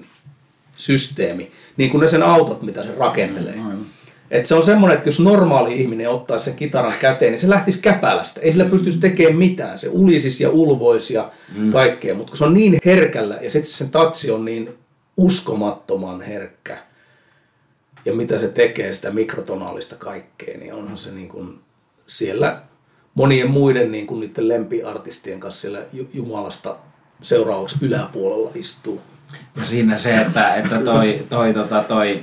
systeemi, 0.78 1.52
niin 1.78 1.89
kuin 1.89 2.02
ne 2.02 2.08
sen 2.08 2.24
autot, 2.24 2.62
mitä 2.62 2.84
se 2.84 2.89
rakentelee. 2.98 3.56
Mm, 3.56 3.86
et 4.32 4.45
se 4.45 4.56
on 4.56 4.64
semmoinen, 4.64 4.98
että 4.98 5.10
jos 5.10 5.20
normaali 5.20 5.82
ihminen 5.82 6.10
ottaa 6.10 6.38
sen 6.38 6.56
kitaran 6.56 6.93
käteen, 7.00 7.32
niin 7.32 7.39
se 7.39 7.50
lähtisi 7.50 7.82
käpälästä. 7.82 8.41
Ei 8.41 8.52
sillä 8.52 8.66
pystyisi 8.66 9.00
tekemään 9.00 9.38
mitään. 9.38 9.80
Se 9.80 9.89
ulisisi 9.91 10.43
ja 10.43 10.50
ulvoisi 10.50 11.14
ja 11.14 11.32
mm. 11.58 11.72
kaikkea. 11.72 12.16
Mutta 12.16 12.32
kun 12.32 12.38
se 12.38 12.45
on 12.45 12.54
niin 12.54 12.78
herkällä 12.86 13.38
ja 13.41 13.50
sitten 13.50 13.72
sen 13.72 13.89
tatsi 13.89 14.32
on 14.32 14.45
niin 14.45 14.70
uskomattoman 15.18 16.22
herkkä. 16.22 16.86
Ja 18.08 18.14
mitä 18.14 18.38
se 18.38 18.47
tekee 18.47 18.93
sitä 18.93 19.12
mikrotonaalista 19.12 19.95
kaikkea, 19.95 20.58
niin 20.58 20.74
onhan 20.74 20.97
se 20.97 21.12
niin 21.12 21.28
kuin 21.28 21.60
siellä 22.08 22.62
monien 23.14 23.49
muiden 23.49 23.91
niin 23.91 24.08
kuin 24.08 24.20
niiden 24.20 24.47
lempiartistien 24.47 25.39
kanssa 25.39 25.62
siellä 25.62 25.80
Jumalasta 26.14 26.76
seuraavaksi 27.22 27.78
yläpuolella 27.82 28.51
istuu. 28.55 29.01
Ja 29.55 29.66
siinä 29.66 29.97
se, 29.97 30.16
että, 30.16 30.55
että 30.55 30.80
toi, 30.80 31.26
toi, 31.30 31.53
tota, 31.53 31.84
toi 31.84 32.20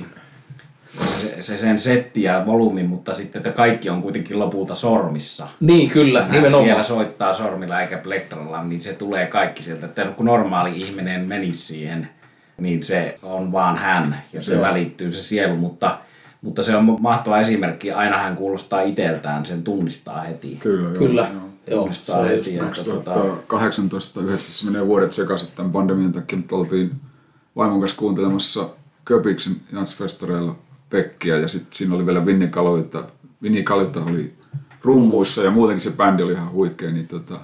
se, 1.05 1.41
se 1.41 1.57
sen 1.57 1.79
setti 1.79 2.23
ja 2.23 2.43
volyymi, 2.45 2.83
mutta 2.83 3.13
sitten 3.13 3.39
että 3.39 3.51
kaikki 3.51 3.89
on 3.89 4.01
kuitenkin 4.01 4.39
lopulta 4.39 4.75
sormissa. 4.75 5.47
Niin, 5.59 5.89
kyllä, 5.89 6.19
Nämä 6.19 6.31
nimenomaan. 6.33 6.65
vielä 6.65 6.83
soittaa 6.83 7.33
sormilla 7.33 7.81
eikä 7.81 7.97
plektralla, 7.97 8.63
niin 8.63 8.81
se 8.81 8.93
tulee 8.93 9.25
kaikki 9.25 9.63
sieltä. 9.63 9.85
Että 9.85 10.05
kun 10.05 10.25
normaali 10.25 10.81
ihminen 10.81 11.21
menisi 11.21 11.65
siihen, 11.65 12.09
niin 12.57 12.83
se 12.83 13.19
on 13.23 13.51
vaan 13.51 13.77
hän 13.77 14.23
ja 14.33 14.41
se, 14.41 14.55
se 14.55 14.61
välittyy 14.61 15.11
se 15.11 15.23
sielu, 15.23 15.57
mutta 15.57 15.99
mutta 16.45 16.63
se 16.63 16.75
on 16.75 16.97
mahtava 17.01 17.39
esimerkki. 17.39 17.91
Aina 17.91 18.17
hän 18.17 18.35
kuulostaa 18.35 18.81
itseltään, 18.81 19.45
sen 19.45 19.63
tunnistaa 19.63 20.21
heti. 20.21 20.57
Kyllä, 20.59 20.89
joo, 20.89 20.97
Kyllä. 20.97 21.31
Joo. 21.67 21.79
Tunnistaa 21.79 22.17
joo, 22.17 22.27
heti. 22.27 22.57
2018 22.57 24.21
yhdessä 24.21 24.65
menee 24.71 24.87
vuodet 24.87 25.11
sekaisin 25.11 25.49
tämän 25.55 25.71
pandemian 25.71 26.13
takia, 26.13 26.37
mutta 26.37 26.55
oltiin 26.55 26.91
vaimon 27.55 27.79
kanssa 27.79 27.97
kuuntelemassa 27.97 28.69
Köpiksen 29.05 29.55
jazzfestareilla 29.73 30.55
Pekkiä 30.89 31.37
ja 31.37 31.47
sitten 31.47 31.73
siinä 31.73 31.95
oli 31.95 32.05
vielä 32.05 32.25
Vinni 32.25 32.47
Kaloita. 32.47 33.03
Vinni 33.41 33.63
Kaloita 33.63 33.99
oli 33.99 34.33
rummuissa 34.81 35.43
ja 35.43 35.51
muutenkin 35.51 35.81
se 35.81 35.97
bändi 35.97 36.23
oli 36.23 36.33
ihan 36.33 36.51
huikea, 36.51 36.91
niin 36.91 37.07
tota, 37.07 37.39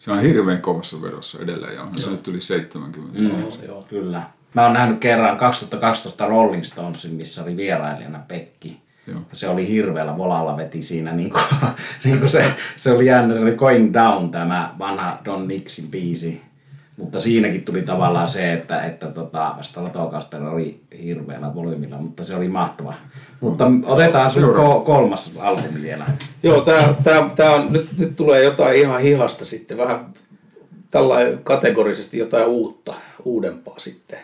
se 0.00 0.12
on 0.12 0.20
hirveän 0.20 0.62
kovassa 0.62 1.02
vedossa 1.02 1.42
edelleen 1.42 1.74
ja 1.74 1.82
onhan 1.82 1.98
se 1.98 2.10
nyt 2.10 2.28
yli 2.28 2.40
70. 2.40 3.20
Mm, 3.20 3.30
joo, 3.66 3.86
kyllä. 3.88 4.22
Mä 4.54 4.62
oon 4.62 4.72
nähnyt 4.72 4.98
kerran 4.98 5.36
2012 5.36 6.26
Rolling 6.26 6.64
Stonesin, 6.64 7.14
missä 7.14 7.42
oli 7.42 7.56
vierailijana 7.56 8.18
Pekki. 8.28 8.80
Joo. 9.06 9.20
Se 9.32 9.48
oli 9.48 9.68
hirveällä 9.68 10.16
volalla 10.16 10.56
veti 10.56 10.82
siinä, 10.82 11.12
niin 11.12 11.30
kuin, 11.30 11.42
niin 12.04 12.18
kuin 12.18 12.30
se, 12.30 12.54
se 12.76 12.92
oli 12.92 13.06
jännä, 13.06 13.34
se 13.34 13.40
oli 13.40 13.52
Going 13.52 13.94
Down 13.94 14.30
tämä 14.30 14.74
vanha 14.78 15.18
Don 15.24 15.48
Nixin 15.48 15.90
biisi. 15.90 16.42
Mutta 17.00 17.18
siinäkin 17.18 17.64
tuli 17.64 17.82
tavallaan 17.82 18.28
se, 18.28 18.52
että, 18.52 18.84
että 18.84 19.06
tota, 19.06 19.54
Stratocaster 19.62 20.42
oli 20.42 20.80
hirveällä 21.04 21.54
volyymilla, 21.54 21.96
mutta 21.96 22.24
se 22.24 22.34
oli 22.34 22.48
mahtava. 22.48 22.94
Mutta 23.40 23.66
otetaan 23.84 24.30
se 24.30 24.40
kolmas 24.84 25.32
albumi 25.38 25.82
vielä. 25.82 26.06
Joo, 26.42 26.60
tää, 26.60 26.94
tää, 27.04 27.30
tää 27.36 27.54
on, 27.54 27.72
nyt, 27.72 27.88
nyt 27.98 28.16
tulee 28.16 28.44
jotain 28.44 28.76
ihan 28.76 29.00
hihasta 29.00 29.44
sitten, 29.44 29.78
vähän 29.78 30.06
tällä 30.90 31.16
kategorisesti 31.44 32.18
jotain 32.18 32.46
uutta, 32.46 32.94
uudempaa 33.24 33.78
sitten. 33.78 34.18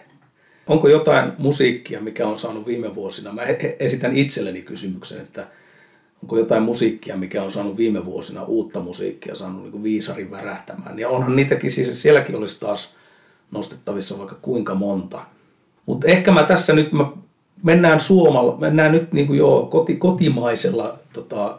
Onko 0.66 0.88
jotain 0.88 1.32
musiikkia, 1.38 2.00
mikä 2.00 2.26
on 2.26 2.38
saanut 2.38 2.66
viime 2.66 2.94
vuosina? 2.94 3.32
Mä 3.32 3.42
esitän 3.78 4.16
itselleni 4.16 4.62
kysymyksen, 4.62 5.20
että 5.20 5.46
onko 6.26 6.38
jotain 6.38 6.62
musiikkia, 6.62 7.16
mikä 7.16 7.42
on 7.42 7.52
saanut 7.52 7.76
viime 7.76 8.04
vuosina 8.04 8.42
uutta 8.42 8.80
musiikkia, 8.80 9.34
saanut 9.34 9.62
niin 9.62 9.82
viisarin 9.82 10.30
värähtämään. 10.30 10.98
Ja 10.98 11.08
onhan 11.08 11.36
niitäkin, 11.36 11.70
siis 11.70 12.02
sielläkin 12.02 12.36
olisi 12.36 12.60
taas 12.60 12.94
nostettavissa 13.50 14.18
vaikka 14.18 14.36
kuinka 14.42 14.74
monta. 14.74 15.20
Mutta 15.86 16.06
ehkä 16.06 16.32
mä 16.32 16.42
tässä 16.42 16.72
nyt, 16.72 16.92
mä 16.92 17.06
mennään 17.62 18.00
Suomalla, 18.00 18.56
mennään 18.56 18.92
nyt 18.92 19.12
niin 19.12 19.26
kuin 19.26 19.38
jo 19.38 19.68
koti, 19.70 19.96
kotimaisella 19.96 20.98
tota, 21.12 21.58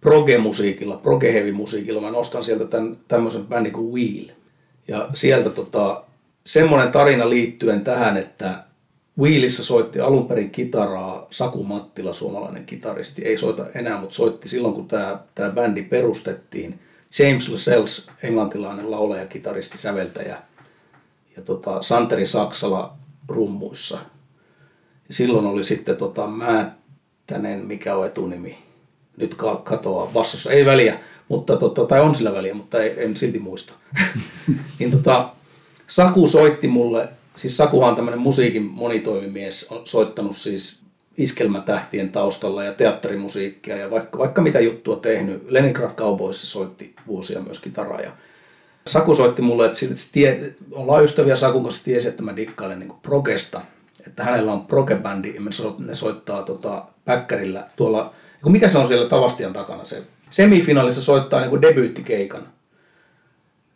proge-musiikilla, 0.00 0.96
proge-heavy-musiikilla. 0.96 2.00
Mä 2.00 2.10
nostan 2.10 2.42
sieltä 2.42 2.64
tämän, 2.64 2.96
tämmöisen 3.08 3.46
bändin 3.46 3.72
kuin 3.72 3.92
Wheel. 3.92 4.26
Ja 4.88 5.08
sieltä 5.12 5.50
tota, 5.50 6.04
semmoinen 6.46 6.92
tarina 6.92 7.30
liittyen 7.30 7.84
tähän, 7.84 8.16
että 8.16 8.64
Wheelissä 9.18 9.64
soitti 9.64 10.00
alun 10.00 10.28
perin 10.28 10.50
kitaraa 10.50 11.26
Saku 11.30 11.64
Mattila, 11.64 12.12
suomalainen 12.12 12.66
kitaristi. 12.66 13.22
Ei 13.22 13.38
soita 13.38 13.66
enää, 13.74 14.00
mutta 14.00 14.14
soitti 14.14 14.48
silloin, 14.48 14.74
kun 14.74 14.88
tämä, 14.88 15.18
tämä 15.34 15.50
bändi 15.50 15.82
perustettiin. 15.82 16.78
James 17.18 17.48
Lascelles, 17.48 18.06
englantilainen 18.22 18.90
laulaja, 18.90 19.26
kitaristi, 19.26 19.78
säveltäjä. 19.78 20.36
Ja 21.36 21.42
tota, 21.42 21.82
Santeri 21.82 22.26
Saksala 22.26 22.96
rummuissa. 23.28 23.98
Ja 25.08 25.14
silloin 25.14 25.46
oli 25.46 25.64
sitten 25.64 25.96
tota, 25.96 26.26
Määttänen, 26.26 27.66
mikä 27.66 27.96
on 27.96 28.06
etunimi. 28.06 28.58
Nyt 29.16 29.34
katoaa 29.64 30.06
bassossa. 30.06 30.52
Ei 30.52 30.64
väliä, 30.64 31.00
mutta 31.28 31.56
tota, 31.56 31.84
tai 31.84 32.00
on 32.00 32.14
sillä 32.14 32.32
väliä, 32.32 32.54
mutta 32.54 32.82
ei, 32.82 33.04
en 33.04 33.16
silti 33.16 33.38
muista. 33.38 33.74
niin 34.78 34.90
tota, 34.90 35.30
Saku 35.86 36.26
soitti 36.26 36.68
mulle 36.68 37.08
siis 37.36 37.56
Sakuhan 37.56 37.88
on 37.88 37.96
tämmöinen 37.96 38.20
musiikin 38.20 38.62
monitoimimies, 38.62 39.66
on 39.70 39.82
soittanut 39.84 40.36
siis 40.36 40.84
iskelmätähtien 41.18 42.08
taustalla 42.08 42.64
ja 42.64 42.72
teatterimusiikkia 42.72 43.76
ja 43.76 43.90
vaikka, 43.90 44.18
vaikka 44.18 44.42
mitä 44.42 44.60
juttua 44.60 44.96
tehnyt. 44.96 45.44
Leningrad 45.48 45.94
Cowboys 45.94 46.52
soitti 46.52 46.94
vuosia 47.06 47.40
myös 47.40 47.58
kitaraa 47.58 48.00
ja 48.00 48.12
Saku 48.86 49.14
soitti 49.14 49.42
mulle, 49.42 49.66
että, 49.66 49.78
tie, 50.12 50.54
ollaan 50.72 51.04
ystäviä 51.04 51.36
Sakun 51.36 51.62
kanssa, 51.62 51.84
tiesi, 51.84 52.08
että 52.08 52.22
mä 52.22 52.36
dikkailen 52.36 52.80
niin 52.80 52.92
progesta, 53.02 53.60
että 54.06 54.24
hänellä 54.24 54.52
on 54.52 54.66
progebändi 54.66 55.34
ja 55.34 55.40
ne 55.78 55.94
soittaa 55.94 56.42
tota, 56.42 56.84
päkkärillä 57.04 57.66
tuolla, 57.76 58.14
mikä 58.44 58.68
se 58.68 58.78
on 58.78 58.86
siellä 58.86 59.08
Tavastian 59.08 59.52
takana, 59.52 59.84
se 59.84 60.02
semifinaalissa 60.30 61.02
soittaa 61.02 61.40
niin 61.40 61.62
debyyttikeikan, 61.62 62.42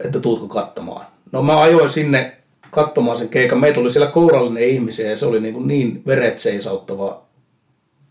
että 0.01 0.21
tuutko 0.21 0.49
katsomaan. 0.49 1.07
No 1.33 1.43
mä 1.43 1.61
ajoin 1.61 1.91
sinne 1.91 2.38
katsomaan 2.71 3.19
sen 3.19 3.29
keikan. 3.29 3.61
Meitä 3.61 3.81
oli 3.81 3.91
siellä 3.91 4.11
kourallinen 4.11 4.69
ihmisiä 4.69 5.11
ja 5.11 5.17
se 5.17 5.27
oli 5.27 5.41
niin, 5.41 5.55
kuin 5.55 5.69
niin 5.69 6.03
veret 6.07 6.39
seisauttava 6.39 7.23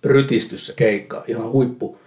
rytistys 0.04 0.68
se 0.68 0.74
keikka, 0.76 1.24
ihan 1.28 1.52
huippu. 1.52 1.98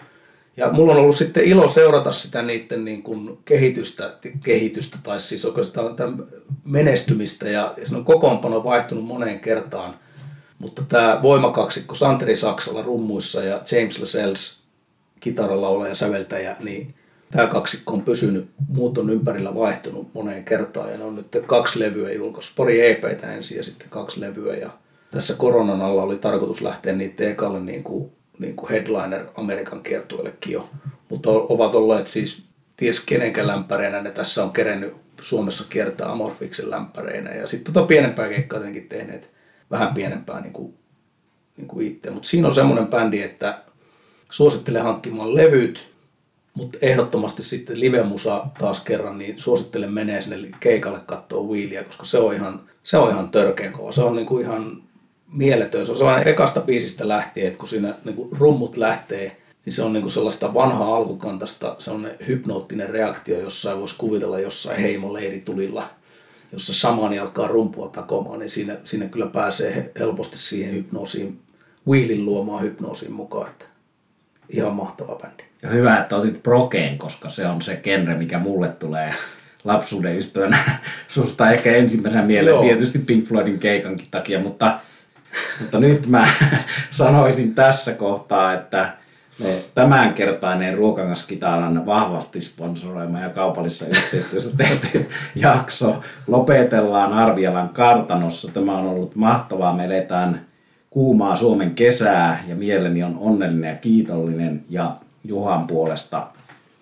Ja 0.56 0.72
mulla 0.72 0.92
on 0.92 0.98
ollut 0.98 1.16
sitten 1.16 1.44
ilo 1.44 1.68
seurata 1.68 2.12
sitä 2.12 2.42
niiden 2.42 2.84
niin 2.84 3.02
kuin 3.02 3.38
kehitystä, 3.44 4.10
kehitystä, 4.44 4.98
tai 5.02 5.20
siis 5.20 5.44
oikeastaan 5.44 5.96
tämän 5.96 6.24
menestymistä, 6.64 7.48
ja, 7.48 7.74
ja 7.76 7.86
se 7.86 7.96
on 7.96 8.04
kokoonpano 8.04 8.64
vaihtunut 8.64 9.04
moneen 9.04 9.40
kertaan. 9.40 9.94
Mutta 10.58 10.82
tämä 10.88 11.20
voimakaksikko 11.22 11.94
Santeri 11.94 12.36
Saksalla 12.36 12.82
rummuissa 12.82 13.42
ja 13.42 13.60
James 13.72 14.00
Lascelles 14.00 14.60
kitaralla 15.20 15.88
ja 15.88 15.94
säveltäjä, 15.94 16.56
niin 16.60 16.94
tämä 17.30 17.46
kaksikko 17.46 17.92
on 17.92 18.02
pysynyt, 18.02 18.50
muut 18.68 18.98
on 18.98 19.10
ympärillä 19.10 19.54
vaihtunut 19.54 20.14
moneen 20.14 20.44
kertaan 20.44 20.90
ja 20.90 20.98
ne 20.98 21.04
on 21.04 21.16
nyt 21.16 21.36
kaksi 21.46 21.80
levyä 21.80 22.12
julkaissut, 22.12 22.56
pari 22.56 22.90
EPtä 22.90 23.32
ensin 23.32 23.56
ja 23.56 23.64
sitten 23.64 23.88
kaksi 23.88 24.20
levyä 24.20 24.54
ja 24.54 24.70
tässä 25.10 25.34
koronan 25.34 25.82
alla 25.82 26.02
oli 26.02 26.16
tarkoitus 26.16 26.60
lähteä 26.60 26.92
niitä 26.92 27.24
ekalle 27.24 27.60
niin 27.60 27.84
kuin, 27.84 28.12
niin 28.38 28.56
kuin 28.56 28.70
headliner 28.70 29.26
Amerikan 29.36 29.82
kiertueellekin 29.82 30.52
jo, 30.52 30.68
mutta 31.08 31.30
ovat 31.30 31.74
olleet 31.74 32.06
siis 32.06 32.44
ties 32.76 33.00
kenenkä 33.00 33.46
lämpäreinä. 33.46 34.02
Ne 34.02 34.10
tässä 34.10 34.44
on 34.44 34.52
kerennyt 34.52 34.94
Suomessa 35.20 35.64
kiertää 35.68 36.12
Amorfiksen 36.12 36.70
lämpäreinä 36.70 37.34
ja 37.34 37.46
sitten 37.46 37.74
tota 37.74 37.86
pienempää 37.86 38.28
keikkaa 38.28 38.58
jotenkin 38.58 38.88
tehneet 38.88 39.30
vähän 39.70 39.94
pienempää 39.94 40.40
niin 40.40 40.52
kuin, 40.52 40.74
niin 41.56 41.68
kuin 41.68 41.86
itse, 41.86 42.10
mutta 42.10 42.28
siinä 42.28 42.48
on 42.48 42.54
semmoinen 42.54 42.86
bändi, 42.86 43.22
että 43.22 43.58
suosittelen 44.30 44.82
hankkimaan 44.82 45.34
levyt, 45.34 45.89
Mutta 46.60 46.78
ehdottomasti 46.82 47.42
sitten 47.42 47.80
live-musa 47.80 48.46
taas 48.58 48.80
kerran, 48.80 49.18
niin 49.18 49.40
suosittelen 49.40 49.92
menee 49.92 50.22
sinne 50.22 50.48
keikalle 50.60 51.00
katsoa 51.06 51.46
Wheelia, 51.46 51.84
koska 51.84 52.04
se 52.04 52.18
on 52.18 52.34
ihan, 52.34 52.60
se 52.82 52.98
on 52.98 53.10
ihan 53.10 53.28
törkeän 53.28 53.72
kova. 53.72 53.92
Se 53.92 54.02
on 54.02 54.16
niinku 54.16 54.38
ihan 54.38 54.82
mieletön. 55.32 55.86
Se 55.86 55.92
on 55.92 55.98
sellainen 55.98 56.28
ekasta 56.28 56.60
biisistä 56.60 57.08
lähtien, 57.08 57.46
että 57.46 57.58
kun 57.58 57.68
siinä 57.68 57.94
niinku 58.04 58.28
rummut 58.38 58.76
lähtee, 58.76 59.36
niin 59.64 59.72
se 59.72 59.82
on 59.82 59.92
niinku 59.92 60.08
sellaista 60.08 60.54
vanhaa 60.54 60.96
alkukantasta, 60.96 61.76
sellainen 61.78 62.16
hypnoottinen 62.26 62.90
reaktio, 62.90 63.40
jossa 63.40 63.80
voisi 63.80 63.94
kuvitella 63.98 64.38
jossain 64.40 64.80
heimoleiritulilla, 64.80 65.88
jossa 66.52 66.74
samani 66.74 67.18
alkaa 67.18 67.46
rumpua 67.46 67.88
takomaan, 67.88 68.38
niin 68.38 68.50
siinä, 68.50 68.76
siinä 68.84 69.08
kyllä 69.08 69.26
pääsee 69.26 69.92
helposti 69.98 70.38
siihen 70.38 70.74
hypnoosiin, 70.74 71.38
Wheelin 71.88 72.24
luomaan 72.24 72.62
hypnoosiin 72.62 73.12
mukaan. 73.12 73.50
Että 73.50 73.64
ihan 74.50 74.74
mahtava 74.74 75.14
bändi. 75.14 75.49
Ja 75.62 75.68
hyvä, 75.68 75.98
että 75.98 76.16
otit 76.16 76.42
Prokeen, 76.42 76.98
koska 76.98 77.28
se 77.28 77.46
on 77.46 77.62
se 77.62 77.76
genre, 77.76 78.14
mikä 78.14 78.38
mulle 78.38 78.68
tulee 78.68 79.14
lapsuuden 79.64 80.18
ystävänä 80.18 80.58
susta 81.08 81.50
ehkä 81.50 81.72
ensimmäisenä 81.72 82.22
mieleen, 82.22 82.54
Joo. 82.54 82.62
tietysti 82.62 82.98
Pink 82.98 83.24
Floydin 83.24 83.58
keikankin 83.58 84.08
takia, 84.10 84.40
mutta, 84.40 84.78
mutta 85.60 85.80
nyt 85.80 86.06
mä 86.06 86.26
sanoisin 86.90 87.54
tässä 87.54 87.92
kohtaa, 87.92 88.52
että 88.52 88.92
me 89.42 89.54
tämänkertainen 89.74 90.74
Ruokangaskitaran 90.74 91.86
vahvasti 91.86 92.40
sponsoroima 92.40 93.20
ja 93.20 93.28
kaupallisessa 93.28 93.86
yhteistyössä 93.86 94.56
tehty 94.56 95.08
jakso 95.34 96.02
lopetellaan 96.26 97.12
Arvialan 97.12 97.68
kartanossa. 97.68 98.52
Tämä 98.52 98.72
on 98.72 98.86
ollut 98.86 99.16
mahtavaa. 99.16 99.76
Me 99.76 99.84
eletään 99.84 100.46
kuumaa 100.90 101.36
Suomen 101.36 101.74
kesää 101.74 102.44
ja 102.48 102.56
mieleni 102.56 103.02
on 103.02 103.18
onnellinen 103.20 103.70
ja 103.70 103.76
kiitollinen 103.76 104.62
ja 104.70 104.96
Juhan 105.24 105.66
puolesta 105.66 106.26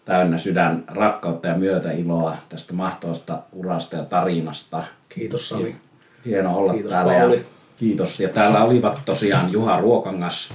täynnä 0.05 0.39
sydän 0.39 0.85
rakkautta 0.89 1.49
ja 1.49 1.55
myötäiloa 1.55 2.37
tästä 2.49 2.73
mahtavasta 2.73 3.39
urasta 3.53 3.97
ja 3.97 4.05
tarinasta. 4.05 4.83
Kiitos 5.09 5.49
Sami. 5.49 5.77
Hieno 6.25 6.57
olla 6.57 6.73
Kiitos, 6.73 6.91
täällä. 6.91 7.13
Pauli. 7.13 7.37
Ja 7.37 7.43
kiitos. 7.77 8.21
Ja 8.21 8.29
täällä 8.29 8.65
olivat 8.65 9.01
tosiaan 9.05 9.53
Juha 9.53 9.81
Ruokangas, 9.81 10.55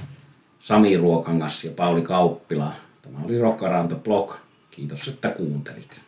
Sami 0.58 0.96
Ruokangas 0.96 1.64
ja 1.64 1.70
Pauli 1.76 2.02
Kauppila. 2.02 2.72
Tämä 3.02 3.18
oli 3.24 3.38
Rock 3.38 3.62
Around 3.62 3.90
the 3.90 4.00
Block. 4.04 4.36
Kiitos, 4.70 5.08
että 5.08 5.28
kuuntelit. 5.28 6.03